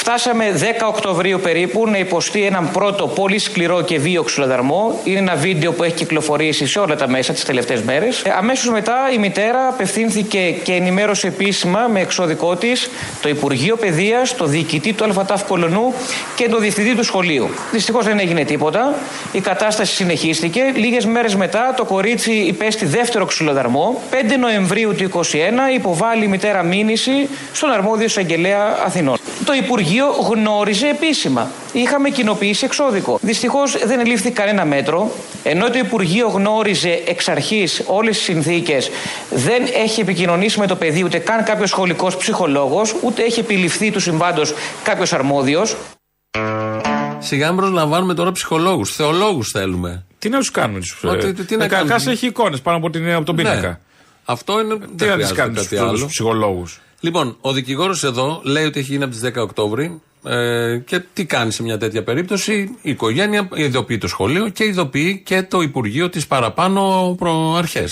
Φτάσαμε 0.00 0.44
10 0.80 0.86
Οκτωβρίου 0.88 1.40
περίπου 1.40 1.88
να 1.88 1.98
υποστεί 1.98 2.42
έναν 2.42 2.70
πρώτο 2.72 3.06
πολύ 3.06 3.38
σκληρό 3.38 3.82
και 3.82 3.98
βίαιο 3.98 4.22
ξυλοδαρμό. 4.22 5.00
Είναι 5.04 5.18
ένα 5.18 5.34
βίντεο 5.34 5.72
που 5.72 5.82
έχει 5.82 5.94
κυκλοφορήσει 5.94 6.66
σε 6.66 6.78
όλα 6.78 6.96
τα 6.96 7.08
μέσα 7.08 7.32
τις 7.32 7.44
τελευταίες 7.44 7.82
μέρες. 7.82 8.22
Αμέσως 8.38 8.70
μετά 8.70 8.96
η 9.14 9.18
μητέρα 9.18 9.68
απευθύνθηκε 9.68 10.50
και 10.50 10.72
ενημέρωσε 10.72 11.26
επίσημα 11.26 11.88
με 11.92 12.00
εξώδικό 12.00 12.56
της 12.56 12.90
το 13.22 13.28
Υπουργείο 13.28 13.76
Παιδείας, 13.76 14.36
το 14.36 14.46
διοικητή 14.46 14.92
του 14.92 15.20
ΑΤΑΦ 15.20 15.44
Κολονού 15.44 15.94
και 16.36 16.48
το 16.48 16.58
διευθυντή 16.58 16.94
του 16.94 17.04
σχολείου. 17.04 17.48
Δυστυχώς 17.72 18.04
δεν 18.04 18.18
έγινε 18.18 18.44
τίποτα. 18.44 18.94
Η 19.32 19.40
κατάσταση 19.40 19.94
συνεχίστηκε. 19.94 20.62
Λίγες 20.74 21.06
μέρες 21.06 21.34
μετά 21.34 21.74
το 21.76 21.84
κορίτσι 21.84 22.32
υπέστη 22.32 22.86
δεύτερο 22.86 23.24
ξυλοδαρμό. 23.24 24.02
5 24.10 24.14
Νοεμβρίου 24.40 24.94
του 24.94 25.10
2021 25.24 25.74
υποβάλλει 25.74 26.24
η 26.24 26.28
μητέρα 26.28 26.62
μήνυση 26.62 27.28
στον 27.52 27.70
αρμόδιο 27.70 28.04
εισαγγελέα 28.04 28.76
Αθηνών. 28.84 29.16
Το 29.44 29.52
Υπουργείο 29.54 29.86
γνώριζε 30.28 30.88
επίσημα. 30.88 31.50
Είχαμε 31.72 32.10
κοινοποιήσει 32.10 32.64
εξώδικο. 32.64 33.18
Δυστυχώς 33.22 33.78
δεν 33.86 34.00
ελήφθη 34.00 34.30
κανένα 34.30 34.64
μέτρο. 34.64 35.10
Ενώ 35.42 35.70
το 35.70 35.78
Υπουργείο 35.78 36.28
γνώριζε 36.28 37.02
εξ 37.06 37.28
αρχής 37.28 37.82
όλες 37.86 38.16
τις 38.16 38.24
συνθήκες, 38.24 38.90
δεν 39.30 39.62
έχει 39.74 40.00
επικοινωνήσει 40.00 40.58
με 40.58 40.66
το 40.66 40.76
παιδί 40.76 41.04
ούτε 41.04 41.18
καν 41.18 41.44
κάποιος 41.44 41.70
σχολικός 41.70 42.16
ψυχολόγος, 42.16 42.94
ούτε 43.02 43.22
έχει 43.22 43.40
επιληφθεί 43.40 43.90
του 43.90 44.00
συμβάντος 44.00 44.54
κάποιος 44.82 45.12
αρμόδιος. 45.12 45.76
Σιγά 47.18 47.46
μην 47.48 47.56
προσλαμβάνουμε 47.56 48.14
τώρα 48.14 48.32
ψυχολόγους. 48.32 48.94
Θεολόγους 48.94 49.50
θέλουμε. 49.50 50.04
Τι 50.18 50.28
να 50.28 50.38
τους 50.38 50.50
κάνουμε 50.50 50.80
τους. 50.80 50.98
Ότι- 51.04 51.32
τι 51.32 51.56
να 51.56 51.66
Καταρχά 51.66 51.88
κάνουμε; 51.94 52.12
έχει 52.12 52.26
εικόνες 52.26 52.60
πάνω 52.60 52.76
από, 52.76 52.90
την, 52.90 53.12
από 53.12 53.24
τον 53.24 53.34
Ναι. 53.34 53.42
πίνακα. 53.42 53.80
Αυτό 54.24 54.60
είναι. 54.60 54.74
Τι 54.74 54.84
δεν 54.94 55.08
να 55.08 55.16
τις 55.16 55.24
χρειάζεται 55.24 55.34
κάνουμε 55.34 55.60
κάτι 55.60 55.76
του 55.76 55.82
άλλο. 55.84 56.06
ψυχολόγους; 56.06 56.80
Λοιπόν, 57.00 57.36
ο 57.40 57.52
δικηγόρος 57.52 58.04
εδώ 58.04 58.40
λέει 58.44 58.64
ότι 58.64 58.78
έχει 58.78 58.90
γίνει 58.90 59.04
από 59.04 59.12
τις 59.12 59.22
10 59.24 59.42
Οκτώβρη. 59.42 60.00
Ε, 60.24 60.76
και 60.86 60.98
τι 61.12 61.24
κάνει 61.24 61.52
σε 61.52 61.62
μια 61.62 61.78
τέτοια 61.78 62.02
περίπτωση, 62.02 62.52
η 62.82 62.90
οικογένεια 62.90 63.48
ειδοποιεί 63.54 63.98
το 63.98 64.08
σχολείο 64.08 64.48
και 64.48 64.64
ειδοποιεί 64.64 65.22
και 65.24 65.42
το 65.42 65.60
Υπουργείο 65.60 66.08
της 66.08 66.26
παραπάνω 66.26 67.16
αρχέ. 67.56 67.88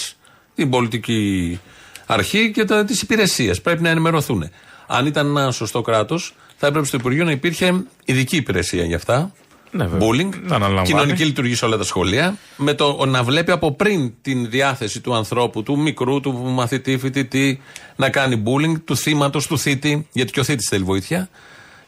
Την 0.55 0.71
πολιτική 0.71 1.61
αρχή 2.07 2.51
και 2.51 2.65
τις 2.87 3.03
υπηρεσίες. 3.03 3.61
Πρέπει 3.61 3.83
να 3.83 3.89
ενημερωθούν. 3.89 4.51
Αν 4.87 5.07
ήταν 5.07 5.37
ένα 5.37 5.51
σωστό 5.51 5.83
κράτος, 5.83 6.35
θα 6.57 6.67
έπρεπε 6.67 6.87
στο 6.87 6.97
Υπουργείο 6.97 7.25
να 7.25 7.31
υπήρχε 7.31 7.85
ειδική 8.05 8.37
υπηρεσία 8.37 8.85
για 8.85 8.97
αυτά. 8.97 9.33
Ναι, 9.71 9.87
βέβαια. 9.87 10.09
Bullying, 10.09 10.35
Να 10.43 10.55
αναλαμβάνει. 10.55 10.87
κοινωνική 10.87 11.25
λειτουργία 11.25 11.57
σε 11.57 11.65
όλα 11.65 11.77
τα 11.77 11.85
σχολεία, 11.85 12.37
με 12.57 12.75
το 12.75 13.05
να 13.07 13.23
βλέπει 13.23 13.51
από 13.51 13.73
πριν 13.73 14.13
την 14.23 14.51
διάθεση 14.51 15.01
του 15.01 15.15
ανθρώπου, 15.15 15.63
του 15.63 15.79
μικρού, 15.79 16.21
του 16.21 16.33
μαθητή, 16.33 16.99
φοιτητή, 16.99 17.61
να 17.97 18.11
κάνει 18.11 18.43
bullying, 18.47 18.81
του 18.85 18.97
θύματος, 18.97 19.47
του 19.47 19.59
θήτη, 19.59 20.07
γιατί 20.13 20.33
και 20.33 20.41
ο 20.41 20.45
θήτης 20.45 20.69
θέλει 20.69 20.85
βοήθεια. 20.85 21.29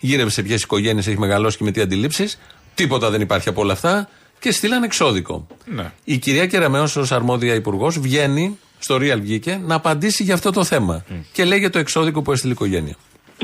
Γύρευε 0.01 0.31
σε 0.31 0.43
ποιες 0.43 0.63
οικογένειες 0.63 1.07
έχει 1.07 1.19
μεγαλώσει 1.19 1.57
και 1.57 1.65
με 1.65 1.71
τι 1.71 1.81
αντιλήψεις. 1.81 2.39
Τίποτα 2.75 3.11
δεν 3.11 3.21
υπάρχει 3.21 3.49
από 3.49 3.61
όλα 3.61 3.73
αυτά 3.73 4.09
και 4.39 4.53
στείλαν 4.53 4.83
εξώδικο. 4.83 5.47
Ναι. 5.65 5.93
Η 6.05 6.17
κυρία 6.19 6.47
Κεραμέο, 6.47 6.83
ως 6.83 7.13
αρμόδια 7.13 7.55
υπουργός, 7.55 7.99
βγαίνει, 7.99 8.59
στο 8.79 8.97
Real 8.97 9.19
βγήκε, 9.21 9.61
να 9.67 9.75
απαντήσει 9.75 10.23
για 10.23 10.35
αυτό 10.35 10.51
το 10.51 10.65
θέμα. 10.65 11.05
Και 11.33 11.45
λέει 11.45 11.59
για 11.59 11.71
το 11.71 11.79
εξώδικο 11.79 12.23
που 12.23 12.33
έστειλε 12.33 12.53
η 12.53 12.57
οικογένεια. 12.59 12.95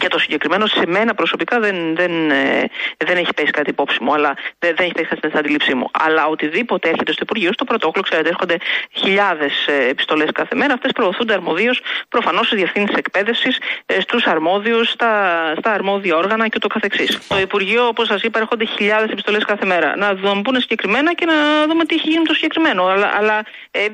Για 0.01 0.09
το 0.09 0.19
συγκεκριμένο, 0.19 0.67
σε 0.67 0.87
μένα 0.87 1.15
προσωπικά 1.15 1.61
δεν, 1.61 1.97
δεν, 1.97 2.31
ε, 2.31 2.71
δεν 2.97 3.17
έχει 3.17 3.35
πέσει 3.35 3.51
κάτι 3.51 3.71
υπόψη 3.71 4.03
μου, 4.03 4.15
αλλά 4.15 4.35
δεν, 4.59 4.75
δεν 4.77 4.85
έχει 4.85 4.93
πέσει 4.93 5.09
κάτι 5.09 5.27
στην 5.27 5.39
αντίληψή 5.39 5.75
μου. 5.75 5.91
Αλλά 6.05 6.27
οτιδήποτε 6.27 6.89
έρχεται 6.89 7.13
στο 7.13 7.21
Υπουργείο, 7.23 7.53
στο 7.53 7.65
πρωτόκολλο, 7.65 8.03
ξέρετε, 8.03 8.29
έρχονται 8.29 8.57
χιλιάδες 8.93 9.67
επιστολές 9.91 10.29
κάθε 10.33 10.55
μέρα. 10.55 10.75
Αυτές 10.75 10.93
προωθούνται 10.93 11.33
αρμοδίως 11.33 11.81
προφανώς 12.09 12.47
στη 12.47 12.57
διευθύνση 12.57 12.95
εκπαίδευσης, 12.97 13.59
στους 14.01 14.25
αρμόδιους, 14.27 14.91
στα, 14.91 15.13
στα 15.59 15.73
αρμόδια 15.73 16.17
όργανα 16.17 16.49
και 16.49 16.59
το 16.59 16.67
καθεξής. 16.67 17.19
Στο 17.23 17.39
Υπουργείο, 17.39 17.87
όπως 17.87 18.07
σας 18.07 18.23
είπα, 18.23 18.39
έρχονται 18.39 18.65
χιλιάδες 18.65 19.11
επιστολές 19.11 19.45
κάθε 19.45 19.67
μέρα. 19.67 19.97
Να 19.97 20.35
μου 20.35 20.43
πούνε 20.43 20.61
συγκεκριμένα 20.61 21.15
και 21.15 21.25
να 21.25 21.67
δούμε 21.67 21.85
τι 21.85 21.95
έχει 21.95 22.09
γίνει 22.09 22.21
με 22.21 22.27
το 22.27 22.35
συγκεκριμένο. 22.35 22.87
Αλλά, 22.87 23.11
αλλά 23.19 23.45
ε, 23.71 23.87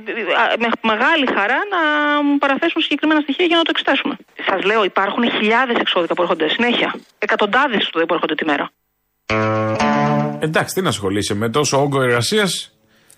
με 0.58 0.68
μεγάλη 0.82 1.26
χαρά 1.34 1.58
να 1.70 1.80
μου 2.22 2.38
παραθέσουν 2.38 2.82
συγκεκριμένα 2.82 3.20
στοιχεία 3.20 3.44
για 3.44 3.56
να 3.56 3.62
το 3.62 3.70
εξετάσουμε. 3.74 4.16
Σας 4.48 4.62
λέω, 4.64 4.84
υπάρχουν 4.84 5.30
χιλιάδες 5.30 5.76
εξώδικα 5.90 6.14
που 6.14 6.22
έρχονται 6.22 6.48
συνέχεια. 6.48 6.94
Εκατοντάδες 7.18 7.88
του 7.92 8.06
που 8.06 8.14
έρχονται 8.14 8.34
τη 8.34 8.44
μέρα. 8.44 8.70
Εντάξει, 10.38 10.74
τι 10.74 10.80
να 10.82 10.88
ασχολείσαι 10.88 11.34
με 11.34 11.48
τόσο 11.50 11.80
όγκο 11.82 12.02
εργασίας; 12.02 12.72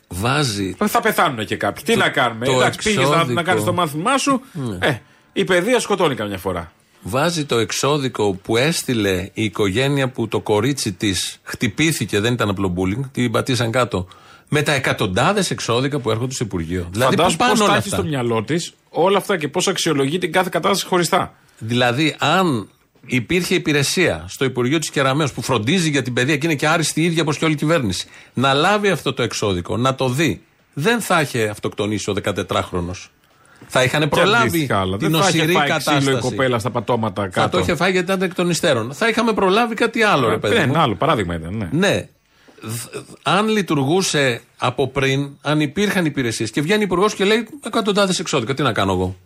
Βάζει. 0.08 0.76
Θα 0.87 1.00
πεθάνουν 1.00 1.46
και 1.46 1.56
κάποιοι. 1.56 1.85
Τι 1.85 1.92
Το- 1.92 1.98
να 1.98 2.08
κάνουμε; 2.08 2.46
το 2.46 2.52
Εντάξει, 2.52 2.78
πήγες 2.82 3.08
να, 3.08 3.14
εξώδικο. 3.14 3.32
να 3.32 3.42
κάνεις 3.42 3.64
το 3.64 3.72
μάθημά 3.72 4.18
σου. 4.18 4.40
Ναι. 4.52 4.87
Ε, 4.87 4.98
η 5.32 5.44
παιδεία 5.44 5.80
σκοτώνει 5.80 6.14
καμιά 6.14 6.38
φορά. 6.38 6.72
Βάζει 7.02 7.44
το 7.44 7.58
εξώδικο 7.58 8.32
που 8.35 8.56
έστειλε 8.56 9.30
η 9.32 9.44
οικογένεια 9.44 10.08
που 10.08 10.28
το 10.28 10.40
κορίτσι 10.40 10.92
της 10.92 11.38
χτυπήθηκε, 11.42 12.20
δεν 12.20 12.32
ήταν 12.32 12.48
απλό 12.48 12.74
bullying, 12.76 13.00
την 13.12 13.30
πατήσαν 13.30 13.70
κάτω. 13.70 14.08
Με 14.48 14.62
τα 14.62 14.72
εκατοντάδες 14.72 15.50
εξώδικα 15.50 15.98
που 15.98 16.11
έρχονται 16.11 16.35
στο 16.35 16.44
Υπουργείο. 16.44 16.88
Δηλαδή, 16.90 17.16
πού 17.16 17.22
Φαντάζομαι 17.22 17.37
πάνε 17.37 17.50
πώς 17.50 17.61
όλα 17.61 17.70
τα 17.70 17.76
έχει 17.76 17.88
αυτά; 17.88 17.96
στο 17.96 18.06
μυαλό 18.06 18.42
της 18.44 18.74
όλα 18.88 19.18
αυτά 19.18 19.37
και 19.37 19.48
πώς 19.48 19.68
αξιολογεί 19.68 20.18
την 20.18 20.32
κάθε 20.32 20.48
κατάσταση 20.52 20.87
χωριστά. 20.87 21.35
Δηλαδή, 21.64 22.14
αν 22.18 22.68
υπήρχε 23.07 23.55
υπηρεσία 23.55 24.25
στο 24.29 24.44
Υπουργείο 24.44 24.79
της 24.79 24.90
Κεραμέως 24.90 25.33
που 25.33 25.42
φροντίζει 25.42 25.90
για 25.90 26.03
την 26.03 26.12
παιδεία 26.12 26.37
και 26.37 26.46
είναι 26.46 26.55
και 26.57 26.66
άριστη 26.68 27.01
η 27.01 27.05
ίδια 27.05 27.22
όπως 27.22 27.38
και 27.38 27.44
όλη 27.44 27.55
η 27.55 27.57
κυβέρνηση, 27.57 28.07
να 28.35 28.53
λάβει 28.53 28.88
αυτό 28.88 29.12
το 29.12 29.22
εξώδικο, 29.22 29.77
να 29.77 29.94
το 29.94 30.09
δει, 30.09 30.42
δεν 30.72 31.01
θα 31.01 31.20
είχε 31.20 31.48
αυτοκτονήσει 31.48 32.11
ο 32.11 32.14
14χρονο. 32.25 32.90
Θα 33.66 33.83
είχαν 33.83 34.01
Και 34.01 34.07
προλάβει 34.09 34.46
αντίστοιχα 34.48 34.81
άλλα. 34.81 34.96
την 34.96 35.11
Δεν 35.11 35.20
θα 35.20 35.29
είχε 35.29 35.38
οσυρή 35.38 35.53
φάει 35.53 35.62
ξύλο 35.79 35.96
η 35.96 35.98
κατάσταση. 35.98 36.18
κοπέλα 36.20 36.59
στα 36.59 36.70
πατώματα 36.70 37.22
κάτω. 37.22 37.40
Θα 37.40 37.48
το 37.48 37.59
είχε 37.59 37.75
φάει 37.75 37.90
γιατί 37.92 38.07
ήταν 38.12 38.22
εκ 38.22 38.35
των 38.35 38.51
υστέρων. 38.51 38.92
Θα 38.94 39.09
είχαμε 39.09 39.33
προλάβει 39.33 39.75
κάτι 39.75 40.03
άλλο, 40.03 40.29
ρε 40.29 40.38
παιδί. 40.38 40.55
Ναι, 40.55 40.66
μου. 40.66 40.72
ένα 40.72 40.83
άλλο 40.83 40.94
παράδειγμα 40.94 41.35
ήταν. 41.35 41.57
Ναι. 41.57 41.68
Ναι. 41.88 42.09
Δ- 42.61 42.96
Αν 43.22 43.48
λειτουργούσε 43.48 44.40
από 44.59 44.88
πριν, 44.88 45.31
αν 45.40 45.61
υπήρχαν 45.61 46.05
υπηρεσίες 46.05 46.51
και 46.51 46.61
βγαίνει 46.61 46.83
υπουργός 46.83 47.14
και 47.14 47.25
λέει 47.25 47.48
εκατοντάδες 47.64 48.18
εξώδικα, 48.18 48.55
τι 48.55 48.62
να 48.62 48.72
κάνω 48.72 48.92
εγώ; 48.92 49.16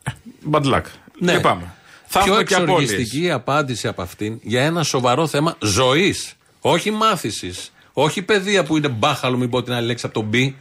Bad 0.51 0.63
luck. 0.75 0.83
Ναι. 1.19 1.33
Λυπάμαι. 1.33 1.75
Θα 2.07 2.23
Πιο 2.23 2.33
έχουμε 2.33 2.43
και 2.43 2.55
απώλειες. 2.55 2.91
εξοργιστική 2.91 3.31
απάντηση 3.31 3.89
από 3.89 4.03
αυτήν 4.03 4.39
για 4.43 4.63
ένα 4.63 4.83
σοβαρό 4.83 5.27
θέμα 5.27 5.57
ζωής. 5.61 6.35
Όχι 6.61 6.91
μάθησης. 6.91 7.73
Όχι 7.93 8.23
παιδεία 8.23 8.65
που 8.65 8.77
είναι 8.77 8.89
μπάχαλο, 8.89 9.37
μην 9.37 9.51
πω 9.51 9.63
την 9.63 9.73
άλλη 9.73 9.87
λέξη 9.87 10.07
από 10.07 10.15
τον 10.15 10.25
μπι. 10.25 10.57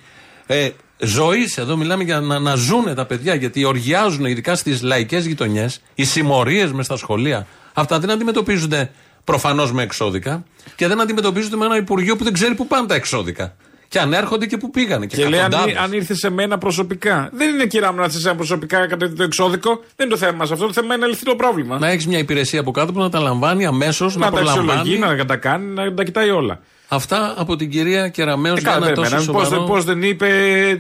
Ε, 0.46 0.70
ζωής. 1.00 1.58
Εδώ 1.58 1.78
μιλάμε 1.78 2.04
για 2.04 2.20
να, 2.20 2.40
να 2.40 2.56
ζουν 2.56 2.96
τα 2.96 3.06
παιδιά 3.06 3.36
γιατί 3.36 3.64
οργιάζουν 3.64 4.26
ειδικά 4.26 4.56
στις 4.56 4.82
λαϊκές 4.82 5.26
γειτονιές. 5.26 5.82
Οι 5.96 6.04
συμμορίες 6.04 6.72
μες 6.72 6.86
στα 6.86 6.98
σχολεία. 6.98 7.48
Αυτά 7.74 8.00
δεν 8.00 8.10
αντιμετωπίζονται 8.12 8.92
προφανώς 9.24 9.72
με 9.72 9.84
εξώδικα 9.84 10.44
και 10.76 10.88
δεν 10.88 11.02
αντιμετωπίζονται 11.02 11.56
με 11.56 11.66
ένα 11.66 11.78
Υπουργείο 11.78 12.16
που 12.16 12.24
δεν 12.24 12.34
ξέρει 12.34 12.56
πού 12.56 12.68
πάνε 12.68 12.88
τα 12.88 12.96
εξώδικα. 12.96 13.56
Και 13.96 14.02
αν 14.02 14.14
έρχονται 14.14 14.46
και 14.46 14.58
πού 14.58 14.70
πήγανε. 14.70 15.06
Και, 15.06 15.16
Και 15.16 15.28
λέει, 15.28 15.40
αν, 15.40 15.46
εκατοντάδες. 15.52 15.76
αν 15.84 15.94
ήρθες 15.94 16.18
σε 16.18 16.30
μένα 16.30 16.58
προσωπικά. 16.58 17.30
Δεν 17.34 17.50
είναι 17.54 17.66
κυρία 17.66 17.92
μου 17.92 17.98
να 17.98 18.04
έρθεις 18.04 18.20
σε 18.20 18.26
μένα 18.26 18.38
προσωπικά 18.38 18.88
κατά 18.88 19.14
το 19.14 19.24
εξώδικο. 19.24 19.70
Δεν 19.96 20.06
είναι 20.08 20.10
το 20.10 20.18
θέμα 20.18 20.32
μας 20.38 20.52
αυτό. 20.52 20.66
Το 20.66 20.74
θέμα 20.74 20.86
είναι 20.94 20.98
να 21.04 21.08
λυθεί 21.08 21.26
το 21.26 21.36
πρόβλημα. 21.36 21.80
Να 21.80 21.88
έχεις 21.90 22.08
μια 22.08 22.18
υπηρεσία 22.18 22.60
από 22.60 22.72
κάτω 22.72 22.92
που 22.92 23.00
να 23.00 23.10
τα 23.10 23.20
λαμβάνει 23.20 23.66
αμέσως, 23.66 24.16
να, 24.16 24.26
να 24.26 24.32
τα 24.32 24.40
αξιολογεί, 24.40 24.68
προλαμβάνει. 24.98 25.18
να 25.18 25.26
τα 25.26 25.36
κάνει, 25.36 25.66
να 25.74 25.94
τα 25.94 26.04
κοιτάει 26.04 26.30
όλα. 26.30 26.60
Αυτά 26.88 27.34
από 27.38 27.56
την 27.56 27.70
κυρία 27.70 28.08
Κεραμέως 28.08 28.58
Ε, 28.58 28.62
για 28.62 28.72
καλά, 28.72 28.86
ένα 28.88 28.96
τόσο 28.96 29.10
περίμενα. 29.10 29.32
Πώ 29.34 29.44
σοβαρό... 29.46 29.62
δεν, 29.62 29.74
πώς 29.74 29.84
δεν 29.84 30.04
είπε, 30.04 30.28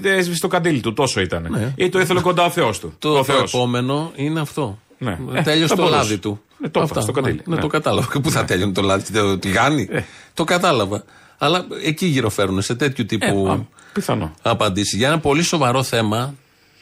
ε, 0.04 0.10
έσβησε 0.17 0.41
το 0.41 0.47
καντήλι 0.47 0.80
του. 0.80 0.93
Τόσο 0.93 1.21
ήταν. 1.21 1.71
Ή 1.75 1.89
το 1.89 1.99
ήθελε 1.99 2.19
κοντά 2.21 2.43
ο 2.45 2.49
Θεός 2.49 2.80
του. 2.80 2.93
Το, 2.99 3.10
ο 3.10 3.15
το 3.15 3.23
Θεός. 3.23 3.54
επόμενο 3.54 4.12
είναι 4.15 4.39
αυτό. 4.39 4.80
Ναι. 4.97 5.17
Ε, 5.34 5.38
Ε, 5.39 5.41
Τέλειωσε 5.41 5.67
θα 5.67 5.75
το 5.75 5.82
μπορούσε. 5.82 5.97
λάδι 6.01 6.17
του. 6.17 6.41
Ναι, 6.58 6.69
το 6.69 6.80
Αυτά. 6.80 6.93
είπα, 6.93 7.01
στο 7.01 7.12
καντήλι. 7.12 7.41
Ναι, 7.45 7.56
Ναι. 7.56 7.62
το 7.62 7.67
κατάλαβα. 7.67 8.19
Πού 8.21 8.32
θα 8.32 8.45
τέλειωνε 8.45 8.71
το 8.73 8.82
λάδι, 8.82 9.13
το 9.13 9.38
τηγάνι. 9.38 9.89
Το 10.34 10.43
κατάλαβα. 10.43 11.04
Αλλά 11.38 11.65
εκεί 11.84 12.06
γυροφέρουν 12.06 12.62
σε 12.62 12.76
τέτοιου 12.76 13.06
τύπου 13.06 13.45
Ε, 13.48 13.52
α, 13.52 13.65
πιθανό. 13.93 14.34
απαντήσεις. 14.41 14.98
Για 14.98 15.08
ένα 15.08 15.19
πολύ 15.19 15.43
σοβαρό 15.43 15.84
θέμα. 15.84 16.34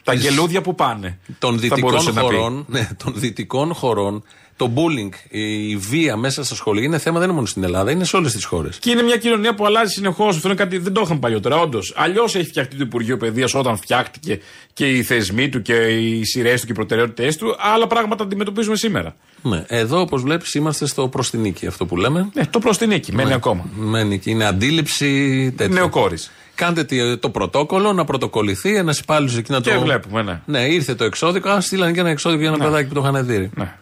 Τα 0.04 0.12
της- 0.12 0.22
γελούδια 0.22 0.60
που 0.62 0.74
πάνε. 0.74 1.18
των 1.38 1.52
θα 1.54 1.58
δυτικών 1.60 1.80
μπορούσε 1.80 2.12
να 2.12 2.20
πει. 2.20 2.34
χωρών, 2.34 2.64
ναι, 2.68 2.88
των 3.04 3.12
δυτικών 3.16 3.74
χωρών, 3.74 4.22
το 4.56 4.70
bullying, 4.74 5.14
η 5.30 5.76
βία 5.76 6.16
μέσα 6.16 6.44
στα 6.44 6.54
σχολεία 6.54 6.84
είναι 6.84 6.98
θέμα 6.98 7.16
δεν 7.18 7.24
είναι 7.26 7.34
μόνο 7.34 7.46
στην 7.46 7.64
Ελλάδα, 7.64 7.90
είναι 7.90 8.04
σε 8.04 8.16
όλες 8.16 8.32
τις 8.32 8.44
χώρες. 8.44 8.78
Και 8.78 8.90
είναι 8.90 9.02
μια 9.02 9.16
κοινωνία 9.16 9.54
που 9.54 9.66
αλλάζει 9.66 9.92
συνεχώς. 9.92 10.36
Αυτό 10.36 10.48
είναι 10.48 10.56
κάτι 10.56 10.78
δεν 10.78 10.92
το 10.92 11.00
είχαν 11.04 11.18
παλιότερα. 11.18 11.56
Όντως. 11.60 11.92
Αλλιώς 11.96 12.34
έχει 12.34 12.46
φτιαχτεί 12.46 12.76
το 12.76 12.82
Υπουργείο 12.86 13.16
Παιδείας 13.16 13.54
όταν 13.54 13.76
φτιάχτηκε 13.76 14.40
και 14.72 14.86
οι 14.90 15.02
θεσμοί 15.02 15.48
του 15.48 15.62
και 15.62 15.74
οι 15.74 16.24
σειρές 16.24 16.60
του 16.60 16.66
και 16.66 16.72
οι 16.72 16.74
προτεραιότητές 16.74 17.36
του. 17.36 17.56
Άλλα 17.74 17.86
πράγματα 17.86 18.24
αντιμετωπίζουμε 18.24 18.76
σήμερα. 18.76 19.16
Ναι. 19.42 19.64
Εδώ, 19.66 20.00
όπως 20.00 20.22
βλέπεις, 20.22 20.54
είμαστε 20.54 20.86
στο 20.86 21.08
προς 21.08 21.30
τη 21.30 21.38
νίκη, 21.38 21.66
αυτό 21.66 21.86
που 21.86 21.96
λέμε. 21.96 22.28
Ναι, 22.34 22.46
το 22.46 22.58
προς 22.58 22.78
την 22.78 22.88
νίκη. 22.88 23.12
Μένει 23.12 23.28
Ναι. 23.28 23.34
ακόμα. 23.34 23.64
Μένει 23.76 24.18
και 24.18 24.30
είναι 24.30 24.44
αντίληψη 24.44 25.52
τέτοια. 25.56 25.74
Νεοκόρης. 25.74 26.30
Κάντε 26.54 26.84
τι- 26.84 27.16
το 27.18 27.30
πρωτόκολλο, 27.30 27.92
να 27.92 28.04
πρωτοκολληθεί, 28.04 28.76
ένας 28.76 28.98
υπάλληλος 28.98 29.36
εκεί 29.36 29.52
να 29.52 29.60
το. 29.60 29.70
Και 29.70 29.76
βλέπουμε, 29.76 30.22
ναι. 30.22 30.40
Ναι, 30.46 30.58
ήρθε 30.66 30.94
το 30.94 31.04
εξώδικο. 31.04 31.48
Α, 31.48 31.60
στείλανε 31.60 31.92
και 31.92 32.00
ένα 32.00 32.08
εξώδικο 32.10 32.40
για 32.40 32.48
ένα 32.50 32.58
Ναι. 32.58 32.64
παιδάκι 32.64 32.88
που 32.88 32.94
το 32.94 33.00
είχαν 33.08 33.26
δει. 33.26 33.50
Ναι. 33.54 33.74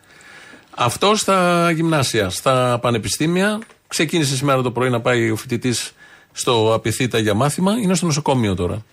Αυτός 0.77 1.21
στα 1.21 1.71
γυμνάσια. 1.71 2.31
Στα 2.31 2.79
πανεπιστήμια 2.83 3.59
ξεκίνησε 3.89 4.37
σήμερα 4.37 4.63
το 4.63 4.71
πρωί 4.71 4.91
να 4.91 5.01
πάει 5.01 5.31
ο 5.31 5.37
φοιτητής 5.37 5.93
στο 6.33 6.75
Απιθύτα 6.75 7.19
για 7.19 7.35
μάθημα. 7.35 7.73
Είναι 7.83 7.95
στο 7.95 8.07
νοσοκομείο 8.07 8.55
τώρα. 8.55 8.85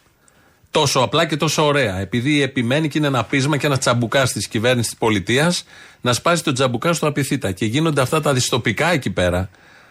Τόσο 0.72 1.00
απλά 1.00 1.26
και 1.26 1.38
τόσο 1.38 1.66
ωραία. 1.66 2.00
Επειδή 2.00 2.42
επιμένει 2.42 2.88
και 2.88 2.98
είναι 2.98 3.08
ένα 3.08 3.24
πείσμα 3.24 3.58
και 3.58 3.66
ένα 3.66 3.78
τσαμπουκά 3.78 4.24
της 4.24 4.48
κυβέρνησης 4.48 4.90
της 4.90 5.00
πολιτείας 5.00 5.64
να 6.02 6.14
σπάσει 6.14 6.44
το 6.44 6.52
τσαμπουκά 6.52 6.94
στο 6.94 7.08
Απιθύτα. 7.08 7.52
Και 7.52 7.66
γίνονται 7.66 8.02
αυτά 8.02 8.22
τα 8.22 8.34
δυστοπικά 8.34 8.92
εκεί 8.92 9.10
πέρα. 9.10 9.50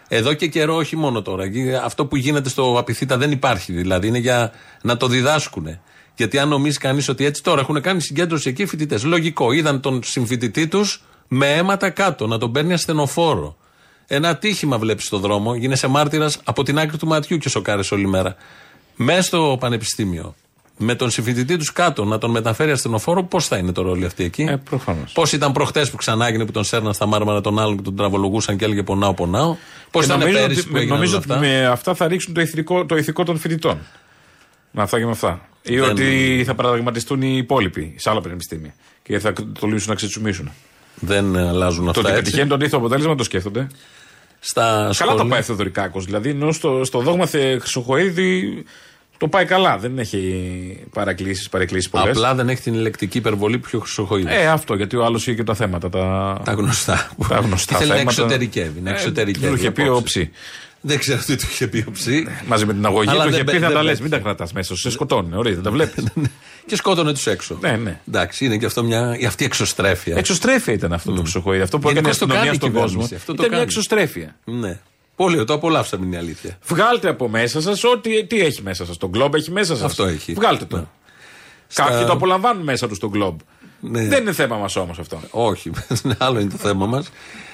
Εδώ 0.08 0.32
και 0.32 0.46
καιρό, 0.46 0.74
όχι 0.76 0.96
μόνο 0.96 1.22
τώρα. 1.22 1.44
Γι- 1.46 1.74
Αυτό 1.74 2.06
που 2.06 2.16
γίνεται 2.16 2.48
στο 2.48 2.78
Απιθύτα 2.78 3.16
δεν 3.16 3.30
υπάρχει. 3.30 3.72
Δηλαδή 3.72 4.06
είναι 4.06 4.18
για 4.18 4.52
να 4.82 4.96
το 4.96 5.06
διδάσκουν. 5.06 5.78
Γιατί 6.16 6.38
αν 6.38 6.48
νομίζει 6.48 6.78
κανείς 6.78 7.08
ότι 7.08 7.24
έτσι 7.24 7.42
τώρα 7.42 7.60
έχουν 7.60 7.80
κάνει 7.80 8.00
συγκέντρωση 8.00 8.48
εκεί 8.48 8.62
οι 8.62 8.66
φοιτητές. 8.66 9.04
Λογικό. 9.04 9.52
Είδαν 9.52 9.80
τον 9.80 10.02
συμφοιτητή 10.02 10.66
τους 10.68 11.02
με 11.28 11.46
αίματα 11.54 11.90
κάτω, 11.90 12.26
να 12.26 12.38
τον 12.38 12.52
παίρνει 12.52 12.72
ασθενοφόρο. 12.72 13.56
Ένα 14.06 14.28
ατύχημα 14.28 14.78
βλέπεις 14.78 15.04
στον 15.04 15.20
δρόμο, 15.20 15.54
γίνεσαι 15.54 15.86
μάρτυρας 15.86 16.40
από 16.44 16.62
την 16.62 16.78
άκρη 16.78 16.96
του 16.96 17.06
ματιού 17.06 17.38
και 17.38 17.48
σοκάρε 17.48 17.82
όλη 17.90 18.06
μέρα. 18.06 18.36
Μέσα 18.96 19.22
στο 19.22 19.56
πανεπιστήμιο, 19.60 20.34
με 20.76 20.94
τον 20.94 21.10
συμφοιτητή 21.10 21.56
τους 21.56 21.72
κάτω, 21.72 22.04
να 22.04 22.18
τον 22.18 22.30
μεταφέρει 22.30 22.70
ασθενοφόρο, 22.70 23.24
πώς 23.24 23.46
θα 23.46 23.56
είναι 23.56 23.72
τώρα 23.72 23.90
όλοι 23.90 24.04
αυτοί 24.04 24.24
εκεί; 24.24 24.42
Ε, 24.42 24.56
προφανώς. 24.56 25.12
Πώς 25.12 25.32
ήταν 25.32 25.52
προχτές 25.52 25.90
που 25.90 25.96
ξανά 25.96 26.26
έγινε 26.26 26.44
που 26.44 26.52
τον 26.52 26.64
σέρναν 26.64 26.94
στα 26.94 27.06
μάρμαρα 27.06 27.40
τον 27.40 27.58
άλλον 27.58 27.76
και 27.76 27.82
τον 27.82 27.96
τραβολογούσαν 27.96 28.56
και 28.56 28.64
έλεγε 28.64 28.82
Πονάω, 28.82 29.14
πονάω. 29.14 29.56
Πώς 29.90 30.06
Και 30.06 30.12
ήταν 30.12 30.18
νομίζω 30.18 30.38
πέρυσι 30.38 30.60
ότι, 30.60 30.68
που 30.68 30.76
έγιναν 30.76 30.94
νομίζω 30.94 31.16
όλα 31.16 31.24
ότι 31.24 31.32
αυτά; 31.32 31.46
με 31.46 31.66
αυτά 31.66 31.94
θα 31.94 32.06
ρίξουν 32.08 32.34
το 32.34 32.40
ηθικό, 32.40 32.86
το 32.86 32.96
ηθικό 32.96 33.24
των 33.24 33.38
φοιτητών. 33.38 33.78
Με 34.70 34.82
αυτά 34.82 34.98
και 34.98 35.04
με 35.04 35.10
αυτά. 35.10 35.48
Ή 35.62 35.78
Δεν- 35.78 35.90
ότι 35.90 36.42
θα 36.46 36.54
παραδειγματιστούν 36.54 37.22
οι 37.22 37.34
υπόλοιποι 37.36 37.94
σε 37.98 38.10
άλλα 38.10 38.20
πανεπιστήμια. 38.20 38.74
Και 39.02 39.18
θα 39.18 39.32
το 39.32 39.66
λύσουν 39.66 39.88
να 39.88 39.94
ξετσουμίσουν. 39.94 40.50
Δεν 41.00 41.36
αλλάζουν 41.36 41.84
Το 41.84 41.90
αυτά. 41.90 42.02
ότι 42.02 42.10
έτσι. 42.10 42.22
πετυχαίνει 42.22 42.48
το 42.48 42.54
αντίθετο 42.54 42.76
αποτέλεσμα 42.76 43.14
το 43.14 43.24
σκέφτονται. 43.24 43.66
Στα 44.40 44.62
Καλά 44.62 44.92
σχολεία- 44.92 45.16
το 45.16 45.24
πάει 45.26 45.40
ο 45.40 45.42
Θεοδωρικάκο. 45.42 46.00
Δηλαδή, 46.00 46.30
ενώ 46.30 46.52
στο, 46.52 46.80
στο 46.84 47.00
δόγμα 47.00 47.26
Θε- 47.26 47.60
Χρυσοχοίδη 47.60 48.64
το 49.16 49.28
πάει 49.28 49.44
καλά. 49.44 49.78
Δεν 49.78 49.98
έχει 49.98 50.86
παρακλήσεις 50.92 51.48
παρεκκλήσεις 51.48 51.88
πολλές. 51.90 52.08
Απλά 52.16 52.34
δεν 52.34 52.48
έχει 52.48 52.60
την 52.62 52.74
ηλεκτρική 52.74 53.18
υπερβολή 53.18 53.58
πιο 53.58 53.78
χρυσοχοίδης. 53.78 54.34
Ε, 54.36 54.46
αυτό 54.46 54.74
γιατί 54.74 54.96
ο 54.96 55.04
άλλος 55.04 55.22
είχε 55.26 55.34
και 55.36 55.44
τα 55.44 55.54
θέματα. 55.54 55.88
Τα, 55.88 56.36
τα 56.44 56.52
γνωστά. 56.52 57.10
Τα 57.28 57.36
γνωστά 57.38 57.76
Θέλει 57.76 57.90
να 57.90 57.96
θέματα. 57.96 58.22
εξωτερικεύει. 58.22 58.80
Να 58.80 58.90
Ε, 58.90 58.92
εξωτερικεύει 58.92 59.48
του 59.48 59.54
είχε 59.54 59.70
πει 59.70 59.80
ο 59.82 59.84
απόψεις. 59.92 60.22
Ψή. 60.22 60.30
Δεν 60.80 60.98
ξέρω 60.98 61.20
τι 61.26 61.36
του 61.36 61.46
είχε 61.50 61.66
πει 61.66 61.84
ο 61.88 61.90
Ψή. 61.90 62.26
Μαζί 62.46 62.66
με 62.66 62.72
την 62.72 62.86
αγωγή 62.86 63.08
Αλλά 63.10 63.18
του 63.24 63.30
δεν 63.30 63.34
είχε 63.34 63.42
μπε- 63.42 63.54
πει 63.54 63.60
να 63.60 63.66
δεν 63.66 63.76
τα 63.76 63.82
λες. 63.82 63.92
πέτυχε. 63.98 64.08
Μην 64.08 64.18
τα 64.18 64.24
κρατάς 64.24 64.52
μέσα 64.52 64.74
σου. 64.74 64.80
Σε 64.80 64.90
σκοτώνει. 64.90 65.36
Ωραία, 65.36 65.54
δεν 65.54 65.62
τα 65.62 65.70
βλέπεις. 65.70 66.04
Και 66.68 66.76
σκότωνε 66.76 67.12
τους 67.12 67.26
έξω. 67.26 67.58
Ναι, 67.60 67.70
ναι. 67.76 68.00
Εντάξει, 68.08 68.44
είναι 68.44 68.56
και 68.56 68.66
αυτό 68.66 68.82
μια. 68.84 69.16
η 69.18 69.24
αυτή 69.26 69.42
η 69.42 69.46
εξωστρέφεια. 69.46 70.16
Εξωστρέφεια 70.16 70.72
ήταν 70.72 70.92
αυτό 70.92 71.12
το 71.12 71.20
Χρυσοχοίδη. 71.20 71.60
Αυτό 71.60 71.78
που 71.78 71.88
έκανε 71.88 72.08
η 72.08 72.10
Γενικώς 72.12 72.18
το 72.18 72.24
αστυνομία 72.24 72.44
κάνει 72.44 72.56
η 72.56 72.58
στον 72.60 72.72
κόσμο. 72.72 72.86
κυβέρνηση. 72.88 73.14
Αυτό 73.14 73.26
το 73.26 73.32
Ήταν 73.32 73.48
μια 73.48 73.58
κάνει. 73.58 73.62
εξωστρέφεια. 73.70 74.36
Ναι. 74.44 74.78
Πολύ, 75.16 75.44
το 75.44 75.52
απολαύσαμε 75.54 76.06
είναι 76.06 76.14
η 76.16 76.18
αλήθεια. 76.18 76.58
Βγάλτε 76.66 77.08
από 77.08 77.28
μέσα 77.28 77.60
σας 77.60 77.84
ό,τι 77.84 78.24
τι 78.26 78.40
έχει 78.40 78.62
μέσα 78.62 78.86
σας. 78.86 78.96
Τον 78.96 79.10
Globe 79.14 79.34
έχει 79.34 79.50
μέσα 79.50 79.74
σας. 79.74 79.84
Αυτό 79.84 80.04
έχει. 80.04 80.32
Βγάλτε 80.32 80.64
το. 80.64 80.76
Ναι. 80.76 80.84
Κάποιοι 81.74 81.96
Στα- 81.96 82.04
το 82.06 82.12
απολαμβάνουν 82.12 82.62
μέσα 82.64 82.88
τους 82.88 82.98
τον 82.98 83.10
Globe. 83.14 83.36
Ναι. 83.80 84.04
Δεν 84.04 84.20
είναι 84.22 84.32
θέμα 84.32 84.56
μας 84.56 84.76
όμως 84.76 84.98
αυτό. 84.98 85.20
Όχι, 85.30 85.70
άλλο 86.18 86.40
είναι 86.40 86.50
το 86.50 86.56
θέμα 86.56 86.86
μας. 86.86 87.08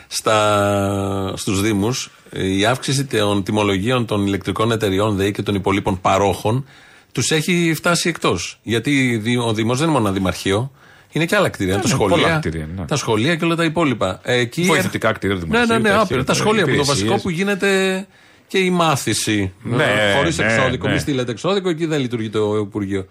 Στα, 0.07 1.33
στους 1.37 1.61
Δήμους 1.61 2.11
η 2.33 2.65
αύξηση 2.65 3.05
των 3.05 3.43
τιμολογίων 3.43 4.07
των 4.07 4.27
ηλεκτρικών 4.27 4.71
εταιριών 4.73 5.17
ΔΕΗ 5.17 5.31
και 5.31 5.43
των 5.43 5.55
υπολείπων 5.55 6.01
παρόχων 6.01 6.67
τους 7.15 7.31
έχει 7.31 7.73
φτάσει 7.77 8.09
εκτός. 8.09 8.59
Γιατί 8.63 9.17
δη- 9.23 9.39
ο 9.39 9.53
Δήμος 9.53 9.77
δεν 9.79 9.87
είναι 9.89 9.97
μόνο 9.97 10.07
ένα 10.09 10.17
δημαρχείο, 10.17 10.73
Είναι 11.13 11.25
και 11.25 11.37
άλλα 11.37 11.49
κτίρια. 11.49 11.75
Ναι, 11.77 11.81
τα 11.83 11.89
ναι, 11.89 11.95
σχολεία. 11.95 12.17
πολλά 12.17 12.39
κτίρια, 12.39 12.69
ναι. 12.77 12.85
Τα 12.85 12.97
σχολεία 12.97 13.37
και 13.37 13.45
όλα 13.45 13.55
τα 13.55 13.65
υπόλοιπα. 13.65 14.21
Ε, 14.23 14.35
Εκεί 14.39 14.63
Βοηθητικά 14.63 15.13
κτίρια 15.13 15.39
του 15.39 15.47
Ναι, 15.49 15.59
ναι, 15.59 15.65
δημοσίου, 15.65 15.83
ναι, 15.83 15.89
τα 15.89 16.01
άπειρα. 16.01 16.25
Τα 16.25 16.31
αρχεία, 16.31 16.45
σχολεία 16.45 16.63
που 16.65 16.69
το 16.69 16.73
υπηρεσίες. 16.75 16.99
βασικό 17.09 17.23
που 17.23 17.31
γίνεται 17.31 18.07
και 18.47 18.59
η 18.59 18.71
μάθηση. 18.71 19.53
Ναι, 19.63 20.13
Χωρίς 20.17 20.39
ναι, 20.39 20.45
εξώδικο. 20.45 20.87
ναι. 20.87 20.93
Μη 20.93 20.99
στείλετε 20.99 21.31
εξώδικο, 21.31 21.69
εκεί 21.69 21.87
δεν 21.87 22.01
λειτουργεί 22.01 22.31
το 22.31 22.57
Υπουργείο. 22.57 23.07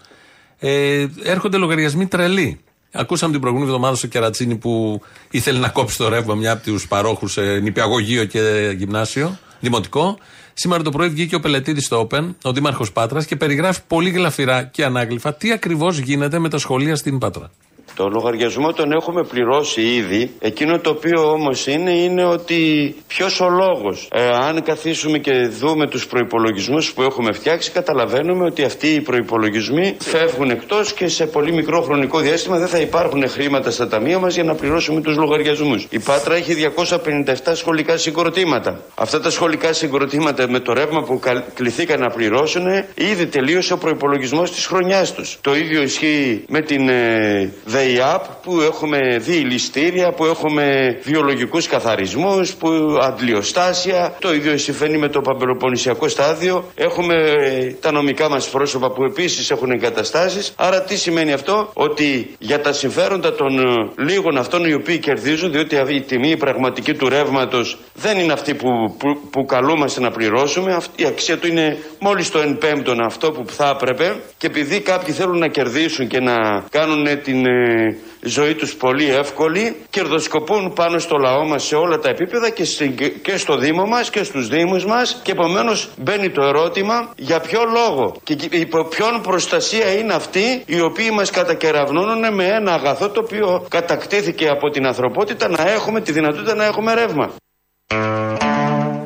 Ε, 0.60 1.06
έρχονται 1.24 1.58
λογαριασμοί 1.58 2.08
τρελοί. 2.08 2.60
Ακούσαμε 2.92 3.32
την 3.32 3.42
προηγούμενη 3.42 3.70
εβδομάδα 3.72 3.96
στο 3.96 4.08
Κερατσίνη 4.08 4.56
που 4.56 5.02
ήθελε 5.32 5.60
να 5.60 5.68
κόψει 5.70 5.98
το 5.98 6.08
ρεύμα 6.10 6.36
μια 6.36 6.52
από 6.52 6.64
τους 6.64 6.88
παρόχους 6.88 7.32
σε 7.32 7.42
νηπιαγωγείο 7.42 8.26
και 8.26 8.74
γυμνάσιο, 8.78 9.38
δημοτικό. 9.60 10.18
Σήμερα 10.54 10.84
το 10.84 10.92
πρωί 10.92 11.10
βγήκε 11.10 11.36
ο 11.36 11.40
Πελετήδη 11.40 11.82
στο 11.82 12.08
Open, 12.08 12.36
ο 12.44 12.54
Δήμαρχος 12.54 12.92
Πάτρας, 12.92 13.26
και 13.26 13.36
περιγράφει 13.36 13.80
πολύ 13.88 14.10
γλαφυρά 14.10 14.64
και 14.64 14.84
ανάγλυφα 14.84 15.34
τι 15.34 15.52
ακριβώς 15.52 15.98
γίνεται 15.98 16.40
με 16.40 16.50
τα 16.50 16.58
σχολεία 16.58 16.96
στην 16.96 17.18
Πάτρα. 17.18 17.52
Το 17.96 18.08
λογαριασμό 18.08 18.74
τον 18.74 18.92
έχουμε 18.92 19.24
πληρώσει 19.24 19.82
ήδη. 19.82 20.32
Εκείνο 20.40 20.80
το 20.80 20.90
οποίο 20.90 21.32
όμως 21.32 21.68
είναι, 21.68 21.92
είναι 21.92 22.26
ότι 22.26 22.96
ποιος 23.08 23.40
ο 23.42 23.50
λόγος. 23.50 24.08
Ε, 24.12 24.28
αν 24.28 24.64
καθίσουμε 24.64 25.18
και 25.18 25.32
δούμε 25.60 25.88
τους 25.88 26.08
προϋπολογισμούς 26.08 26.94
που 26.94 27.02
έχουμε 27.02 27.32
φτιάξει, 27.32 27.72
καταλαβαίνουμε 27.72 28.46
ότι 28.46 28.64
αυτοί 28.64 28.88
οι 28.88 29.02
προϋπολογισμοί 29.02 29.96
φεύγουν 30.00 30.50
εκτός 30.50 30.94
και 30.94 31.08
σε 31.08 31.26
πολύ 31.26 31.54
μικρό 31.54 31.82
χρονικό 31.82 32.20
διάστημα 32.20 32.58
δεν 32.58 32.68
θα 32.68 32.80
υπάρχουν 32.80 33.30
χρήματα 33.30 33.72
στα 33.72 33.88
ταμεία 33.88 34.20
μας 34.20 34.34
για 34.34 34.44
να 34.44 34.54
πληρώσουμε 34.56 35.02
τους 35.02 35.16
λογαριασμούς. 35.18 35.88
Η 35.90 36.00
Πάτρα 36.00 36.36
έχει 36.36 36.54
257 36.54 37.34
σχολικά 37.54 37.98
συγκροτήματα. 37.98 38.82
Αυτά 38.96 39.20
τα 39.20 39.30
σχολικά 39.30 39.74
συγκροτήματα 39.74 40.50
με 40.50 40.60
το 40.60 40.74
ρεύμα 40.74 41.04
που 41.04 41.20
καλ- 41.20 41.44
κληθήκαν 41.54 42.00
να 42.00 42.10
πληρώσουν, 42.10 42.66
ήδη 42.96 43.26
τελείωσε 43.26 43.74
ο 43.74 43.78
προϋπολογισμός 43.78 44.52
της 44.52 44.66
χρονιάς 44.66 45.14
τους. 45.14 45.38
Το 45.42 45.56
ίδιο 45.56 45.82
ισχύει 45.82 46.44
με 46.48 46.62
την 46.62 46.90
ε, 46.90 47.52
ΔΕΙΑΠ 47.84 48.26
που 48.44 48.62
έχουμε 48.62 49.18
δει 49.18 49.34
ληστήρια, 49.34 50.12
που 50.12 50.26
έχουμε 50.26 50.98
βιολογικούς 51.04 51.68
καθαρισμούς, 51.68 52.54
που 52.54 52.70
αντλιοστάσια. 53.02 54.16
Το 54.20 54.34
ίδιο 54.34 54.58
συμβαίνει 54.58 54.98
με 54.98 55.10
το 55.10 55.22
παμπελοποννησιακό 55.22 56.08
στάδιο. 56.08 56.72
Έχουμε 56.76 57.16
ε, 57.16 57.74
τα 57.82 57.92
νομικά 57.92 58.30
μας 58.30 58.50
πρόσωπα 58.50 58.92
που 58.92 59.04
επίσης 59.04 59.52
έχουν 59.52 59.72
εγκαταστάσεις. 59.72 60.54
Άρα 60.56 60.82
τι 60.82 60.98
σημαίνει 60.98 61.34
αυτό, 61.34 61.70
ότι 61.74 62.36
για 62.40 62.62
τα 62.62 62.74
συμφέροντα 62.74 63.34
των 63.34 63.60
ε, 63.60 64.04
λίγων 64.04 64.38
αυτών 64.38 64.66
οι 64.66 64.74
οποίοι 64.74 64.98
κερδίζουν, 64.98 65.52
διότι 65.52 65.76
η 65.96 66.02
τιμή 66.02 66.30
η 66.30 66.38
πραγματική 66.38 66.94
του 66.94 67.10
ρεύματος 67.10 67.78
δεν 67.94 68.18
είναι 68.18 68.34
αυτή 68.34 68.54
που, 68.54 68.70
που, 68.98 69.30
που 69.30 69.46
καλούμαστε 69.46 70.02
να 70.02 70.12
πληρώσουμε, 70.12 70.74
αυτή 70.74 71.04
η 71.04 71.06
αξία 71.06 71.38
του 71.38 71.48
είναι 71.48 71.78
μόλις 72.00 72.32
το 72.32 72.40
εν 72.40 72.58
πέμπτον 72.58 73.02
αυτό 73.02 73.32
που 73.32 73.46
θα 73.50 73.70
έπρεπε 73.70 74.16
και 74.38 74.48
επειδή 74.48 74.80
κάποιοι 74.80 75.14
θέλουν 75.14 75.38
να 75.38 75.48
κερδίσουν 75.48 76.08
και 76.08 76.20
να 76.20 76.64
κάνουν 76.70 77.22
την 77.24 77.46
ε, 77.46 77.73
ζωή 78.22 78.54
τους 78.56 78.76
πολύ 78.76 79.10
εύκολη, 79.16 79.76
κερδοσκοπούν 79.90 80.74
πάνω 80.74 81.00
στο 81.00 81.18
λαό 81.18 81.44
μας 81.44 81.64
σε 81.64 81.76
όλα 81.76 82.00
τα 82.00 82.10
επίπεδα 82.10 82.50
και, 82.50 82.64
στην- 82.66 82.96
και 83.22 83.38
στο 83.38 83.58
Δήμο 83.58 83.86
μας 83.86 84.10
και 84.10 84.24
στους 84.24 84.48
Δήμους 84.48 84.86
μας 84.86 85.20
και 85.24 85.32
επομένως 85.32 85.90
μπαίνει 85.98 86.30
το 86.30 86.42
ερώτημα 86.44 87.10
για 87.16 87.40
ποιο 87.40 87.62
λόγο 87.66 88.16
και 88.24 88.36
και 88.36 88.56
υπό 88.58 88.84
ποιον 88.86 89.22
προστασία 89.22 89.94
είναι 89.94 90.14
αυτοί 90.14 90.64
οι 90.66 90.82
οποίοι 90.82 91.10
μας 91.14 91.30
κατακεραυνώνουν 91.30 92.34
με 92.34 92.46
ένα 92.46 92.74
αγαθό 92.74 93.10
το 93.10 93.20
οποίο 93.20 93.66
κατακτήθηκε 93.70 94.48
από 94.48 94.70
την 94.70 94.86
ανθρωπότητα 94.88 95.48
να 95.48 95.70
έχουμε 95.72 96.02
τη 96.02 96.12
δυνατότητα 96.12 96.56
να 96.56 96.66
έχουμε 96.66 96.94
ρεύμα. 96.94 97.32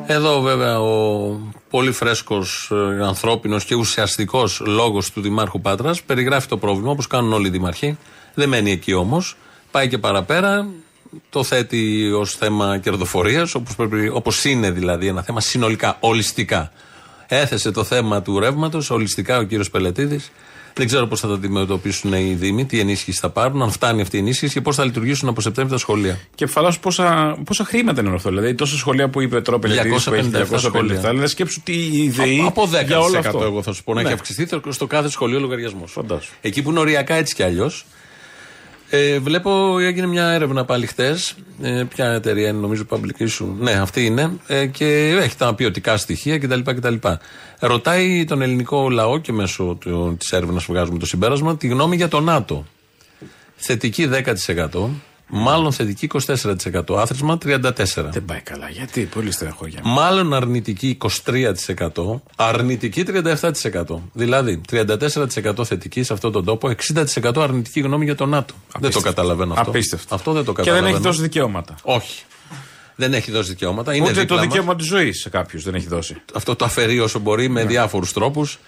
Εδώ 0.06 0.40
βέβαια 0.40 0.80
ο 0.80 1.36
πολύ 1.70 1.92
φρέσκος, 1.92 2.70
ε, 2.72 3.04
ανθρώπινος 3.04 3.64
και 3.64 3.74
ουσιαστικός 3.74 4.62
λόγος 4.66 5.10
του 5.12 5.20
Δημάρχου 5.20 5.60
Πάτρας 5.60 6.02
περιγράφει 6.02 6.48
το 6.48 6.56
πρόβλημα 6.56 6.90
όπως 6.90 7.06
κάνουν 7.06 7.32
όλοι 7.32 7.46
οι 7.46 7.50
δημαρχοί. 7.50 7.98
Δεν 8.38 8.48
μένει 8.48 8.70
εκεί 8.70 8.92
όμως. 8.92 9.36
Πάει 9.70 9.88
και 9.88 9.98
παραπέρα. 9.98 10.66
Το 11.30 11.42
θέτει 11.44 12.10
ως 12.12 12.32
θέμα 12.34 12.78
κερδοφορίας 12.78 13.54
όπως, 13.54 13.74
πρέπει, 13.76 14.08
όπως 14.12 14.44
είναι 14.44 14.70
δηλαδή 14.70 15.06
ένα 15.06 15.22
θέμα 15.22 15.40
συνολικά, 15.40 15.96
ολιστικά. 16.00 16.72
Έθεσε 17.26 17.70
το 17.70 17.84
θέμα 17.84 18.22
του 18.22 18.38
ρεύματος 18.38 18.90
ολιστικά 18.90 19.38
ο 19.38 19.42
κύριος 19.42 19.70
Πελετήδη. 19.70 20.20
Δεν 20.74 20.86
ξέρω 20.86 21.06
πώς 21.06 21.20
θα 21.20 21.26
το 21.28 21.32
αντιμετωπίσουν 21.34 22.12
οι 22.12 22.34
Δήμοι, 22.38 22.64
τι 22.64 22.80
ενίσχυση 22.80 23.20
θα 23.20 23.30
πάρουν, 23.30 23.62
αν 23.62 23.70
φτάνει 23.70 24.00
αυτή 24.00 24.16
η 24.16 24.18
ενίσχυση 24.20 24.52
και 24.52 24.60
πώς 24.60 24.76
θα 24.76 24.84
λειτουργήσουν 24.84 25.28
από 25.28 25.40
Σεπτέμβριο 25.40 25.76
τα 25.76 25.82
σχολεία. 25.82 26.18
Και 26.34 26.46
φαλάσου 26.46 26.80
πόσα, 26.80 27.36
πόσα 27.44 27.64
χρήματα 27.64 27.98
είναι 28.00 28.08
όλο 28.08 28.16
αυτό. 28.16 28.28
Δηλαδή, 28.28 28.54
τόσα 28.54 28.76
σχολεία 28.76 29.08
που 29.08 29.20
είπε 29.20 29.40
τώρα 29.40 29.56
ο 29.56 29.60
Πελετής 29.60 30.04
που 30.04 30.14
έχει 30.14 30.28
257 30.30 30.56
257 30.56 30.58
σχολεία. 30.58 30.98
Δηλαδή, 31.00 31.26
σκέψου 31.26 31.60
τι 31.62 31.72
η 31.72 32.08
ΔΕΗ 32.08 32.42
Από 32.46 32.66
10% 32.66 32.86
για 32.86 32.98
όλο 33.00 33.18
αυτό. 33.18 33.42
εγώ 33.42 33.62
θα 33.62 33.72
σου 33.72 33.84
πω 33.84 33.94
να 33.94 34.00
Ναι. 34.00 34.06
έχει 34.08 34.14
αυξηθεί 34.16 34.46
το- 34.46 34.60
στο 34.72 34.86
κάθε 34.86 35.08
σχολείο 35.10 35.40
λογαριασμός. 35.40 35.92
Φαντάσου. 35.92 36.32
Εκεί 36.40 36.62
που 36.62 36.70
είναι 36.70 36.78
οριακά 36.78 37.14
έτσι 37.14 37.34
κι 37.34 37.42
αλλιώς. 37.42 37.86
Ε, 38.90 39.18
βλέπω 39.18 39.78
έγινε 39.78 40.06
μια 40.06 40.28
έρευνα 40.28 40.64
πάλι 40.64 40.86
χτες. 40.86 41.34
Ε, 41.62 41.84
ποια 41.88 42.06
εταιρεία 42.06 42.48
είναι, 42.48 42.58
νομίζω, 42.58 42.84
Public 42.88 43.22
Issue. 43.22 43.46
Ναι, 43.58 43.72
αυτή 43.72 44.04
είναι. 44.06 44.30
Ε, 44.46 44.66
και 44.66 45.18
έχει 45.22 45.36
τα 45.36 45.54
ποιοτικά 45.54 45.96
στοιχεία 45.96 46.38
κτλ. 46.38 46.60
κτλ. 46.60 46.94
Ρωτάει 47.58 48.24
τον 48.24 48.42
ελληνικό 48.42 48.90
λαό 48.90 49.18
και 49.18 49.32
μέσω 49.32 49.78
της 50.18 50.32
έρευνας 50.32 50.64
που 50.64 50.72
βγάζουμε 50.72 50.98
το 50.98 51.06
συμπέρασμα 51.06 51.56
τη 51.56 51.66
γνώμη 51.66 51.96
για 51.96 52.08
το 52.08 52.20
ΝΑΤΟ. 52.20 52.66
Θετική 53.56 54.08
10%, 54.08 54.88
μάλλον 55.28 55.72
θετική 55.72 56.08
24%, 56.26 56.96
άθροισμα 56.98 57.38
34%. 57.44 57.60
Δεν 58.10 58.24
πάει 58.24 58.40
καλά. 58.40 58.68
Γιατί, 58.68 59.00
πολύ 59.14 59.30
στεναχώρια. 59.30 59.80
Μάλλον 59.84 60.34
αρνητική 60.34 60.98
23%, 61.00 62.20
αρνητική 62.36 63.04
37%. 63.06 63.82
Δηλαδή 64.12 64.60
34% 64.70 65.64
θετική 65.64 66.02
σε 66.02 66.12
αυτόν 66.12 66.32
τον 66.32 66.44
τόπο, 66.44 66.68
60% 66.94 67.40
αρνητική 67.42 67.80
γνώμη 67.80 68.04
για 68.04 68.14
το 68.14 68.26
ΝΑΤΟ. 68.26 68.54
Δεν 68.78 68.90
το 68.90 69.00
καταλαβαίνω 69.00 69.52
αυτό. 69.52 69.70
Απίστευτο. 69.70 70.14
Αυτό 70.14 70.32
δεν 70.32 70.44
το 70.44 70.50
Και 70.52 70.56
καταλαβαίνω. 70.56 70.86
δεν 70.86 70.94
έχει 70.94 71.04
δώσει 71.06 71.20
δικαιώματα. 71.20 71.74
Όχι. 71.82 72.22
Δεν 72.96 73.14
έχει 73.14 73.30
δώσει 73.30 73.48
δικαιώματα. 73.50 73.94
Είναι 73.94 74.04
Ούτε 74.04 74.14
το 74.14 74.20
δίπλα 74.20 74.36
μας. 74.36 74.46
δικαίωμα 74.46 74.76
της 74.76 74.86
ζωής 74.86 75.20
σε 75.20 75.28
κάποιους 75.28 75.64
δεν 75.64 75.74
έχει 75.74 75.86
δώσει. 75.86 76.16
Αυτό 76.34 76.56
το 76.56 76.64
αφαιρεί 76.64 77.00
όσο 77.00 77.18
μπορεί 77.18 77.48
με 77.48 77.64
διάφορους 77.64 78.12
τρόπους. 78.12 78.58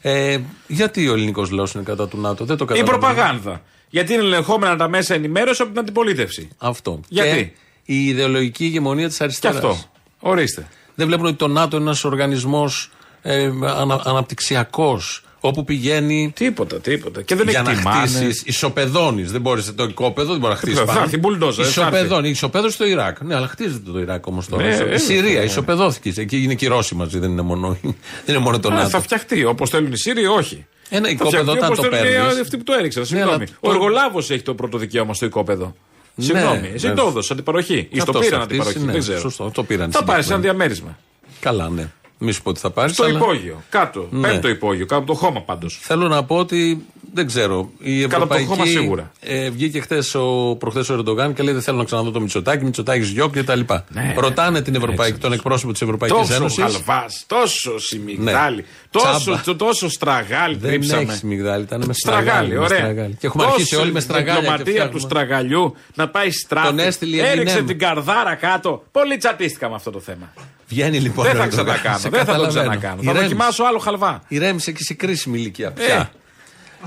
Ε, 0.00 0.38
γιατί 0.66 1.08
ο 1.08 1.12
ελληνικός 1.12 1.50
λαός 1.50 1.72
είναι 1.74 1.82
κατά 1.82 2.08
του 2.08 2.20
ΝΑΤΟ, 2.20 2.44
δεν 2.44 2.56
το 2.56 2.64
Η 2.64 2.66
καταλαβαίνω. 2.66 2.98
προπαγάνδα. 2.98 3.62
Γιατί 3.94 4.12
είναι 4.12 4.22
ελεγχόμενα 4.22 4.76
τα 4.76 4.88
μέσα 4.88 5.14
ενημέρωση 5.14 5.62
από 5.62 5.70
την 5.70 5.80
αντιπολίτευση. 5.80 6.48
Αυτό. 6.58 7.00
Γιατί; 7.08 7.52
Και 7.84 7.92
η 7.92 8.06
ιδεολογική 8.06 8.64
ηγεμονία 8.64 9.08
της 9.08 9.16
Και 9.16 9.22
αριστεράς. 9.22 9.56
αυτό. 9.56 9.78
Ορίστε. 10.18 10.66
Δεν 10.94 11.06
βλέπουν 11.06 11.26
ότι 11.26 11.36
το 11.36 11.48
ΝΑΤΟ 11.48 11.76
είναι 11.76 11.84
ένας 11.84 12.04
οργανισμός 12.04 12.90
ε, 13.22 13.50
ανα, 13.76 14.00
αναπτυξιακός. 14.04 15.22
Όπου 15.40 15.64
πηγαίνει. 15.64 16.32
Τίποτα, 16.34 16.80
τίποτα. 16.80 17.22
Και 17.22 17.34
δεν 17.34 17.48
για 17.48 17.62
να 17.62 17.70
εκτιμάνε. 17.70 18.06
χτίσεις. 18.06 18.42
Ισοπεδώνεις. 18.46 19.32
Δεν 19.32 19.40
μπορείς 19.40 19.74
το 19.74 19.84
οικόπεδο, 19.84 20.30
δεν 20.30 20.40
μπορεί 20.40 20.52
να 20.52 20.58
χτίσει. 20.58 20.84
θα 20.86 21.00
έρθει 21.02 21.18
μπουλντόζα, 21.18 21.62
θα 21.64 21.68
έρθει. 21.68 21.80
Ισοπεδώνει. 21.80 22.28
Ισοπεδό 22.28 22.68
στο 22.68 22.86
Ιράκ. 22.86 23.20
Ναι, 23.20 23.34
αλλά 23.34 23.46
χτίζεται 23.46 23.90
το 23.92 23.98
Ιράκ 23.98 24.26
όμως 24.26 24.48
τώρα. 24.48 24.62
Ναι, 24.64 24.74
η 24.74 24.92
ε, 24.92 24.98
Συρία 24.98 25.40
ε, 25.40 25.44
ισοπεδώθηκε. 25.44 26.20
Εκεί 26.20 26.42
είναι 26.42 26.54
και 26.54 26.64
οι 26.64 26.68
Ρώσοι 26.68 26.94
μαζί, 26.94 27.18
δεν 27.18 27.30
είναι 27.30 27.42
μόνο, 27.42 27.68
δεν 28.24 28.34
είναι 28.34 28.38
μόνο 28.38 28.60
το 28.60 28.68
Α, 28.68 28.74
ΝΑΤΟ. 28.74 28.88
θα 28.88 29.00
φτιαχτεί. 29.00 29.44
Όπως 29.44 29.70
θέλουν 29.70 29.92
οι 29.92 29.96
Σύριοι, 29.96 30.26
όχι. 30.26 30.66
Ένα 30.88 31.04
Θα 31.04 31.10
οικόπεδο 31.10 31.28
φτιαχτεί 31.42 31.50
όταν 31.58 31.64
όπως 31.72 31.76
το 31.76 31.82
θέλουν 31.96 31.98
οι 31.98 32.16
παίρνει. 32.18 32.40
Αυτοί 32.40 32.56
που 32.56 32.62
το 32.62 32.72
έριξαν. 32.72 33.06
Συγγνώμη. 33.06 33.32
αλλά 33.32 33.44
Ο 33.60 33.66
το- 33.68 33.70
εργολάβος 33.70 34.30
έχει 34.30 34.42
το 34.42 34.54
πρώτο 34.54 34.78
δικαίωμα 34.78 35.14
στο 35.14 35.26
οικόπεδο. 35.26 35.74
Ναι, 36.14 36.24
Συγγνώμη. 36.24 36.56
Εσύ 36.74 36.86
βέβαια. 36.86 36.94
το 37.02 37.08
έδωσες 37.08 37.30
αντιπαροχή. 37.30 37.88
Ή 37.90 38.00
στο 38.00 38.10
Αυτός 38.10 38.24
πήραν 38.24 38.38
θα 38.40 38.44
χτίσει, 38.44 38.60
αντιπαροχή. 38.60 38.86
ναι, 38.86 38.92
Δεν 38.92 39.00
ξέρω. 39.00 39.18
Σωστό, 39.18 39.50
το 39.54 39.64
πήραν. 39.64 39.90
Θα 39.92 40.04
πάρεις 40.04 40.26
ένα 40.30 40.36
συγκεκριμένα. 40.36 40.68
διαμέρισμα. 40.74 40.98
Καλά, 41.40 41.68
ναι. 41.68 41.90
Μη 42.24 42.32
σου 42.32 42.42
πω 42.42 42.50
ότι 42.50 42.60
θα 42.60 42.70
πάρεις. 42.70 42.92
Στο 42.94 43.08
υπόγειο. 43.08 43.62
Κάτω. 43.68 44.08
Ναι. 44.10 44.28
Πέμπτο 44.28 44.48
υπόγειο. 44.48 44.86
Κάτω 44.86 45.00
από 45.02 45.06
το 45.12 45.14
χώμα 45.18 45.40
πάντως. 45.40 45.78
Θέλω 45.82 46.08
να 46.08 46.24
πω 46.24 46.36
ότι 46.36 46.84
δεν 47.12 47.26
ξέρω. 47.26 47.70
Η 47.78 48.00
Κάτω 48.00 48.16
από 48.24 48.26
το 48.26 48.34
Ευρωπαϊκή. 48.34 48.46
χώμα 48.70 48.80
σίγουρα. 48.80 49.12
Ε, 49.20 49.50
βγήκε 49.50 49.80
χθες 49.80 50.14
ο, 50.14 50.56
προχθές 50.58 50.88
ο 50.88 50.94
Ερντογάν 50.94 51.34
και 51.34 51.42
λέει: 51.42 51.52
Δεν 51.54 51.62
θέλω 51.62 51.76
να 51.76 51.84
ξαναδώ 51.84 52.10
το 52.10 52.20
Μητσοτάκι, 52.20 52.64
Μητσοτάκι 52.64 53.04
γιοκ 53.04 53.38
κτλ. 53.38 53.60
Ναι, 53.88 54.14
Ρωτάνε 54.18 54.62
την 54.62 54.74
Ευρωπαϊκή, 54.74 55.18
τον 55.18 55.32
εκπρόσωπο 55.32 55.72
της 55.72 55.82
Ευρωπαϊκής 55.82 56.18
Τόσο 56.18 56.34
Ένωσης. 56.34 56.62
χαλβάς, 56.62 57.24
τόσο 57.26 57.78
σιμιγδάλι, 57.78 58.56
Ναι. 58.56 58.62
τόσο, 58.90 59.36
Τσάμπα. 59.40 59.56
τόσο 59.56 59.88
στραγάλι 59.88 60.56
Δεν 60.56 60.70
τρίψαμε. 60.70 61.12
έχει 61.12 61.26
μυγδάλι, 61.26 61.62
ήταν 61.62 61.82
με 61.86 61.92
Στραγάλι, 61.92 62.26
στραγάλι. 62.26 62.52
με 62.52 62.58
ωραία. 62.58 62.78
στραγάλι. 62.78 63.14
Και 63.20 63.26
έχουμε 63.26 63.42
Τόσο 63.42 63.54
αρχίσει 63.54 63.76
όλοι 63.76 63.92
με 63.92 64.00
στραγάλια. 64.00 64.34
και 64.34 64.40
διπλωματία 64.40 64.72
του 64.72 64.98
φτιάχνουμε. 64.98 65.00
στραγαλιού 65.00 65.74
να 65.94 66.08
πάει 66.08 66.30
στράφη. 66.30 66.66
Τον 66.66 66.78
έστειλε 66.78 67.16
η 67.16 67.20
Έριξε 67.20 67.58
Eminem. 67.60 67.66
την 67.66 67.78
καρδάρα 67.78 68.34
κάτω. 68.34 68.82
Πολύ 68.92 69.16
τσατίστηκα 69.16 69.68
με 69.68 69.74
αυτό 69.74 69.90
το 69.90 70.00
θέμα. 70.00 70.32
Βγαίνει 70.68 70.98
λοιπόν. 71.00 71.24
δεν 71.24 71.34
ο 71.34 71.38
θα 71.38 71.44
Ερντογάν. 71.44 71.64
ξανακάνω. 71.66 71.98
Σε 71.98 72.08
Δεν 72.08 72.18
θα 72.18 72.24
το 72.24 72.30
καταλαβαίνω. 72.32 72.64
ξανακάνω. 72.68 72.96
Θα 72.96 73.02
Ηρέμησε. 73.02 73.22
δοκιμάσω 73.22 73.64
άλλο 73.64 73.78
χαλβά. 73.78 74.22
Ηρέμησε 74.28 74.72
και 74.72 74.82
σε 74.82 74.94
κρίσιμη 74.94 75.38
ηλικία 75.38 75.70
πια. 75.72 76.10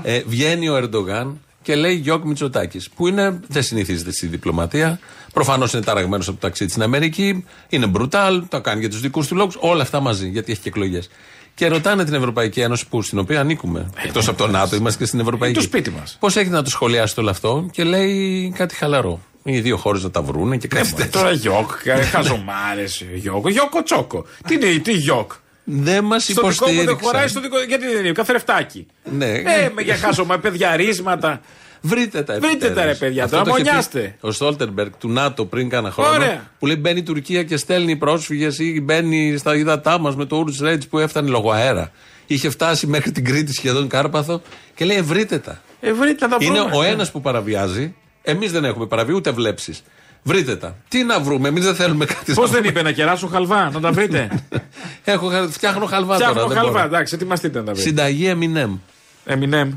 Ε, 0.02 0.22
βγαίνει 0.26 0.68
ο 0.68 0.76
Ερντογάν 0.76 1.40
και 1.62 1.74
λέει 1.74 1.94
Γιώκ 1.94 2.24
Μητσοτάκης. 2.24 2.88
Που 2.96 3.06
είναι, 3.08 3.40
δεν 3.48 3.62
συνηθίζεται 3.62 4.12
στη 4.12 4.26
διπλωματία. 4.26 4.98
Προφανώς 5.32 5.72
είναι 5.72 5.82
ταραγμένος 5.82 6.28
από 6.28 6.40
το 6.40 6.46
ταξίδι 6.46 6.70
στην 6.70 6.82
Αμερική. 6.82 7.44
Είναι 7.68 7.86
μπρουτάλ, 7.86 8.42
το 8.48 8.60
κάνει 8.60 8.80
για 8.80 8.90
τους 8.90 9.00
δικούς 9.00 9.26
του 9.26 9.36
λόγους. 9.36 9.56
Όλα 9.60 9.82
αυτά 9.82 10.00
μαζί, 10.00 10.28
γιατί 10.28 10.52
έχει 10.52 10.60
και 10.60 10.68
εκλογές. 10.68 11.10
Και 11.54 11.68
ρωτάνε 11.68 12.04
την 12.04 12.14
Ευρωπαϊκή 12.14 12.60
Ένωση, 12.60 12.88
που, 12.88 13.02
στην 13.02 13.18
οποία 13.18 13.40
ανήκουμε. 13.40 13.90
Εκτός 14.04 14.28
από 14.28 14.38
το 14.38 14.46
ΝΑΤΟ, 14.46 14.76
είμαστε 14.76 14.98
και 14.98 15.04
στην 15.08 15.20
Ευρωπαϊκή. 15.20 15.54
το 15.54 15.60
σπίτι 15.62 15.90
μας. 15.90 16.16
Πώς 16.20 16.36
έχετε 16.36 16.54
να 16.54 16.62
το 16.62 16.70
σχολιάσετε 16.70 17.20
όλο 17.20 17.30
αυτό 17.30 17.68
και 17.72 17.84
λέει 17.84 18.52
κάτι 18.56 18.74
χαλαρό. 18.74 19.20
Οι 19.50 19.60
δύο 19.60 19.76
χώρες 19.76 20.02
να 20.02 20.10
τα 20.10 20.22
βρούνε 20.22 20.56
και 20.56 20.68
κάτι 20.68 20.92
τέτοιο. 20.94 21.20
Τώρα 21.20 21.32
γιοκ, 21.32 21.70
χαζομάρες, 22.12 23.04
γιοκ. 23.14 23.48
Γιοκο 23.48 23.82
τσόκο. 23.82 24.26
Τι 24.46 24.54
είναι, 24.54 24.78
τι 24.78 24.92
γιοκ; 24.92 25.32
Δεν 25.64 26.04
μας 26.04 26.22
Στο 26.22 26.32
δικό 26.32 26.46
μου 26.46 26.52
δεν 26.54 26.68
υποστήριξαν. 26.68 26.98
χωράει, 27.10 27.28
στο 27.28 27.40
δικό. 27.40 27.62
Γιατί 27.68 27.86
δεν 27.86 28.04
είναι, 28.04 28.12
καθρεφτάκι. 28.12 28.86
Ναι. 29.04 29.26
Ε, 29.32 29.70
με 29.74 29.82
για 29.82 29.96
χάζωμα, 29.96 30.38
παιδιαρίσματα. 30.38 31.40
Βρείτε 31.80 32.22
τα 32.22 32.32
Βρείτε 32.34 32.46
επιτέλους. 32.48 32.76
τα, 32.76 32.84
ρε 32.84 32.94
παιδιά, 32.94 33.24
Αυτό 33.24 33.36
τώρα 33.36 33.48
το 33.50 33.54
είχε 33.56 33.62
πει 33.64 33.68
μονιάστε. 33.68 34.16
Ο 34.20 34.30
Στόλτερμπεργκ 34.30 34.90
του 34.98 35.08
ΝΑΤΟ 35.08 35.44
πριν 35.44 35.68
κάνα 35.68 35.90
χρόνο. 35.90 36.10
Ωραία. 36.10 36.50
Που 36.58 36.66
λέει 36.66 36.76
μπαίνει 36.80 36.98
η 36.98 37.02
Τουρκία 37.02 37.42
και 37.42 37.56
στέλνει 37.56 37.96
πρόσφυγες 37.96 38.58
ή 38.58 38.80
μπαίνει 38.82 39.36
στα 39.36 39.56
υδατά 39.56 39.98
μας 39.98 40.16
με 40.16 40.24
το 40.24 40.36
Ούρτ 40.36 40.60
Ρέτζ 40.60 40.84
που 40.84 40.98
έφτανε 40.98 41.28
λόγω 41.28 41.50
αέρα. 41.50 41.90
Είχε 42.26 42.50
φτάσει 42.50 42.86
μέχρι 42.86 43.10
την 43.12 43.24
Κρήτη 43.24 43.52
σχεδόν 43.52 43.88
Κάρπαθο 43.88 44.42
και 44.74 44.84
λέει: 44.84 45.00
Βρείτε 45.02 45.38
τα. 45.38 45.60
Ε, 45.80 45.92
βρείτε 45.92 46.26
να 46.26 46.36
τα 46.38 46.44
Είναι 46.44 46.60
βρούμε. 46.60 46.76
ο 46.76 46.82
ένας 46.82 47.10
που 47.10 47.20
παραβιάζει. 47.20 47.94
Εμείς 48.22 48.52
δεν 48.52 48.64
έχουμε 48.64 48.86
παραβεί 48.86 49.14
ούτε 49.14 49.30
βλέψεις. 49.30 49.82
Βρείτε 50.22 50.56
τα. 50.56 50.76
Τι 50.88 51.04
να 51.04 51.20
βρούμε, 51.20 51.48
εμείς 51.48 51.64
δεν 51.64 51.74
θέλουμε 51.74 52.04
κάτι 52.04 52.32
Πώς 52.32 52.36
να 52.36 52.42
δεν 52.42 52.52
βρούμε. 52.52 52.68
είπε 52.68 52.82
να 52.82 52.92
κεράσω 52.92 53.26
χαλβά, 53.26 53.70
να 53.70 53.80
τα 53.80 53.92
βρείτε; 53.92 54.28
Έχω, 55.04 55.28
χα- 55.28 55.48
φτιάχνω 55.48 55.86
χαλβά 55.86 56.14
Φτιάχνω 56.14 56.34
τώρα. 56.34 56.46
δεν 56.48 56.56
χαλβά, 56.56 56.72
μπορώ. 56.72 56.84
εντάξει, 56.84 57.14
ετοιμαστείτε 57.14 57.58
να 57.58 57.64
τα 57.64 57.72
βρείτε. 57.72 57.88
Συνταγή 57.88 58.26
Εμινέμ. 58.26 58.76
Εμινέμ. 59.24 59.70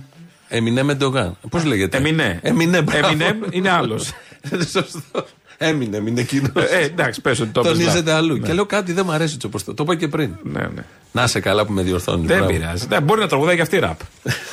Εμινέμ 0.47 0.89
Εντογάν. 0.89 1.37
Πώς 1.49 1.63
λέγεται; 1.63 1.97
Εμινέ. 1.97 2.39
Εμινέμ. 2.43 2.85
Εμινέμ 2.91 3.39
είναι 3.49 3.69
άλλος. 3.69 4.11
Σωστό. 4.71 5.25
Έμεινε, 5.63 5.97
είναι 5.97 6.21
εκείνος. 6.21 6.51
Ε, 6.69 6.77
εντάξει, 6.83 7.21
πες 7.21 7.39
ότι 7.39 7.49
το 7.49 7.61
πες 7.61 7.71
Τονίζεται 7.71 7.97
λάθος. 7.97 8.13
αλλού. 8.13 8.37
Ναι. 8.37 8.47
Και 8.47 8.53
λέω 8.53 8.65
κάτι 8.65 8.93
δεν 8.93 9.03
μου 9.07 9.11
αρέσει 9.11 9.33
έτσι 9.33 9.45
όπω 9.47 9.63
το. 9.63 9.73
Το 9.73 9.83
είπα 9.83 9.95
και 9.95 10.07
πριν. 10.07 10.35
Ναι, 10.43 10.59
ναι. 10.59 10.83
Να 11.11 11.27
σε 11.27 11.39
καλά 11.39 11.65
που 11.65 11.71
με 11.73 11.81
διορθώνεις. 11.81 12.27
Δεν 12.27 12.37
Μπράβο. 12.37 12.51
πειράζει. 12.53 12.85
Ναι, 12.89 12.99
Μπορεί 12.99 13.19
να 13.21 13.27
τραγουδάει 13.27 13.55
και 13.55 13.61
αυτή 13.61 13.79
ραπ. 13.79 13.99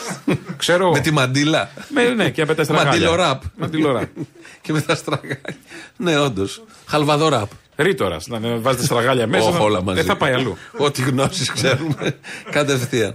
Ξέρω. 0.56 0.90
Με 0.90 1.00
τη 1.00 1.10
μαντίλα. 1.10 1.70
Με, 1.88 2.02
ναι, 2.08 2.30
και 2.30 2.44
με 2.46 2.54
τα 2.54 2.64
στραγάλια. 2.64 2.90
Μαντιλοράπ. 2.92 3.42
Μαντιλοράπ. 3.56 4.08
και 4.62 4.72
με 4.72 4.80
τα 4.80 4.94
στραγάλια. 4.94 5.40
Ναι, 5.96 6.18
όντως. 6.18 6.62
Χαλβαδοράπ. 6.86 7.50
Ρήτορας. 7.76 8.26
Να 8.26 8.38
ναι, 8.38 8.56
βάζετε 8.56 8.84
στραγάλια 8.84 9.26
μέσα. 9.26 9.44
Όχι, 9.48 9.58
να- 9.58 9.64
όλα 9.64 9.82
μαζί. 9.82 9.96
Δεν 9.98 10.06
θα 10.08 10.16
πάει 10.16 10.32
αλλού. 10.32 10.56
Ό,τι 10.78 11.02
γνώσεις 11.02 11.52
ξέρουμε. 11.52 12.16
Κατευθείαν. 12.50 13.14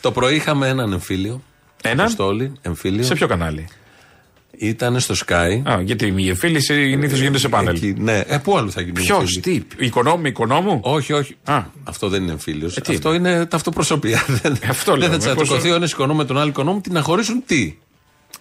Το 0.00 0.12
πρωί 0.12 0.34
είχαμε 0.34 0.68
έναν 0.68 0.92
εμφύλιο. 0.92 1.42
Έναν; 1.82 2.00
Αποστόλη, 2.00 2.52
εμφύλιο. 2.62 3.02
Σε 3.04 3.14
ποιο 3.14 3.26
κανάλι; 3.26 3.68
Ήταν 4.60 5.00
στο 5.00 5.14
Sky. 5.26 5.60
Α, 5.64 5.80
γιατί 5.80 6.12
η 6.16 6.34
φίλη 6.34 6.60
συνήθως 6.62 7.18
γίνεται 7.18 7.38
σε 7.38 7.48
πάνελ. 7.48 7.74
Εκεί, 7.74 7.94
ναι. 7.98 8.18
Ε, 8.26 8.38
πού 8.38 8.56
άλλο 8.58 8.70
θα 8.70 8.80
γίνει. 8.80 8.92
Ποιος, 8.92 9.36
εμφύλιο; 9.36 9.64
τι, 9.76 9.84
οικονόμου, 9.84 10.26
οικονόμου; 10.26 10.80
Όχι, 10.82 11.12
όχι. 11.12 11.36
Α. 11.44 11.62
Αυτό 11.84 12.08
δεν 12.08 12.22
είναι 12.22 12.32
εμφύλιο. 12.32 12.70
Ε, 12.76 12.80
τι 12.80 12.94
αυτό 12.94 13.14
είναι; 13.14 13.46
ταυτοπροσωπία. 13.46 14.24
δεν 14.28 14.58
Αυτό 14.68 14.90
δεν 14.90 15.00
λέω, 15.00 15.08
θα 15.08 15.16
μήπως- 15.16 15.34
τσατοκωθεί 15.34 15.70
ο 15.70 15.74
ένας 15.74 15.90
οικονόμου 15.92 16.18
με 16.18 16.24
τον 16.24 16.38
άλλο 16.38 16.48
οικονόμου, 16.48 16.80
τι 16.80 16.90
να 16.90 17.00
χωρίσουν 17.02 17.42
τι; 17.46 17.76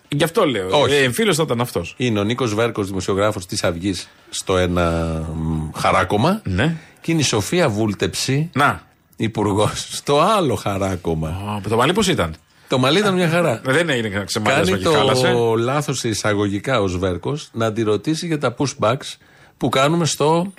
Γι' 0.09 0.23
αυτό 0.23 0.45
λέω. 0.45 0.69
Όχι. 0.81 0.93
Ε, 0.95 1.03
εμφύλιο 1.03 1.33
θα 1.33 1.43
ήταν 1.43 1.61
αυτός. 1.61 1.93
Είναι 1.97 2.19
ο 2.19 2.23
Νίκος 2.23 2.53
Βέρκος, 2.53 2.87
δημοσιογράφος 2.87 3.45
της 3.45 3.63
Αυγής, 3.63 4.09
στο 4.29 4.57
ένα 4.57 4.91
μ, 5.35 5.69
χαράκομα. 5.75 6.41
Ναι. 6.43 6.75
Και 7.01 7.11
είναι 7.11 7.21
η 7.21 7.23
Σοφία 7.23 7.69
Βούλτεψη, 7.69 8.49
Να. 8.53 8.81
υπουργός, 9.15 9.87
στο 9.91 10.19
άλλο 10.19 10.55
χαράκομα. 10.55 11.27
Α, 11.27 11.69
το 11.69 11.75
μαλλί 11.75 11.93
πώς 11.93 12.07
ήταν; 12.07 12.35
Το 12.67 12.77
μαλλί 12.77 12.99
ήταν 12.99 13.13
μια 13.13 13.29
χαρά. 13.29 13.61
Ε, 13.67 13.71
Δεν 13.71 13.89
έγινε 13.89 14.23
ξεμάλιασμα 14.25 14.77
Κάνει 14.77 14.89
και 14.89 14.97
χάλασε. 14.97 15.31
το 15.31 15.55
λάθος 15.55 16.03
εισαγωγικά 16.03 16.81
ω 16.81 16.87
Βέρκο 16.87 17.37
να 17.51 17.73
τη 17.73 17.81
ρωτήσει 17.83 18.27
για 18.27 18.37
τα 18.37 18.55
pushbacks 18.57 19.15
που 19.57 19.69
κάνουμε 19.69 20.05
στο 20.05 20.53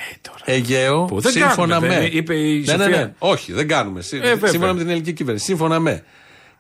Αιγαίο 0.45 1.05
Που 1.05 1.21
δεν 1.21 1.33
σύμφωνα 1.33 1.75
κάνουμε, 1.75 1.95
με. 1.95 2.01
δεν 2.01 2.11
είπε 2.13 2.35
η 2.35 2.65
ναι, 2.67 2.77
ναι, 2.77 2.83
Σοφία. 2.85 2.99
ναι. 2.99 3.13
Όχι, 3.19 3.53
δεν 3.53 3.69
κάνουμε. 3.69 4.01
Σύ- 4.03 4.25
Ε, 4.25 4.29
βέβαια. 4.29 4.51
σύμφωνα 4.51 4.73
με 4.73 4.79
την 4.79 4.89
ελληνική 4.89 5.13
κυβέρνηση. 5.13 5.45
Σύμφωνα 5.47 5.79
με. 5.81 6.05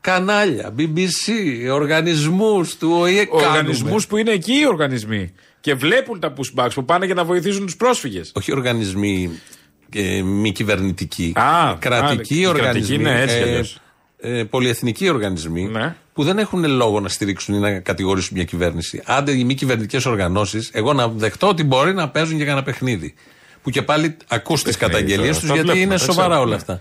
Κανάλια, 0.00 0.74
BBC, 0.78 1.32
οργανισμούς 1.72 2.76
του 2.76 2.90
ΟΗΕ. 3.00 3.26
Οργανισμούς 3.30 4.06
που 4.06 4.16
είναι 4.16 4.30
εκεί 4.30 4.52
οι 4.52 4.66
οργανισμοί. 4.66 5.32
Και 5.60 5.74
βλέπουν 5.74 6.20
τα 6.20 6.32
pushbacks 6.36 6.70
που 6.74 6.84
πάνε 6.84 7.06
για 7.06 7.14
να 7.14 7.24
βοηθήσουν 7.24 7.64
τους 7.64 7.76
πρόσφυγες. 7.76 8.32
Όχι 8.34 8.52
οργανισμοί 8.52 9.30
ε, 9.94 10.22
μη 10.22 10.52
κυβερνητικοί. 10.52 11.32
Α, 11.36 11.76
κρατικοί 11.78 12.44
α, 12.44 12.48
οργανισμοί. 12.48 12.96
κρατικοί, 12.96 12.98
ναι, 12.98 13.20
έτσι 13.22 13.62
κι 13.62 13.78
ε, 14.20 14.28
αλλιώς. 14.28 14.40
ε, 14.40 14.44
πολυεθνικοί 14.44 15.08
οργανισμοί 15.08 15.62
Ναι. 15.64 15.96
που 16.12 16.24
δεν 16.24 16.38
έχουν 16.38 16.64
λόγο 16.70 17.00
να 17.00 17.08
στηρίξουν 17.08 17.54
ή 17.54 17.58
να 17.58 17.78
κατηγορήσουν 17.78 18.36
μια 18.36 18.44
κυβέρνηση. 18.44 19.02
Άντε 19.06 19.32
οι 19.32 19.44
μη 19.44 19.54
κυβερνητικές 19.54 20.06
οργανώσεις, 20.06 20.70
εγώ 20.72 20.92
να 20.92 21.08
δεχτώ 21.08 21.48
ότι 21.48 21.64
μπορεί 21.64 21.94
να 21.94 22.08
παίζουν 22.08 22.36
για 22.36 22.52
ένα 22.52 22.62
παιχνίδι. 22.62 23.14
Που 23.62 23.70
και 23.70 23.82
πάλι 23.82 24.16
ακούς 24.28 24.62
τις 24.62 24.76
Παιχνίδι 24.76 24.94
καταγγελίες 24.94 25.26
τώρα, 25.26 25.38
τους 25.40 25.48
τα 25.48 25.54
γιατί 25.54 25.66
βλέπουμε, 25.68 25.84
είναι 25.84 25.96
τα 25.98 26.04
σοβαρά 26.04 26.28
ξέρουμε, 26.28 26.44
όλα 26.46 26.50
ναι. 26.50 26.56
αυτά. 26.56 26.80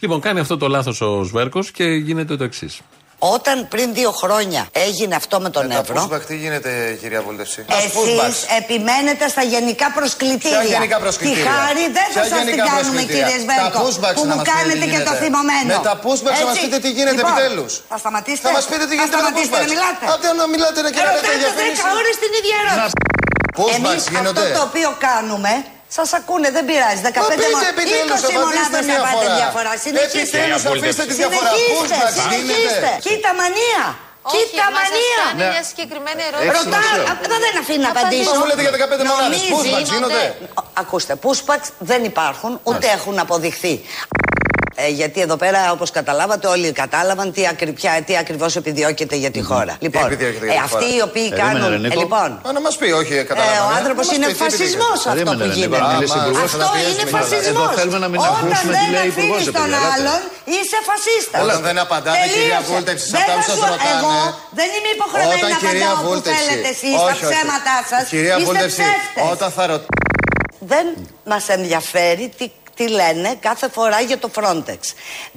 Λοιπόν, 0.00 0.20
κάνει 0.20 0.40
αυτό 0.40 0.56
το 0.56 0.68
λάθος 0.68 1.00
ο 1.00 1.22
Σβέρκος 1.22 1.70
και 1.70 1.84
γίνεται 1.84 2.36
το 2.36 2.44
εξής. 2.44 2.80
Όταν 3.20 3.68
πριν 3.68 3.94
δύο 3.98 4.10
χρόνια 4.10 4.62
έγινε 4.86 5.14
αυτό 5.14 5.40
με 5.40 5.50
τον 5.50 5.70
Εύρο, 5.70 6.08
pushback 6.10 6.22
τι 6.30 6.36
γίνεται, 6.36 6.70
κυρία 7.00 7.22
Βούλτευση; 7.26 7.64
εσείς 7.80 8.36
επιμένετε 8.60 9.24
στα 9.34 9.42
γενικά 9.54 9.86
προσκλητήρια. 9.98 10.60
Ποια 10.60 10.68
γενικά 10.76 10.98
προσκλητήρια; 11.04 11.44
Τη 11.44 11.50
χάρη 11.50 11.84
δεν 11.98 12.08
θα 12.14 12.20
Ποια 12.20 12.24
σας 12.30 12.38
την 12.38 12.48
γενικά 12.48 12.64
κάνουμε 12.64 12.82
προσκλητήρια; 12.84 13.26
κύριε 13.26 13.38
Σβέρκο, 13.44 13.66
Τα 13.76 13.80
pushbacks 13.84 14.16
που 14.18 14.26
να 14.32 14.34
μου 14.36 14.40
μας 14.40 14.46
πείτε 14.48 14.58
κάνετε 14.58 14.84
τι 14.84 14.90
και 14.94 15.00
το 15.08 15.12
γίνεται. 15.12 15.22
θυμωμένο. 15.24 15.70
Με 15.74 15.78
τα 15.88 15.94
pushbacks 16.04 16.38
να 16.42 16.46
μας 16.48 16.56
Έτσι. 16.56 16.62
πείτε 16.64 16.78
τι 16.84 16.90
γίνεται 16.96 17.16
Λοιπόν, 17.20 17.32
επιτέλους. 17.32 17.72
Θα 17.92 17.96
σταματήσετε; 18.02 18.46
Θα 18.48 18.52
μας 18.58 18.64
πείτε 18.70 18.84
τι 18.88 18.94
γίνεται 18.98 19.14
θα 19.14 19.16
με 19.16 19.22
τα 19.22 19.24
σταματήσετε 19.24 19.56
να 19.56 19.64
pushbacks. 19.64 19.72
μιλάτε; 19.74 20.02
Άντε 20.14 20.28
να 20.40 20.46
μιλάτε 20.54 20.78
ρε 20.84 20.90
κυρία 20.96 21.12
Ρωτάτε 21.16 21.36
διαφήμιση. 21.42 21.82
10 21.82 21.98
ώρες 22.00 22.14
την 22.22 22.32
ίδια 22.40 22.56
ερώτηση. 22.62 22.96
Pushbacks 23.58 23.78
Εμείς 23.78 24.02
γίνονται. 24.12 24.44
αυτό 24.46 24.56
το 24.58 24.62
οποίο 24.70 24.88
κάνουμε, 25.08 25.52
σας 25.96 26.08
ακούνε, 26.18 26.48
δεν 26.56 26.64
πειράζει. 26.68 27.00
15 27.04 27.20
Μα 27.22 27.28
πείτε 27.40 27.48
μόνο. 27.56 27.66
επιτέλους, 27.74 28.20
20 28.20 28.28
απαντήστε 28.28 28.38
μονάδες 28.46 28.84
μια 28.90 28.98
θα 28.98 29.04
πάτε 29.06 29.16
φορά. 29.26 29.36
διαφορά. 29.40 29.72
Συνεχίστε. 29.84 30.36
Επιτέλους, 30.38 30.62
αφήστε 30.72 31.04
τη 31.10 31.14
διαφορά. 31.20 31.50
Συνεχίστε, 31.52 31.96
Pushbacks 31.96 32.14
συνεχίστε. 32.24 32.56
γίνεται. 32.62 32.90
Κοίτα 33.06 33.30
μανία. 33.40 33.84
Κοίτα 34.34 34.66
μας 34.76 34.86
μανία. 34.88 35.20
κάνει 35.28 35.42
μια 35.54 35.64
συγκεκριμένη 35.70 36.20
Έχει 36.22 36.30
ερώτηση. 36.30 36.52
Ρωτά, 36.58 36.80
σημασία. 36.86 37.12
αυτό 37.14 37.34
δεν 37.44 37.52
αφήνει 37.62 37.82
να 37.86 37.90
Απαντήστε. 37.94 38.08
απαντήσω. 38.08 38.30
Μα 38.32 38.38
μου 38.40 38.46
λέτε 38.50 38.62
για 38.66 38.72
15 38.76 39.04
μονάδες; 39.10 39.38
Νομίζει- 39.38 39.52
Pushbacks 39.54 39.88
γίνονται; 39.94 40.22
Ακούστε, 40.82 41.12
pushbacks 41.24 41.68
δεν 41.90 42.00
υπάρχουν, 42.12 42.52
ούτε 42.70 42.86
έχουν 42.96 43.14
αποδειχθεί. 43.24 43.74
Ε, 44.80 44.88
γιατί 45.00 45.20
εδώ 45.26 45.36
πέρα, 45.36 45.60
όπως 45.76 45.90
καταλάβατε, 45.98 46.46
όλοι 46.54 46.72
κατάλαβαν 46.82 47.32
τι, 47.32 47.42
ακρι, 47.52 47.72
ποια- 47.80 48.02
τι 48.06 48.16
ακριβώς 48.22 48.52
επιδιώκεται 48.60 49.16
για 49.22 49.30
τη 49.36 49.40
χώρα. 49.50 49.74
Λοιπόν, 49.84 50.02
επιδιώκεται 50.06 50.44
για 50.50 50.54
ε, 50.54 50.58
τη 50.58 50.62
αυτοί 50.68 50.84
χώρα. 50.90 50.96
οι 50.96 51.00
οποίοι 51.08 51.28
Περίμενε, 51.28 51.52
κάνουν. 51.58 51.70
ρε, 51.74 51.78
Νίκο. 51.84 51.98
ε, 51.98 52.02
λοιπόν, 52.02 52.28
Α, 52.48 52.52
να 52.56 52.60
μας 52.66 52.74
πει, 52.80 52.88
όχι, 53.00 53.14
ε, 53.20 53.22
καταλάβαμε. 53.30 53.60
ο 53.68 53.70
άνθρωπο 53.78 54.00
Να 54.02 54.06
μας 54.08 54.14
είναι 54.16 54.26
πει 54.28 54.32
τι 54.34 54.40
φασισμός 54.44 54.98
επιδιώκεται. 55.00 55.10
αυτό 55.10 55.10
Περίμενε, 55.10 55.36
που 55.36 55.42
ρε, 55.42 55.48
Νίκο, 55.48 55.58
γίνεται. 55.60 55.82
να 55.84 55.88
μιλήσει 55.94 56.16
Άμα, 56.18 56.24
υπουργός, 56.26 56.48
Αυτό 56.48 56.58
να 56.64 56.68
πιέσουμε 56.74 56.92
είναι 56.92 57.04
κιόλας. 57.10 57.28
φασισμός. 57.28 57.68
Εδώ 57.68 57.76
θέλουμε 57.78 57.98
να 58.04 58.08
μην 58.12 58.18
Όταν 58.22 58.32
ακούσουμε 58.38 58.72
τι 58.74 58.78
δεν 58.78 58.86
λέει 58.94 59.08
ο 59.08 59.12
αφήνεις 59.12 59.18
υπουργός, 59.18 59.42
τον 59.58 59.70
επειδή, 59.78 59.90
άλλον, 59.94 60.20
είσαι 60.56 60.78
φασίστας. 60.88 61.38
Όταν 61.46 61.58
δεν 61.68 61.76
απαντάτε, 61.84 62.24
κυρία 62.36 62.60
Βούλτεψη, 62.70 63.04
σε 63.10 63.16
αυτά 63.20 63.32
που 63.38 63.44
σας 63.50 63.58
ρωτάνε. 63.72 63.92
Εγώ 63.96 64.14
δεν 64.58 64.68
είμαι 64.76 64.90
υποχρεωμένη 64.98 65.40
Όταν 65.42 65.50
να 65.54 65.58
κυρία 65.62 65.88
απαντάω 65.88 65.96
που 66.02 66.06
Βούλτεψη. 66.10 66.40
θέλετε 66.48 66.68
εσείς 66.76 66.94
τα 67.00 67.02
όχι, 67.08 67.22
όχι. 67.26 67.32
ψέματά 67.32 67.76
σας. 67.92 68.02
Κυρία 68.14 68.34
Είστε 68.38 68.46
Βούλτεψη, 68.48 68.82
ψεύτες. 68.84 69.22
όταν 69.34 69.48
θα 69.56 69.62
ρωτάτε. 69.72 69.96
Δεν 70.74 70.86
μας 71.32 71.44
ενδιαφέρει 71.56 72.24
τι, 72.38 72.44
τι 72.78 72.86
λένε 73.00 73.30
κάθε 73.48 73.68
φορά 73.76 73.98
για 74.10 74.18
το 74.24 74.28
Frontex. 74.36 74.80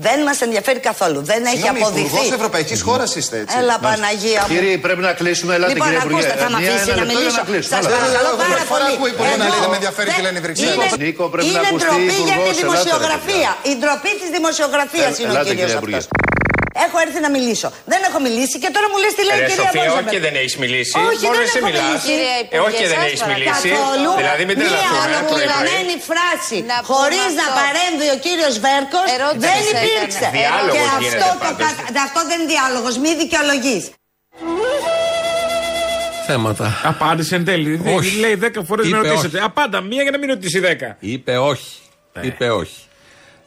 Δεν 0.05 0.17
μας 0.27 0.37
ενδιαφέρει 0.47 0.79
καθόλου. 0.89 1.19
Δεν 1.31 1.41
έχει 1.45 1.55
Συγγνώμη, 1.55 1.79
αποδειχθεί. 1.81 2.07
υπουργός 2.15 2.31
Ευρωπαϊκής 2.39 2.81
χώρας 2.87 3.09
είστε, 3.15 3.37
έτσι. 3.43 3.55
Έλα 3.59 3.75
Παναγία 3.85 4.41
μου. 4.47 4.55
Κύριε, 4.55 4.77
πρέπει 4.85 5.01
να 5.09 5.13
κλείσουμε. 5.19 5.51
Ελάτε, 5.55 5.71
Λοιπόν, 5.73 5.87
κύριε 5.87 6.01
Υπουργέ. 6.03 6.19
ακούστε, 6.27 6.35
θα 6.43 6.49
με 6.53 6.57
Μία, 6.61 6.69
αφήσει 6.69 6.89
ένα 6.89 6.95
να 6.95 7.01
λεπτό 7.01 7.11
για 7.11 7.19
μιλήσω. 7.19 7.41
να 7.43 7.47
κλείσουμε. 7.49 7.73
Σας 7.75 7.83
Έλα. 7.85 7.95
παρακαλώ 7.97 8.29
Πρώτη 8.35 8.51
πάρα 8.53 8.63
φορά 8.71 8.83
πολύ. 8.85 8.95
ακούω 8.97 9.09
υπουργό 9.15 9.33
να 9.41 9.45
Εγώ- 9.45 9.53
λέει, 9.53 9.61
δεν 9.65 9.71
με 9.73 9.77
ενδιαφέρει 9.81 10.09
τι 10.17 10.21
λένε 10.25 10.37
οι 10.39 10.43
Βρυξέλλες. 10.47 10.75
Είναι- 10.91 11.03
Νίκο, 11.05 11.23
πρέπει 11.33 11.47
να 11.47 11.59
είναι 11.59 11.67
ακουστεί 11.71 11.87
ντροπή 11.89 12.15
για 12.29 12.37
τη 12.37 12.41
υπουργός, 12.41 12.47
ελάτε, 12.47 12.55
ρε, 12.55 12.61
δημοσιογραφία. 12.61 13.49
Η 13.71 13.73
ντροπή 13.79 14.11
της 14.21 14.29
δημοσιογραφίας 14.37 15.11
Ε, 15.15 15.19
είναι 15.21 15.31
ο 15.31 15.35
ελάτε, 15.35 15.49
κύριος 15.49 15.69
κύριε 15.71 15.77
αυτός. 15.79 16.03
Υπουργέ. 16.05 16.19
Έχω 16.85 16.97
έρθει 17.05 17.19
να 17.25 17.29
μιλήσω. 17.35 17.67
Δεν 17.93 17.99
έχω 18.07 18.19
μιλήσει 18.27 18.55
και 18.63 18.69
τώρα 18.75 18.87
μου 18.91 18.97
λες 19.03 19.13
τι 19.17 19.23
λέει 19.29 19.37
η 19.37 19.41
Ρε 19.43 19.47
κυρία 19.49 19.59
Σοφία, 19.61 19.81
όχι 19.81 19.89
Βόλσεμπεργκ. 19.89 20.13
και 20.15 20.21
δεν 20.25 20.33
έχεις 20.41 20.55
μιλήσει. 20.63 20.93
Όχι, 21.09 21.23
Μόνο 21.27 21.35
δεν 21.39 21.45
εσύ 21.47 21.57
έχω 21.59 21.67
μιλάς. 21.69 21.83
μιλήσει. 21.85 22.05
Κυρία 22.11 22.35
Ε, 22.37 22.41
Υπουργέ, 22.43 22.61
όχι 22.67 22.77
και 22.81 22.87
δεν 22.93 22.99
σας 23.01 23.07
έχεις 23.09 23.21
παρακαλώ. 23.23 23.43
μιλήσει. 23.43 23.69
Καθόλου. 23.75 24.09
Δηλαδή 24.21 24.43
μην 24.49 24.55
Μία 24.59 24.67
τρελαθούμε. 24.67 24.99
ε, 25.01 25.23
πρωί-πρωί. 25.31 25.47
ολοκληρωμένη 25.47 25.93
φράση 26.11 26.57
Να 26.71 26.77
πούμε 26.79 26.89
χωρίς 26.91 27.29
να 27.41 27.45
αυτό. 27.49 27.59
παρέμβει 27.61 28.07
ο 28.15 28.17
κύριος 28.25 28.53
Βέρκος 28.65 29.05
Ερώτηση 29.17 29.43
δεν 29.47 29.59
έκανε. 29.63 29.85
υπήρξε. 29.89 30.25
Διάλογος 30.39 30.75
και 30.75 30.83
γίνεται 31.03 31.23
αυτό, 31.23 31.29
το, 31.31 31.43
πάντως. 31.43 31.71
κα- 31.95 32.03
αυτό 32.07 32.19
δεν 32.29 32.37
είναι 32.41 32.49
διάλογος, 32.55 32.93
μη 33.03 33.11
δικαιολογείς. 33.23 33.83
Θέματα. 36.27 36.81
Απάντησε 36.83 37.35
εν 37.35 37.45
τέλει. 37.45 37.75
Δεν- 37.75 37.95
Όχι. 37.97 38.15
Λέει 38.19 38.35
10 38.35 38.63
φορές 38.63 38.87
με 38.87 38.97
Είπε 38.97 39.07
ρωτήσετε. 39.07 39.39
Απάντα 39.43 39.81
μία 39.81 40.01
για 40.01 40.11
να 40.11 40.17
μην 40.17 40.29
ρωτήσει 40.29 40.59
10. 40.59 40.97
Είπε 40.99 41.37
όχι. 41.37 41.71
Ναι. 42.13 42.21
Είπε 42.27 42.49
όχι. 42.49 42.75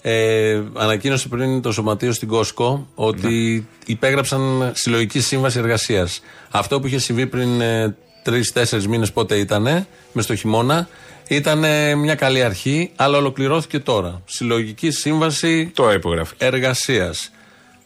Ε, 0.06 0.60
ανακοίνωσε 0.74 1.28
πριν 1.28 1.60
το 1.62 1.72
σωματείο 1.72 2.12
στην 2.12 2.28
Κόσκο 2.28 2.88
ότι 2.94 3.26
Ναι. 3.28 3.64
υπέγραψαν 3.86 4.70
συλλογική 4.74 5.20
σύμβαση 5.20 5.58
εργασίας. 5.58 6.20
Αυτό 6.50 6.80
που 6.80 6.86
είχε 6.86 6.98
συμβεί 6.98 7.26
πριν 7.26 7.60
ε, 7.60 7.96
τρει-τέσσερι 8.22 8.88
μήνες, 8.88 9.12
πότε 9.12 9.36
ήταν, 9.36 9.86
μες 10.12 10.24
στο 10.24 10.34
χειμώνα, 10.34 10.88
ήταν 11.28 11.58
μια 11.98 12.14
καλή 12.14 12.42
αρχή, 12.42 12.90
αλλά 12.96 13.18
ολοκληρώθηκε 13.18 13.78
τώρα. 13.78 14.22
Συλλογική 14.24 14.90
σύμβαση 14.90 15.70
Το 15.74 15.92
υπογράφει. 15.92 16.34
εργασίας. 16.38 17.30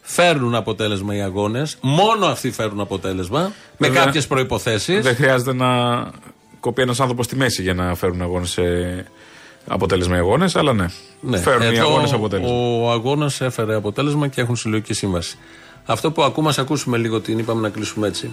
Φέρνουν 0.01 0.55
αποτέλεσμα 0.55 1.15
οι 1.15 1.21
αγώνες. 1.21 1.77
Μόνο 1.81 2.25
αυτοί 2.25 2.51
φέρνουν 2.51 2.79
αποτέλεσμα. 2.79 3.41
Με 3.77 3.87
Βέβαια. 3.87 4.03
κάποιες 4.03 4.27
προποθέσει. 4.27 4.99
Δεν 4.99 5.15
χρειάζεται 5.15 5.53
να 5.53 5.67
κοπεί 6.59 6.81
ένας 6.81 6.99
άνθρωπος 6.99 7.25
στη 7.25 7.35
μέση 7.35 7.61
για 7.61 7.73
να 7.73 7.95
φέρουν 7.95 8.21
αγώνες 8.21 8.49
σε 8.49 8.61
αποτέλεσμα 9.69 10.15
οι 10.15 10.19
αγώνες, 10.19 10.55
αλλά 10.55 10.73
ναι. 10.73 10.87
Φέρνουν 11.37 11.71
οι 11.71 11.77
εδώ 11.77 11.87
αγώνες 11.87 12.13
αποτέλεσμα. 12.13 12.55
Ο 12.55 12.91
αγώνας 12.91 13.41
έφερε 13.41 13.75
αποτέλεσμα 13.75 14.27
και 14.27 14.41
έχουν 14.41 14.55
συλλογική 14.55 14.93
σύμβαση. 14.93 15.37
Αυτό 15.85 16.11
που 16.11 16.23
ακούμε, 16.23 16.49
ας 16.49 16.57
ακούσουμε 16.57 16.97
λίγο 16.97 17.19
την 17.19 17.39
είπαμε 17.39 17.61
να 17.61 17.69
κλείσουμε 17.69 18.07
έτσι. 18.07 18.31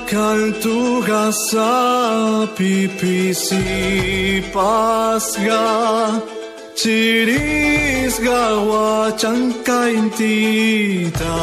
Wakaltuga 0.00 1.24
sa 1.32 1.72
pipisi 2.56 3.64
pasga 4.54 5.66
Chiris 6.78 8.14
gawa 8.26 8.90
changkain 9.20 10.06
tita 10.16 11.36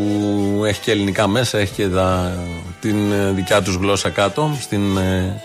έχει 0.65 0.81
και 0.81 0.91
ελληνικά 0.91 1.27
μέσα, 1.27 1.59
έχει 1.59 1.75
και 1.75 1.87
δα- 1.87 2.33
την 2.81 3.13
ε, 3.13 3.31
δικιά 3.31 3.63
τους 3.63 3.75
γλώσσα 3.75 4.09
κάτω 4.09 4.57
στην 4.61 4.97
ε, 4.97 5.43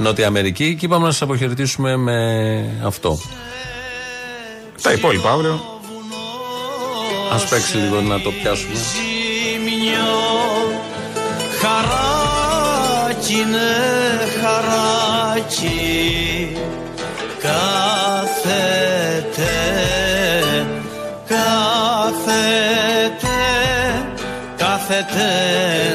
Νότια 0.00 0.26
Αμερική 0.26 0.74
και 0.74 0.84
είπαμε 0.84 1.04
να 1.04 1.10
σας 1.10 1.22
αποχαιρετήσουμε 1.22 1.96
με 1.96 2.16
αυτό. 2.84 3.18
Τα 4.82 4.92
υπόλοιπα 4.92 5.30
αύριο. 5.30 5.60
Ας 7.32 7.48
παίξει 7.48 7.76
λίγο 7.76 8.00
να 8.00 8.20
το 8.20 8.30
πιάσουμε. 8.30 8.74
ζήμιο 8.74 10.08
Χαράκι 11.60 13.32
είναι 13.32 13.68
χαράκι 14.40 15.78
Κάθεται, 17.38 18.24
κάθεται 21.26 22.68
Κάθεται 24.56 25.89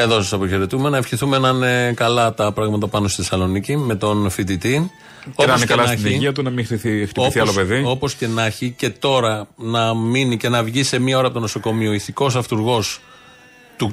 Εδώ 0.00 0.14
σας 0.14 0.32
αποχαιρετούμε. 0.32 0.88
Να 0.88 0.96
ευχηθούμε 0.96 1.38
να 1.38 1.48
είναι 1.48 1.92
καλά 1.96 2.34
τα 2.34 2.52
πράγματα 2.52 2.88
πάνω 2.88 3.08
στη 3.08 3.22
Θεσσαλονίκη 3.22 3.76
με 3.76 3.94
τον 3.94 4.30
φοιτητή. 4.30 4.90
Και 5.36 5.46
να 5.46 5.54
είναι 5.54 5.64
καλά 5.64 5.86
στην 5.86 6.06
υγεία 6.06 6.32
του, 6.32 6.42
να 6.42 6.50
μην 6.50 6.64
χτυπηθεί, 6.64 7.06
χτυπηθεί 7.06 7.38
άλλο 7.40 7.52
παιδί. 7.52 7.82
Όπως 7.86 8.14
και 8.14 8.26
να 8.26 8.44
έχει 8.44 8.70
και 8.70 8.90
τώρα 8.90 9.48
να 9.56 9.94
μείνει 9.94 10.36
και 10.36 10.48
να 10.48 10.62
βγει 10.62 10.82
σε 10.82 10.98
μία 10.98 11.16
ώρα 11.16 11.26
από 11.26 11.34
το 11.34 11.40
νοσοκομείο 11.40 11.92
ηθικός 11.92 12.36
αυτούργος 12.36 13.00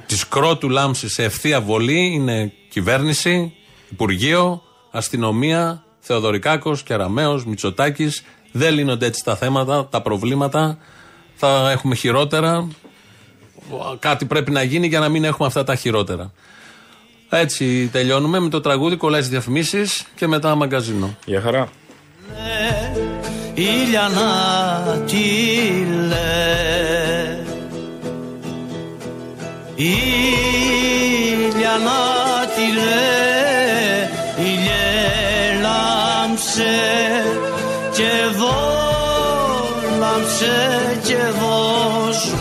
της 0.05 0.27
κρότου 0.27 0.69
λάμψης 0.69 1.13
σε 1.13 1.23
ευθεία 1.23 1.61
βολή 1.61 2.11
είναι 2.13 2.51
κυβέρνηση, 2.69 3.53
Υπουργείο, 3.89 4.61
αστυνομία, 4.91 5.83
Θεοδωρικάκος, 5.99 6.83
Κεραμαίο, 6.83 7.43
Μητσοτάκης. 7.45 8.23
Δεν 8.51 8.73
λύνονται 8.73 9.05
έτσι 9.05 9.23
τα 9.23 9.35
θέματα, 9.35 9.87
τα 9.87 10.01
προβλήματα. 10.01 10.77
Θα 11.35 11.71
έχουμε 11.71 11.95
χειρότερα. 11.95 12.67
Κάτι 13.99 14.25
πρέπει 14.25 14.51
να 14.51 14.63
γίνει 14.63 14.87
για 14.87 14.99
να 14.99 15.09
μην 15.09 15.23
έχουμε 15.23 15.47
αυτά 15.47 15.63
τα 15.63 15.75
χειρότερα. 15.75 16.31
Έτσι 17.29 17.89
τελειώνουμε 17.91 18.39
με 18.39 18.49
το 18.49 18.61
τραγούδι, 18.61 18.95
κολλάει 18.95 19.19
στις 19.19 19.31
διαφημίσεις 19.31 20.05
και 20.15 20.27
μετά 20.27 20.55
μαγκαζίνο. 20.55 21.17
Γεια 21.25 21.41
χαρά. 21.41 21.69
Ήλια 23.53 24.09
να 24.15 24.31
τη 25.05 25.25
λέ 26.07 26.57
Ήλια 29.75 31.69
να 31.85 31.99
τη 32.55 32.65
λέ 32.73 33.27
Ήλιε 34.43 35.61
λάμψε 35.61 36.77
και 37.93 38.03
εδώ 38.03 38.57
λάμψε 39.99 40.55
και 41.03 41.17
δώσ' 41.39 42.31
μου 42.31 42.36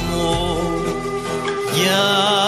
για 1.86 2.45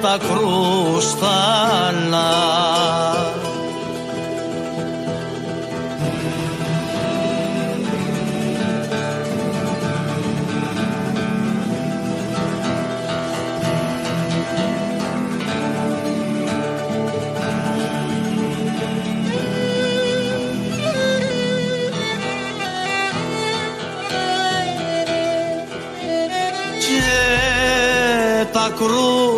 τα 0.00 0.18
κρούσταλα 0.18 1.35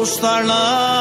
kuşlarla 0.09 0.98